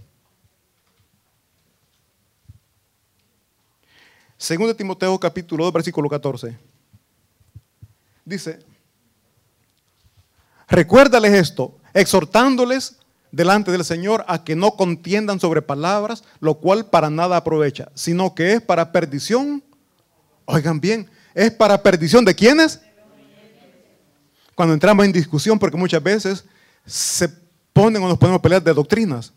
Segunda 4.39 4.73
de 4.73 4.79
Timoteo 4.79 5.19
capítulo 5.19 5.65
2 5.65 5.73
versículo 5.75 6.09
14. 6.09 6.57
Dice, 8.25 8.61
recuérdales 10.67 11.33
esto, 11.35 11.79
exhortándoles 11.93 12.99
delante 13.35 13.73
del 13.73 13.85
Señor 13.85 14.25
a 14.29 14.45
que 14.45 14.55
no 14.55 14.73
contiendan 14.73 15.41
sobre 15.41 15.61
palabras, 15.61 16.23
lo 16.41 16.55
cual 16.55 16.87
para 16.87 17.11
nada 17.11 17.37
aprovecha, 17.37 17.91
sino 17.95 18.35
que 18.35 18.55
es 18.55 18.63
para 18.63 18.93
perdición. 18.93 19.63
Oigan 20.45 20.81
bien, 20.81 21.09
es 21.35 21.51
para 21.51 21.83
perdición 21.83 22.25
de 22.25 22.35
quiénes? 22.35 22.81
Cuando 24.55 24.73
entramos 24.73 25.05
en 25.05 25.13
discusión, 25.13 25.59
porque 25.59 25.77
muchas 25.77 26.03
veces 26.03 26.45
se 26.87 27.29
ponen 27.73 28.03
o 28.03 28.09
nos 28.09 28.19
ponemos 28.19 28.39
a 28.39 28.43
pelear 28.43 28.63
de 28.63 28.73
doctrinas. 28.73 29.33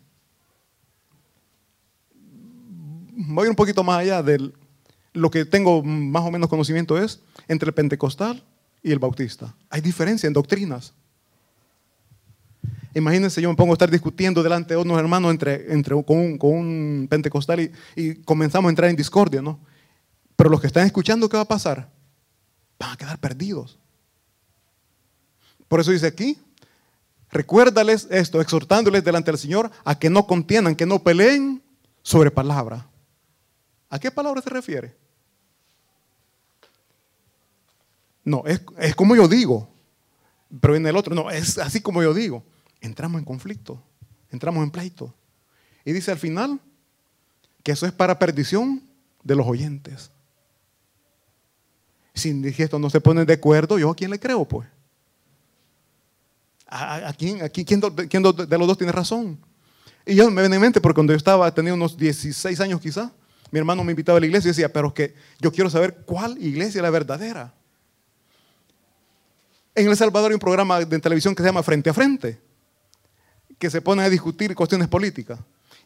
Voy 3.20 3.48
un 3.48 3.56
poquito 3.56 3.82
más 3.82 3.98
allá 3.98 4.22
de 4.22 4.52
lo 5.12 5.30
que 5.30 5.44
tengo 5.44 5.82
más 5.82 6.22
o 6.22 6.30
menos 6.30 6.48
conocimiento 6.48 6.96
es 7.02 7.20
entre 7.48 7.70
el 7.70 7.74
pentecostal 7.74 8.44
y 8.80 8.92
el 8.92 9.00
bautista. 9.00 9.56
Hay 9.70 9.80
diferencia 9.80 10.28
en 10.28 10.34
doctrinas. 10.34 10.94
Imagínense, 12.98 13.40
yo 13.40 13.48
me 13.48 13.54
pongo 13.54 13.72
a 13.72 13.74
estar 13.74 13.90
discutiendo 13.90 14.42
delante 14.42 14.74
de 14.74 14.80
unos 14.80 14.98
hermanos 14.98 15.30
entre, 15.30 15.72
entre, 15.72 15.94
con, 16.04 16.36
un, 16.40 17.06
pentecostal 17.08 17.60
y, 17.60 17.72
y, 17.94 18.14
comenzamos 18.22 18.68
a 18.68 18.70
entrar 18.70 18.90
en 18.90 18.96
discordia, 18.96 19.40
¿no? 19.40 19.60
Pero 20.34 20.50
los 20.50 20.60
que 20.60 20.66
están 20.66 20.84
escuchando, 20.84 21.28
¿qué 21.28 21.36
va 21.36 21.44
a 21.44 21.48
pasar? 21.48 21.88
Van 22.78 22.90
a 22.90 22.96
quedar 22.96 23.18
perdidos. 23.18 23.78
Por 25.68 25.78
eso 25.80 25.92
dice 25.92 26.08
aquí, 26.08 26.38
recuérdales 27.30 28.08
esto, 28.10 28.40
exhortándoles 28.40 29.04
delante 29.04 29.30
del 29.30 29.38
Señor 29.38 29.70
a 29.84 29.96
que 29.96 30.10
no 30.10 30.26
contiendan, 30.26 30.74
que 30.74 30.86
no 30.86 30.98
peleen 31.00 31.62
sobre 32.02 32.32
palabra. 32.32 32.88
¿A 33.90 33.98
qué 34.00 34.10
palabra 34.10 34.42
se 34.42 34.50
refiere? 34.50 34.96
No, 38.24 38.42
es, 38.44 38.60
es 38.78 38.96
como 38.96 39.14
yo 39.14 39.28
digo, 39.28 39.68
pero 40.60 40.72
viene 40.72 40.90
el 40.90 40.96
otro, 40.96 41.14
no, 41.14 41.30
es 41.30 41.58
así 41.58 41.80
como 41.80 42.02
yo 42.02 42.12
digo 42.12 42.42
entramos 42.80 43.18
en 43.18 43.24
conflicto, 43.24 43.82
entramos 44.30 44.62
en 44.62 44.70
pleito. 44.70 45.14
Y 45.84 45.92
dice 45.92 46.10
al 46.10 46.18
final 46.18 46.60
que 47.62 47.72
eso 47.72 47.86
es 47.86 47.92
para 47.92 48.18
perdición 48.18 48.82
de 49.22 49.36
los 49.36 49.46
oyentes. 49.46 50.10
Si 52.14 52.42
estos 52.58 52.80
no 52.80 52.90
se 52.90 53.00
ponen 53.00 53.26
de 53.26 53.34
acuerdo, 53.34 53.78
¿yo 53.78 53.90
a 53.90 53.94
quién 53.94 54.10
le 54.10 54.18
creo, 54.18 54.44
pues? 54.44 54.68
¿A, 56.66 57.12
quién, 57.16 57.48
quién, 57.48 57.80
de 57.80 58.58
los 58.58 58.66
dos 58.66 58.76
tiene 58.76 58.92
razón? 58.92 59.38
Y 60.04 60.14
yo 60.14 60.30
me 60.30 60.42
ven 60.42 60.52
en 60.52 60.60
mente, 60.60 60.80
porque 60.80 60.96
cuando 60.96 61.12
yo 61.12 61.16
estaba, 61.16 61.52
tenía 61.54 61.72
unos 61.72 61.96
16 61.96 62.60
años 62.60 62.80
quizá, 62.80 63.12
mi 63.50 63.58
hermano 63.58 63.84
me 63.84 63.92
invitaba 63.92 64.18
a 64.18 64.20
la 64.20 64.26
iglesia 64.26 64.48
y 64.48 64.50
decía, 64.50 64.72
pero 64.72 64.88
es 64.88 64.94
que 64.94 65.14
yo 65.40 65.52
quiero 65.52 65.70
saber 65.70 66.02
cuál 66.04 66.36
iglesia 66.38 66.80
es 66.80 66.82
la 66.82 66.90
verdadera. 66.90 67.54
En 69.74 69.86
El 69.88 69.96
Salvador 69.96 70.32
hay 70.32 70.34
un 70.34 70.40
programa 70.40 70.84
de 70.84 70.98
televisión 70.98 71.34
que 71.34 71.42
se 71.42 71.48
llama 71.48 71.62
Frente 71.62 71.88
a 71.88 71.94
Frente 71.94 72.47
que 73.58 73.70
se 73.70 73.80
ponen 73.80 74.04
a 74.04 74.08
discutir 74.08 74.54
cuestiones 74.54 74.88
políticas. 74.88 75.38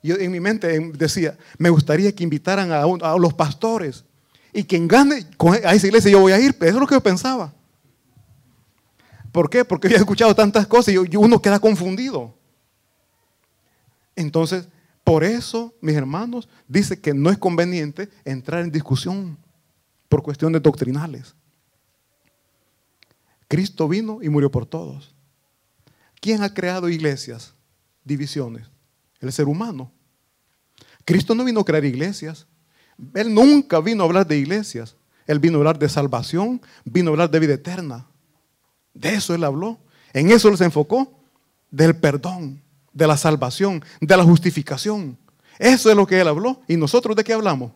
Yo 0.02 0.16
en 0.16 0.30
mi 0.30 0.40
mente 0.40 0.78
decía, 0.94 1.38
me 1.58 1.70
gustaría 1.70 2.12
que 2.14 2.24
invitaran 2.24 2.72
a, 2.72 3.16
los 3.16 3.34
pastores 3.34 4.04
y 4.52 4.64
quien 4.64 4.88
gane 4.88 5.26
a 5.64 5.74
esa 5.74 5.86
iglesia 5.86 6.10
yo 6.10 6.20
voy 6.20 6.32
a 6.32 6.40
ir. 6.40 6.50
Eso 6.60 6.66
es 6.66 6.74
lo 6.74 6.86
que 6.86 6.94
yo 6.94 7.00
pensaba. 7.00 7.52
¿Por 9.30 9.48
qué? 9.48 9.64
Porque 9.64 9.86
había 9.86 9.98
escuchado 9.98 10.34
tantas 10.34 10.66
cosas 10.66 10.94
y 10.94 11.16
uno 11.16 11.40
queda 11.40 11.58
confundido. 11.58 12.34
Entonces, 14.14 14.68
por 15.04 15.24
eso, 15.24 15.74
mis 15.80 15.96
hermanos, 15.96 16.48
dice 16.68 17.00
que 17.00 17.14
no 17.14 17.30
es 17.30 17.38
conveniente 17.38 18.08
entrar 18.24 18.60
en 18.60 18.70
discusión 18.70 19.38
por 20.08 20.22
cuestiones 20.22 20.62
doctrinales. 20.62 21.34
Cristo 23.48 23.88
vino 23.88 24.18
y 24.22 24.28
murió 24.28 24.50
por 24.50 24.66
todos. 24.66 25.14
¿Quién 26.20 26.42
ha 26.42 26.54
creado 26.54 26.88
iglesias? 26.88 27.54
Divisiones? 28.04 28.70
El 29.20 29.32
ser 29.32 29.46
humano. 29.46 29.92
Cristo 31.04 31.34
no 31.34 31.44
vino 31.44 31.60
a 31.60 31.64
crear 31.64 31.84
iglesias. 31.84 32.46
Él 33.14 33.34
nunca 33.34 33.80
vino 33.80 34.02
a 34.02 34.06
hablar 34.06 34.26
de 34.26 34.38
iglesias. 34.38 34.96
Él 35.26 35.38
vino 35.38 35.58
a 35.58 35.60
hablar 35.60 35.78
de 35.78 35.88
salvación, 35.88 36.60
vino 36.84 37.10
a 37.10 37.12
hablar 37.12 37.30
de 37.30 37.38
vida 37.38 37.54
eterna. 37.54 38.06
De 38.94 39.14
eso 39.14 39.34
él 39.34 39.44
habló. 39.44 39.78
En 40.12 40.30
eso 40.30 40.48
él 40.48 40.58
se 40.58 40.64
enfocó. 40.64 41.20
Del 41.70 41.96
perdón, 41.96 42.62
de 42.92 43.06
la 43.06 43.16
salvación, 43.16 43.82
de 44.00 44.16
la 44.16 44.24
justificación. 44.24 45.16
Eso 45.58 45.90
es 45.90 45.96
lo 45.96 46.06
que 46.06 46.20
él 46.20 46.28
habló. 46.28 46.60
¿Y 46.68 46.76
nosotros 46.76 47.16
de 47.16 47.24
qué 47.24 47.32
hablamos? 47.32 47.72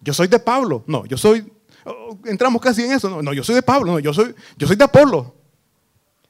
Yo 0.00 0.14
soy 0.14 0.28
de 0.28 0.38
Pablo. 0.38 0.82
No, 0.86 1.04
yo 1.04 1.18
soy. 1.18 1.52
Oh, 1.84 2.18
entramos 2.24 2.60
casi 2.62 2.84
en 2.84 2.92
eso. 2.92 3.10
No, 3.10 3.22
no 3.22 3.32
yo 3.32 3.44
soy 3.44 3.54
de 3.54 3.62
Pablo. 3.62 3.92
No, 3.92 3.98
yo 3.98 4.14
soy, 4.14 4.34
yo 4.56 4.66
soy 4.66 4.76
de 4.76 4.84
Apolo. 4.84 5.34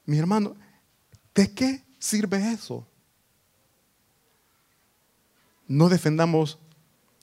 Mi 0.07 0.19
hermano, 0.19 0.57
¿De 1.35 1.53
qué 1.53 1.85
sirve 1.99 2.53
eso? 2.53 2.87
No 5.67 5.89
defendamos 5.89 6.59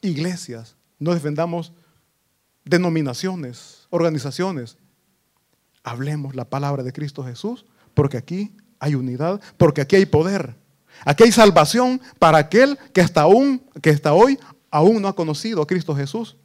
iglesias, 0.01 0.75
no 0.99 1.13
defendamos 1.13 1.73
denominaciones, 2.63 3.87
organizaciones. 3.89 4.77
Hablemos 5.83 6.35
la 6.35 6.45
palabra 6.45 6.83
de 6.83 6.93
Cristo 6.93 7.23
Jesús, 7.23 7.65
porque 7.93 8.17
aquí 8.17 8.55
hay 8.79 8.95
unidad, 8.95 9.41
porque 9.57 9.81
aquí 9.81 9.95
hay 9.95 10.05
poder. 10.05 10.55
Aquí 11.05 11.23
hay 11.23 11.31
salvación 11.31 12.01
para 12.19 12.37
aquel 12.37 12.77
que 12.93 13.01
hasta, 13.01 13.21
aún, 13.21 13.61
que 13.81 13.89
hasta 13.89 14.13
hoy 14.13 14.39
aún 14.71 15.01
no 15.01 15.07
ha 15.07 15.15
conocido 15.15 15.61
a 15.61 15.67
Cristo 15.67 15.95
Jesús. 15.95 16.37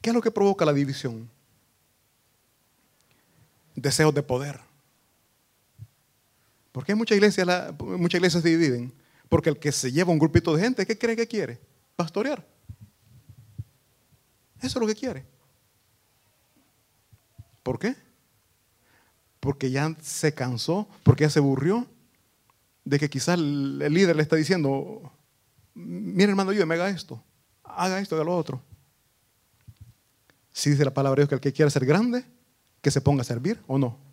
¿Qué 0.00 0.10
es 0.10 0.14
lo 0.14 0.22
que 0.22 0.30
provoca 0.30 0.64
la 0.64 0.72
división? 0.72 1.28
Deseos 3.74 4.14
de 4.14 4.22
poder. 4.22 4.69
¿Por 6.72 6.84
qué 6.84 6.94
muchas 6.94 7.16
iglesias, 7.16 7.74
muchas 7.78 8.18
iglesias 8.18 8.42
se 8.42 8.48
dividen? 8.48 8.92
Porque 9.28 9.48
el 9.48 9.58
que 9.58 9.72
se 9.72 9.90
lleva 9.92 10.12
un 10.12 10.18
grupito 10.18 10.54
de 10.54 10.62
gente, 10.62 10.86
¿qué 10.86 10.98
cree 10.98 11.16
que 11.16 11.26
quiere? 11.26 11.60
Pastorear. 11.96 12.46
Eso 14.58 14.78
es 14.78 14.80
lo 14.80 14.86
que 14.86 14.94
quiere. 14.94 15.24
¿Por 17.62 17.78
qué? 17.78 17.96
Porque 19.40 19.70
ya 19.70 19.96
se 20.00 20.34
cansó, 20.34 20.88
porque 21.02 21.24
ya 21.24 21.30
se 21.30 21.38
aburrió 21.38 21.86
de 22.84 22.98
que 22.98 23.08
quizás 23.08 23.38
el, 23.38 23.78
líder 23.78 24.16
le 24.16 24.22
está 24.22 24.36
diciendo, 24.36 25.12
mire 25.74 26.30
hermano, 26.30 26.52
yo 26.52 26.66
me 26.66 26.74
haga 26.74 26.90
esto, 26.90 27.22
haga 27.64 28.00
esto, 28.00 28.16
haga 28.16 28.24
lo 28.24 28.36
otro. 28.36 28.62
Si 30.52 30.70
dice 30.70 30.84
la 30.84 30.92
palabra 30.92 31.20
de 31.20 31.22
Dios 31.22 31.28
que 31.28 31.34
el 31.36 31.40
que 31.40 31.52
quiera 31.52 31.70
ser 31.70 31.86
grande, 31.86 32.24
que 32.82 32.90
se 32.90 33.00
ponga 33.00 33.22
a 33.22 33.24
servir 33.24 33.60
o 33.66 33.78
no. 33.78 34.09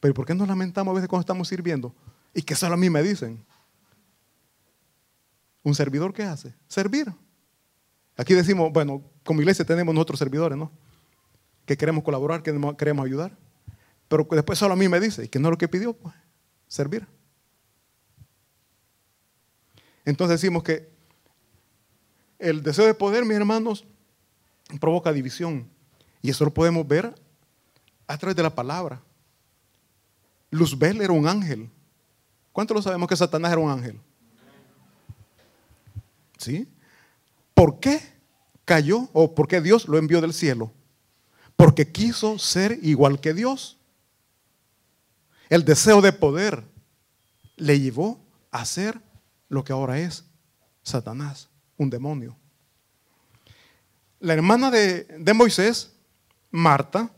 Pero 0.00 0.14
¿por 0.14 0.26
qué 0.26 0.34
nos 0.34 0.48
lamentamos 0.48 0.92
a 0.92 0.94
veces 0.94 1.08
cuando 1.08 1.22
estamos 1.22 1.48
sirviendo? 1.48 1.94
Y 2.34 2.42
que 2.42 2.54
solo 2.54 2.74
a 2.74 2.76
mí 2.76 2.90
me 2.90 3.02
dicen. 3.02 3.44
¿Un 5.62 5.74
servidor 5.74 6.12
qué 6.12 6.22
hace? 6.22 6.54
Servir. 6.68 7.12
Aquí 8.16 8.34
decimos, 8.34 8.72
bueno, 8.72 9.02
como 9.24 9.40
iglesia 9.40 9.64
tenemos 9.64 9.94
nosotros 9.94 10.18
servidores, 10.18 10.56
¿no? 10.56 10.70
Que 11.64 11.76
queremos 11.76 12.04
colaborar, 12.04 12.42
que 12.42 12.52
queremos 12.78 13.04
ayudar. 13.04 13.36
Pero 14.08 14.26
después 14.30 14.58
solo 14.58 14.74
a 14.74 14.76
mí 14.76 14.88
me 14.88 15.00
dice, 15.00 15.24
y 15.24 15.28
que 15.28 15.38
no 15.38 15.48
es 15.48 15.50
lo 15.50 15.58
que 15.58 15.68
pidió, 15.68 15.92
pues, 15.92 16.14
servir. 16.68 17.06
Entonces 20.04 20.40
decimos 20.40 20.62
que 20.62 20.88
el 22.38 22.62
deseo 22.62 22.86
de 22.86 22.94
poder, 22.94 23.24
mis 23.24 23.36
hermanos, 23.36 23.84
provoca 24.80 25.12
división. 25.12 25.68
Y 26.22 26.30
eso 26.30 26.44
lo 26.44 26.54
podemos 26.54 26.86
ver 26.86 27.14
a 28.06 28.18
través 28.18 28.36
de 28.36 28.42
la 28.42 28.54
palabra. 28.54 29.02
Luzbel 30.50 31.00
era 31.00 31.12
un 31.12 31.26
ángel. 31.26 31.70
¿Cuánto 32.52 32.74
lo 32.74 32.82
sabemos 32.82 33.08
que 33.08 33.16
Satanás 33.16 33.52
era 33.52 33.60
un 33.60 33.70
ángel? 33.70 34.00
¿Sí? 36.38 36.68
¿Por 37.54 37.80
qué 37.80 38.00
cayó 38.64 39.08
o 39.12 39.34
por 39.34 39.48
qué 39.48 39.60
Dios 39.60 39.88
lo 39.88 39.98
envió 39.98 40.20
del 40.20 40.32
cielo? 40.32 40.72
Porque 41.56 41.90
quiso 41.90 42.38
ser 42.38 42.78
igual 42.82 43.20
que 43.20 43.34
Dios. 43.34 43.78
El 45.48 45.64
deseo 45.64 46.00
de 46.00 46.12
poder 46.12 46.64
le 47.56 47.80
llevó 47.80 48.20
a 48.50 48.64
ser 48.64 49.00
lo 49.48 49.64
que 49.64 49.72
ahora 49.72 49.98
es 49.98 50.24
Satanás, 50.82 51.48
un 51.76 51.90
demonio. 51.90 52.36
La 54.20 54.34
hermana 54.34 54.70
de, 54.70 55.32
Moisés, 55.34 55.92
Marta, 56.50 57.10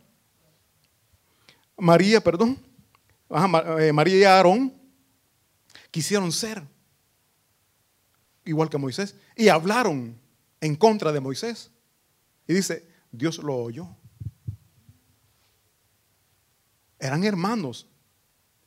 María, 1.77 2.23
perdón, 2.23 2.59
María 3.29 4.17
y 4.17 4.25
Aarón 4.25 4.75
quisieron 5.91 6.33
ser 6.33 6.63
igual 8.45 8.71
que 8.71 8.79
Moisés 8.79 9.15
y 9.37 9.49
hablaron 9.49 10.19
en 10.61 10.77
contra 10.77 11.13
de 11.13 11.21
Moisés. 11.21 11.71
Y 12.47 12.55
dice, 12.55 12.87
Dios 13.13 13.39
lo 13.39 13.57
oyó. 13.57 13.89
Eran 16.99 17.25
hermanos. 17.25 17.87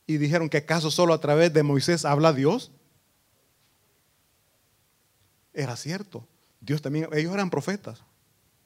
Y 0.07 0.17
dijeron 0.17 0.49
que 0.49 0.57
acaso 0.57 0.91
solo 0.91 1.13
a 1.13 1.21
través 1.21 1.53
de 1.53 1.63
Moisés 1.63 2.05
habla 2.05 2.33
Dios. 2.33 2.71
Era 5.53 5.75
cierto. 5.75 6.27
Dios 6.59 6.81
también, 6.81 7.07
ellos 7.13 7.33
eran 7.33 7.49
profetas, 7.49 8.03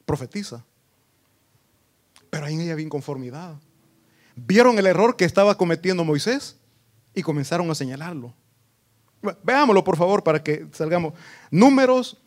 profetiza. 0.05 0.65
Pero 2.29 2.45
ahí 2.45 2.59
ella 2.59 2.73
había 2.73 2.85
inconformidad. 2.85 3.55
Vieron 4.35 4.77
el 4.77 4.85
error 4.85 5.15
que 5.15 5.25
estaba 5.25 5.55
cometiendo 5.55 6.03
Moisés 6.03 6.57
y 7.13 7.21
comenzaron 7.21 7.69
a 7.71 7.75
señalarlo. 7.75 8.33
Veámoslo, 9.43 9.83
por 9.83 9.97
favor, 9.97 10.23
para 10.23 10.43
que 10.43 10.67
salgamos. 10.71 11.13
Números 11.49 12.17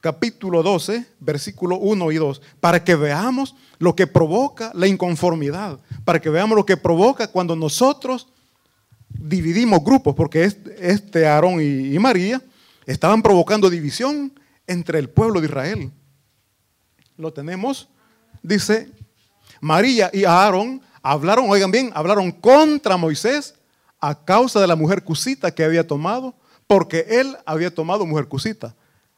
capítulo 0.00 0.62
12, 0.62 1.06
versículo 1.20 1.76
1 1.76 2.12
y 2.12 2.16
2, 2.16 2.42
para 2.58 2.82
que 2.82 2.94
veamos 2.94 3.54
lo 3.78 3.94
que 3.94 4.06
provoca 4.06 4.72
la 4.74 4.86
inconformidad, 4.86 5.78
para 6.04 6.20
que 6.20 6.30
veamos 6.30 6.56
lo 6.56 6.64
que 6.64 6.76
provoca 6.76 7.28
cuando 7.28 7.54
nosotros 7.54 8.28
dividimos 9.08 9.84
grupos, 9.84 10.14
porque 10.14 10.44
este 10.44 11.26
Aarón 11.26 11.60
y 11.60 11.98
María 11.98 12.42
estaban 12.86 13.22
provocando 13.22 13.68
división 13.68 14.32
entre 14.66 14.98
el 14.98 15.10
pueblo 15.10 15.40
de 15.40 15.46
Israel. 15.46 15.90
Lo 17.16 17.32
tenemos, 17.32 17.88
dice, 18.42 18.90
María 19.60 20.10
y 20.12 20.24
Aarón 20.24 20.82
hablaron, 21.02 21.48
oigan 21.48 21.70
bien, 21.70 21.90
hablaron 21.94 22.32
contra 22.32 22.96
Moisés 22.96 23.54
a 24.00 24.24
causa 24.24 24.60
de 24.60 24.66
la 24.66 24.76
mujer 24.76 25.04
cusita 25.04 25.50
que 25.50 25.64
había 25.64 25.86
tomado, 25.86 26.34
porque 26.66 27.06
él 27.08 27.36
había 27.44 27.74
tomado 27.74 28.06
mujer 28.06 28.26
cusita. 28.26 28.74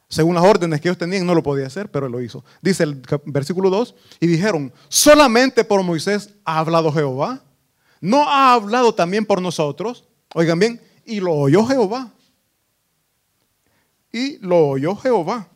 Según 0.09 0.35
las 0.35 0.43
órdenes 0.43 0.79
que 0.81 0.89
ellos 0.89 0.97
tenían, 0.97 1.25
no 1.25 1.33
lo 1.33 1.41
podía 1.41 1.65
hacer, 1.65 1.89
pero 1.89 2.05
él 2.05 2.11
lo 2.11 2.21
hizo. 2.21 2.43
Dice 2.61 2.83
el 2.83 3.01
versículo 3.25 3.69
2, 3.69 3.95
y 4.19 4.27
dijeron, 4.27 4.71
solamente 4.89 5.63
por 5.63 5.81
Moisés 5.81 6.29
ha 6.45 6.59
hablado 6.59 6.91
Jehová, 6.91 7.41
no 8.01 8.29
ha 8.29 8.53
hablado 8.53 8.93
también 8.93 9.25
por 9.25 9.41
nosotros, 9.41 10.03
oigan 10.35 10.59
bien, 10.59 10.81
y 11.05 11.19
lo 11.19 11.33
oyó 11.33 11.65
Jehová. 11.65 12.11
Y 14.11 14.37
lo 14.39 14.67
oyó 14.67 14.95
Jehová. 14.95 15.47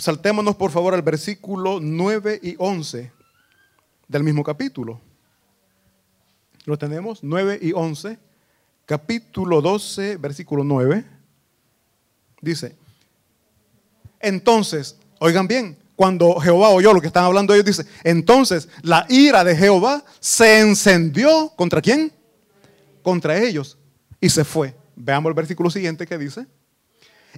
Saltémonos 0.00 0.56
por 0.56 0.70
favor 0.70 0.94
al 0.94 1.02
versículo 1.02 1.78
9 1.80 2.40
y 2.42 2.54
11 2.58 3.12
del 4.08 4.24
mismo 4.24 4.42
capítulo. 4.42 4.98
Lo 6.64 6.78
tenemos, 6.78 7.22
9 7.22 7.58
y 7.60 7.72
11, 7.72 8.18
capítulo 8.86 9.60
12, 9.60 10.16
versículo 10.16 10.64
9. 10.64 11.04
Dice, 12.40 12.76
entonces, 14.20 14.96
oigan 15.18 15.46
bien, 15.46 15.76
cuando 15.96 16.40
Jehová 16.40 16.70
oyó 16.70 16.94
lo 16.94 17.02
que 17.02 17.08
están 17.08 17.24
hablando 17.24 17.52
ellos, 17.52 17.66
dice, 17.66 17.84
entonces 18.02 18.68
la 18.82 19.04
ira 19.10 19.44
de 19.44 19.54
Jehová 19.54 20.02
se 20.18 20.60
encendió 20.60 21.52
contra 21.56 21.82
quién? 21.82 22.10
Contra 23.02 23.38
ellos 23.38 23.76
y 24.18 24.30
se 24.30 24.44
fue. 24.44 24.74
Veamos 24.96 25.28
el 25.28 25.34
versículo 25.34 25.68
siguiente 25.68 26.06
que 26.06 26.16
dice. 26.16 26.46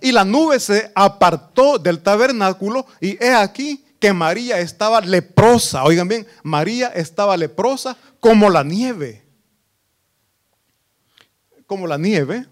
Y 0.01 0.13
la 0.13 0.25
nube 0.25 0.59
se 0.59 0.91
apartó 0.95 1.79
del 1.79 2.03
tabernáculo 2.03 2.87
y 3.01 3.23
he 3.23 3.33
aquí 3.33 3.85
que 3.99 4.13
María 4.13 4.59
estaba 4.59 5.01
leprosa. 5.01 5.85
Oigan 5.85 6.09
bien, 6.09 6.27
María 6.43 6.89
estaba 6.89 7.37
leprosa 7.37 7.97
como 8.19 8.51
la 8.51 8.65
nieve. 8.65 9.25
Como 11.67 11.87
la 11.87 11.99
nieve. 11.99 12.47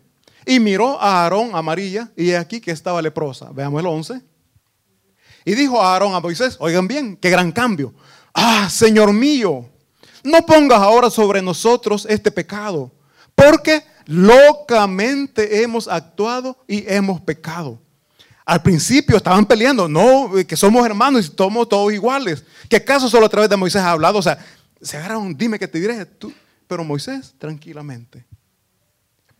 Y 0.47 0.61
miró 0.61 1.01
a 1.01 1.25
Aarón, 1.25 1.51
a 1.55 1.63
María, 1.63 2.11
y 2.17 2.31
he 2.31 2.37
aquí 2.37 2.61
que 2.61 2.71
estaba 2.71 3.03
leprosa. 3.03 3.51
Veamos 3.53 3.81
el 3.81 3.87
11. 3.87 4.21
Y 5.45 5.55
dijo 5.55 5.83
a 5.83 5.93
Aarón, 5.93 6.15
a 6.15 6.21
Moisés, 6.21 6.57
oigan 6.61 6.87
bien, 6.87 7.17
qué 7.17 7.31
gran 7.31 7.51
cambio. 7.53 7.95
Ah, 8.33 8.69
Señor 8.71 9.13
mío, 9.13 9.69
no 10.23 10.47
pongas 10.47 10.81
ahora 10.81 11.11
sobre 11.11 11.43
nosotros 11.43 12.07
este 12.09 12.31
pecado, 12.31 12.93
porque 13.35 13.83
locamente 14.11 15.63
hemos 15.63 15.87
actuado 15.87 16.59
y 16.67 16.85
hemos 16.93 17.21
pecado. 17.21 17.81
Al 18.45 18.61
principio 18.61 19.17
estaban 19.17 19.47
peleando, 19.47 19.89
no, 19.89 20.33
que 20.49 20.57
somos 20.57 20.85
hermanos 20.85 21.27
y 21.27 21.33
somos 21.37 21.69
todos 21.69 21.93
iguales. 21.93 22.45
¿Qué 22.69 22.75
acaso 22.75 23.09
solo 23.09 23.27
a 23.27 23.29
través 23.29 23.49
de 23.49 23.57
Moisés 23.57 23.81
ha 23.81 23.93
hablado? 23.93 24.19
O 24.19 24.23
sea, 24.23 24.45
se 24.83 24.97
agarraron, 24.97 25.37
dime 25.37 25.61
que 25.61 25.69
te 25.69 25.79
diré. 25.79 26.05
Tú. 26.07 26.33
Pero 26.67 26.83
Moisés, 26.83 27.37
tranquilamente. 27.39 28.27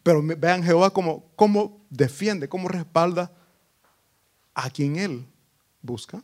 Pero 0.05 0.23
vean 0.23 0.63
Jehová 0.63 0.91
cómo, 0.91 1.25
cómo 1.35 1.85
defiende, 1.91 2.49
cómo 2.49 2.69
respalda 2.69 3.33
a 4.55 4.71
quien 4.71 4.95
él 4.95 5.27
busca. 5.83 6.23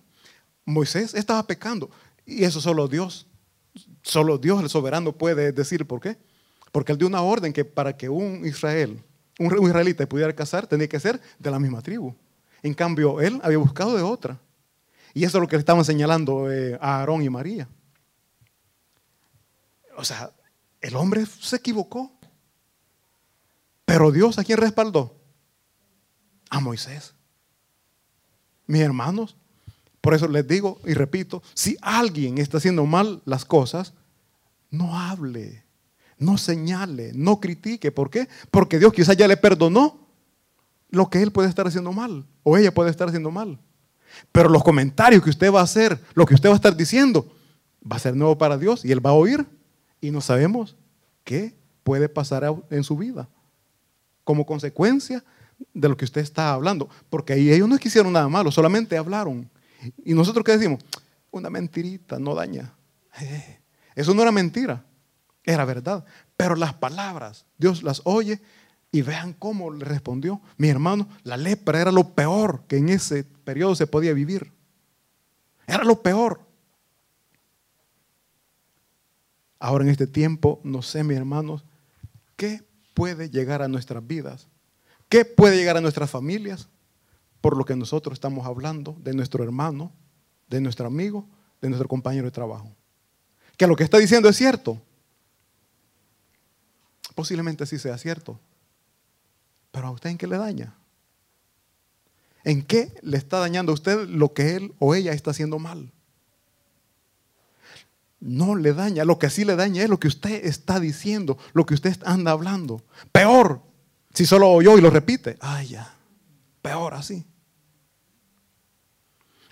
Moisés 0.64 1.14
estaba 1.14 1.44
pecando. 1.44 1.90
Y 2.24 2.44
eso 2.44 2.60
solo 2.60 2.86
Dios, 2.86 3.26
solo 4.02 4.38
Dios 4.38 4.62
el 4.62 4.70
soberano 4.70 5.10
puede 5.10 5.50
decir 5.50 5.84
por 5.84 6.00
qué. 6.00 6.16
Porque 6.76 6.92
él 6.92 6.98
dio 6.98 7.06
una 7.06 7.22
orden 7.22 7.54
que 7.54 7.64
para 7.64 7.96
que 7.96 8.06
un 8.06 8.44
Israel, 8.44 9.02
un 9.38 9.66
israelita 9.66 10.06
pudiera 10.06 10.36
casar, 10.36 10.66
tenía 10.66 10.86
que 10.86 11.00
ser 11.00 11.18
de 11.38 11.50
la 11.50 11.58
misma 11.58 11.80
tribu. 11.80 12.14
En 12.62 12.74
cambio, 12.74 13.18
él 13.22 13.40
había 13.42 13.56
buscado 13.56 13.96
de 13.96 14.02
otra. 14.02 14.38
Y 15.14 15.24
eso 15.24 15.38
es 15.38 15.40
lo 15.40 15.48
que 15.48 15.56
le 15.56 15.60
estaban 15.60 15.86
señalando 15.86 16.52
eh, 16.52 16.76
a 16.78 16.98
Aarón 16.98 17.22
y 17.22 17.30
María. 17.30 17.66
O 19.96 20.04
sea, 20.04 20.30
el 20.82 20.96
hombre 20.96 21.24
se 21.24 21.56
equivocó. 21.56 22.12
Pero 23.86 24.12
Dios, 24.12 24.38
¿a 24.38 24.44
quién 24.44 24.58
respaldó? 24.58 25.16
A 26.50 26.60
Moisés. 26.60 27.14
Mis 28.66 28.82
hermanos, 28.82 29.34
por 30.02 30.12
eso 30.12 30.28
les 30.28 30.46
digo 30.46 30.78
y 30.84 30.92
repito, 30.92 31.42
si 31.54 31.78
alguien 31.80 32.36
está 32.36 32.58
haciendo 32.58 32.84
mal 32.84 33.22
las 33.24 33.46
cosas, 33.46 33.94
no 34.68 35.00
hable, 35.00 35.64
no 36.18 36.38
señale, 36.38 37.12
no 37.14 37.40
critique. 37.40 37.92
¿Por 37.92 38.10
qué? 38.10 38.28
Porque 38.50 38.78
Dios 38.78 38.92
quizás 38.92 39.16
ya 39.16 39.28
le 39.28 39.36
perdonó 39.36 40.08
lo 40.90 41.10
que 41.10 41.22
él 41.22 41.32
puede 41.32 41.48
estar 41.48 41.66
haciendo 41.66 41.92
mal 41.92 42.24
o 42.42 42.56
ella 42.56 42.72
puede 42.72 42.90
estar 42.90 43.08
haciendo 43.08 43.30
mal. 43.30 43.58
Pero 44.32 44.48
los 44.48 44.64
comentarios 44.64 45.22
que 45.22 45.30
usted 45.30 45.52
va 45.52 45.60
a 45.60 45.64
hacer, 45.64 46.00
lo 46.14 46.26
que 46.26 46.34
usted 46.34 46.48
va 46.48 46.54
a 46.54 46.56
estar 46.56 46.76
diciendo, 46.76 47.30
va 47.90 47.96
a 47.96 48.00
ser 48.00 48.16
nuevo 48.16 48.38
para 48.38 48.56
Dios 48.56 48.84
y 48.84 48.92
él 48.92 49.04
va 49.04 49.10
a 49.10 49.14
oír 49.14 49.46
y 50.00 50.10
no 50.10 50.20
sabemos 50.20 50.76
qué 51.24 51.54
puede 51.82 52.08
pasar 52.08 52.44
en 52.70 52.84
su 52.84 52.96
vida 52.96 53.28
como 54.24 54.44
consecuencia 54.44 55.22
de 55.72 55.88
lo 55.88 55.96
que 55.96 56.04
usted 56.04 56.20
está 56.20 56.52
hablando. 56.52 56.88
Porque 57.10 57.34
ellos 57.34 57.68
no 57.68 57.78
quisieron 57.78 58.12
nada 58.12 58.28
malo, 58.28 58.50
solamente 58.50 58.96
hablaron. 58.96 59.48
Y 60.04 60.14
nosotros 60.14 60.44
qué 60.44 60.52
decimos? 60.52 60.82
Una 61.30 61.50
mentirita 61.50 62.18
no 62.18 62.34
daña. 62.34 62.72
Eh, 63.20 63.60
eso 63.94 64.14
no 64.14 64.22
era 64.22 64.32
mentira, 64.32 64.84
era 65.46 65.64
verdad. 65.64 66.04
Pero 66.36 66.56
las 66.56 66.74
palabras, 66.74 67.46
Dios 67.56 67.82
las 67.82 68.02
oye 68.04 68.42
y 68.92 69.02
vean 69.02 69.32
cómo 69.32 69.70
le 69.70 69.84
respondió. 69.84 70.42
Mi 70.58 70.68
hermano, 70.68 71.08
la 71.22 71.36
lepra 71.36 71.80
era 71.80 71.92
lo 71.92 72.14
peor 72.14 72.64
que 72.66 72.76
en 72.76 72.88
ese 72.88 73.24
periodo 73.24 73.74
se 73.74 73.86
podía 73.86 74.12
vivir. 74.12 74.52
Era 75.66 75.84
lo 75.84 76.02
peor. 76.02 76.40
Ahora 79.58 79.84
en 79.84 79.90
este 79.90 80.06
tiempo, 80.06 80.60
no 80.64 80.82
sé, 80.82 81.02
mis 81.02 81.16
hermanos, 81.16 81.64
¿qué 82.36 82.62
puede 82.94 83.30
llegar 83.30 83.62
a 83.62 83.68
nuestras 83.68 84.06
vidas? 84.06 84.48
¿Qué 85.08 85.24
puede 85.24 85.56
llegar 85.56 85.76
a 85.76 85.80
nuestras 85.80 86.10
familias? 86.10 86.68
Por 87.40 87.56
lo 87.56 87.64
que 87.64 87.76
nosotros 87.76 88.14
estamos 88.14 88.46
hablando 88.46 88.96
de 89.00 89.14
nuestro 89.14 89.44
hermano, 89.44 89.92
de 90.48 90.60
nuestro 90.60 90.86
amigo, 90.86 91.28
de 91.60 91.68
nuestro 91.68 91.88
compañero 91.88 92.26
de 92.26 92.32
trabajo. 92.32 92.74
Que 93.56 93.66
lo 93.66 93.76
que 93.76 93.84
está 93.84 93.98
diciendo 93.98 94.28
es 94.28 94.36
cierto. 94.36 94.80
Posiblemente 97.16 97.64
sí 97.64 97.78
sea 97.78 97.96
cierto. 97.96 98.38
Pero 99.72 99.88
a 99.88 99.90
usted 99.90 100.10
en 100.10 100.18
qué 100.18 100.26
le 100.26 100.36
daña? 100.36 100.74
¿En 102.44 102.62
qué 102.62 102.92
le 103.02 103.16
está 103.16 103.38
dañando 103.38 103.72
a 103.72 103.74
usted 103.74 104.06
lo 104.06 104.34
que 104.34 104.54
él 104.54 104.74
o 104.78 104.94
ella 104.94 105.12
está 105.12 105.30
haciendo 105.30 105.58
mal? 105.58 105.90
No 108.20 108.54
le 108.54 108.74
daña, 108.74 109.06
lo 109.06 109.18
que 109.18 109.30
sí 109.30 109.46
le 109.46 109.56
daña 109.56 109.82
es 109.82 109.88
lo 109.88 109.98
que 109.98 110.08
usted 110.08 110.44
está 110.44 110.78
diciendo, 110.78 111.38
lo 111.54 111.64
que 111.64 111.72
usted 111.72 111.96
anda 112.04 112.32
hablando. 112.32 112.84
Peor, 113.12 113.62
si 114.12 114.26
solo 114.26 114.50
oyó 114.50 114.76
y 114.76 114.82
lo 114.82 114.90
repite. 114.90 115.38
Ay, 115.40 115.68
ya, 115.68 115.96
peor 116.60 116.92
así. 116.92 117.24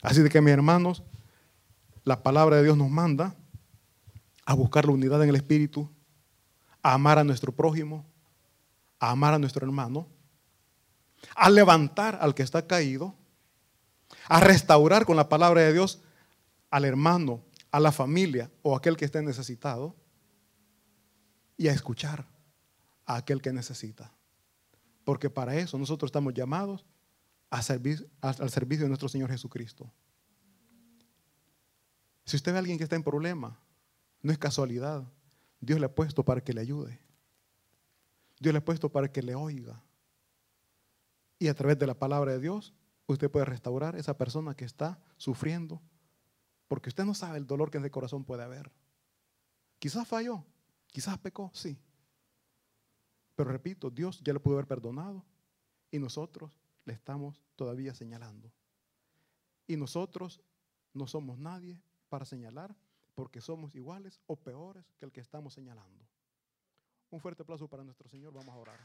Así 0.02 0.20
de 0.20 0.28
que 0.28 0.42
mis 0.42 0.52
hermanos, 0.52 1.02
la 2.04 2.22
palabra 2.22 2.56
de 2.56 2.64
Dios 2.64 2.76
nos 2.76 2.90
manda 2.90 3.34
a 4.44 4.52
buscar 4.52 4.84
la 4.84 4.92
unidad 4.92 5.22
en 5.22 5.30
el 5.30 5.36
Espíritu, 5.36 5.90
a 6.84 6.92
amar 6.92 7.18
a 7.18 7.24
nuestro 7.24 7.50
prójimo, 7.50 8.04
a 9.00 9.10
amar 9.10 9.32
a 9.32 9.38
nuestro 9.38 9.66
hermano, 9.66 10.06
a 11.34 11.48
levantar 11.48 12.18
al 12.20 12.34
que 12.34 12.42
está 12.42 12.66
caído, 12.66 13.14
a 14.28 14.38
restaurar 14.38 15.06
con 15.06 15.16
la 15.16 15.30
palabra 15.30 15.62
de 15.62 15.72
Dios 15.72 16.02
al 16.70 16.84
hermano, 16.84 17.42
a 17.70 17.80
la 17.80 17.90
familia 17.90 18.50
o 18.62 18.76
aquel 18.76 18.98
que 18.98 19.06
esté 19.06 19.22
necesitado 19.22 19.96
y 21.56 21.68
a 21.68 21.72
escuchar 21.72 22.26
a 23.06 23.16
aquel 23.16 23.40
que 23.40 23.52
necesita. 23.52 24.12
Porque 25.04 25.30
para 25.30 25.56
eso 25.56 25.78
nosotros 25.78 26.08
estamos 26.08 26.34
llamados 26.34 26.84
al 27.48 27.62
servicio 27.62 28.84
de 28.84 28.88
nuestro 28.88 29.08
Señor 29.08 29.30
Jesucristo. 29.30 29.90
Si 32.26 32.36
usted 32.36 32.52
ve 32.52 32.58
a 32.58 32.60
alguien 32.60 32.76
que 32.76 32.84
está 32.84 32.96
en 32.96 33.02
problema, 33.02 33.58
no 34.20 34.32
es 34.32 34.38
casualidad. 34.38 35.04
Dios 35.64 35.80
le 35.80 35.86
ha 35.86 35.94
puesto 35.94 36.24
para 36.24 36.42
que 36.42 36.52
le 36.52 36.60
ayude. 36.60 37.00
Dios 38.38 38.52
le 38.52 38.58
ha 38.58 38.64
puesto 38.64 38.90
para 38.90 39.10
que 39.10 39.22
le 39.22 39.34
oiga. 39.34 39.82
Y 41.38 41.48
a 41.48 41.54
través 41.54 41.78
de 41.78 41.86
la 41.86 41.98
palabra 41.98 42.32
de 42.32 42.40
Dios, 42.40 42.74
usted 43.06 43.30
puede 43.30 43.46
restaurar 43.46 43.94
a 43.94 43.98
esa 43.98 44.16
persona 44.16 44.54
que 44.54 44.64
está 44.64 45.00
sufriendo. 45.16 45.80
Porque 46.68 46.88
usted 46.88 47.04
no 47.04 47.14
sabe 47.14 47.38
el 47.38 47.46
dolor 47.46 47.70
que 47.70 47.78
en 47.78 47.84
el 47.84 47.90
corazón 47.90 48.24
puede 48.24 48.42
haber. 48.42 48.72
Quizás 49.78 50.06
falló, 50.08 50.44
quizás 50.86 51.18
pecó, 51.18 51.50
sí. 51.54 51.78
Pero 53.34 53.50
repito, 53.50 53.90
Dios 53.90 54.20
ya 54.22 54.32
le 54.32 54.40
pudo 54.40 54.54
haber 54.54 54.66
perdonado 54.66 55.24
y 55.90 55.98
nosotros 55.98 56.58
le 56.84 56.92
estamos 56.92 57.42
todavía 57.56 57.94
señalando. 57.94 58.52
Y 59.66 59.76
nosotros 59.76 60.40
no 60.92 61.06
somos 61.06 61.38
nadie 61.38 61.80
para 62.08 62.24
señalar 62.24 62.74
porque 63.14 63.40
somos 63.40 63.74
iguales 63.74 64.20
o 64.26 64.36
peores 64.36 64.92
que 64.98 65.04
el 65.04 65.12
que 65.12 65.20
estamos 65.20 65.54
señalando. 65.54 66.06
Un 67.10 67.20
fuerte 67.20 67.42
aplauso 67.42 67.68
para 67.68 67.84
nuestro 67.84 68.08
Señor. 68.08 68.32
Vamos 68.32 68.54
a 68.54 68.58
orar. 68.58 68.80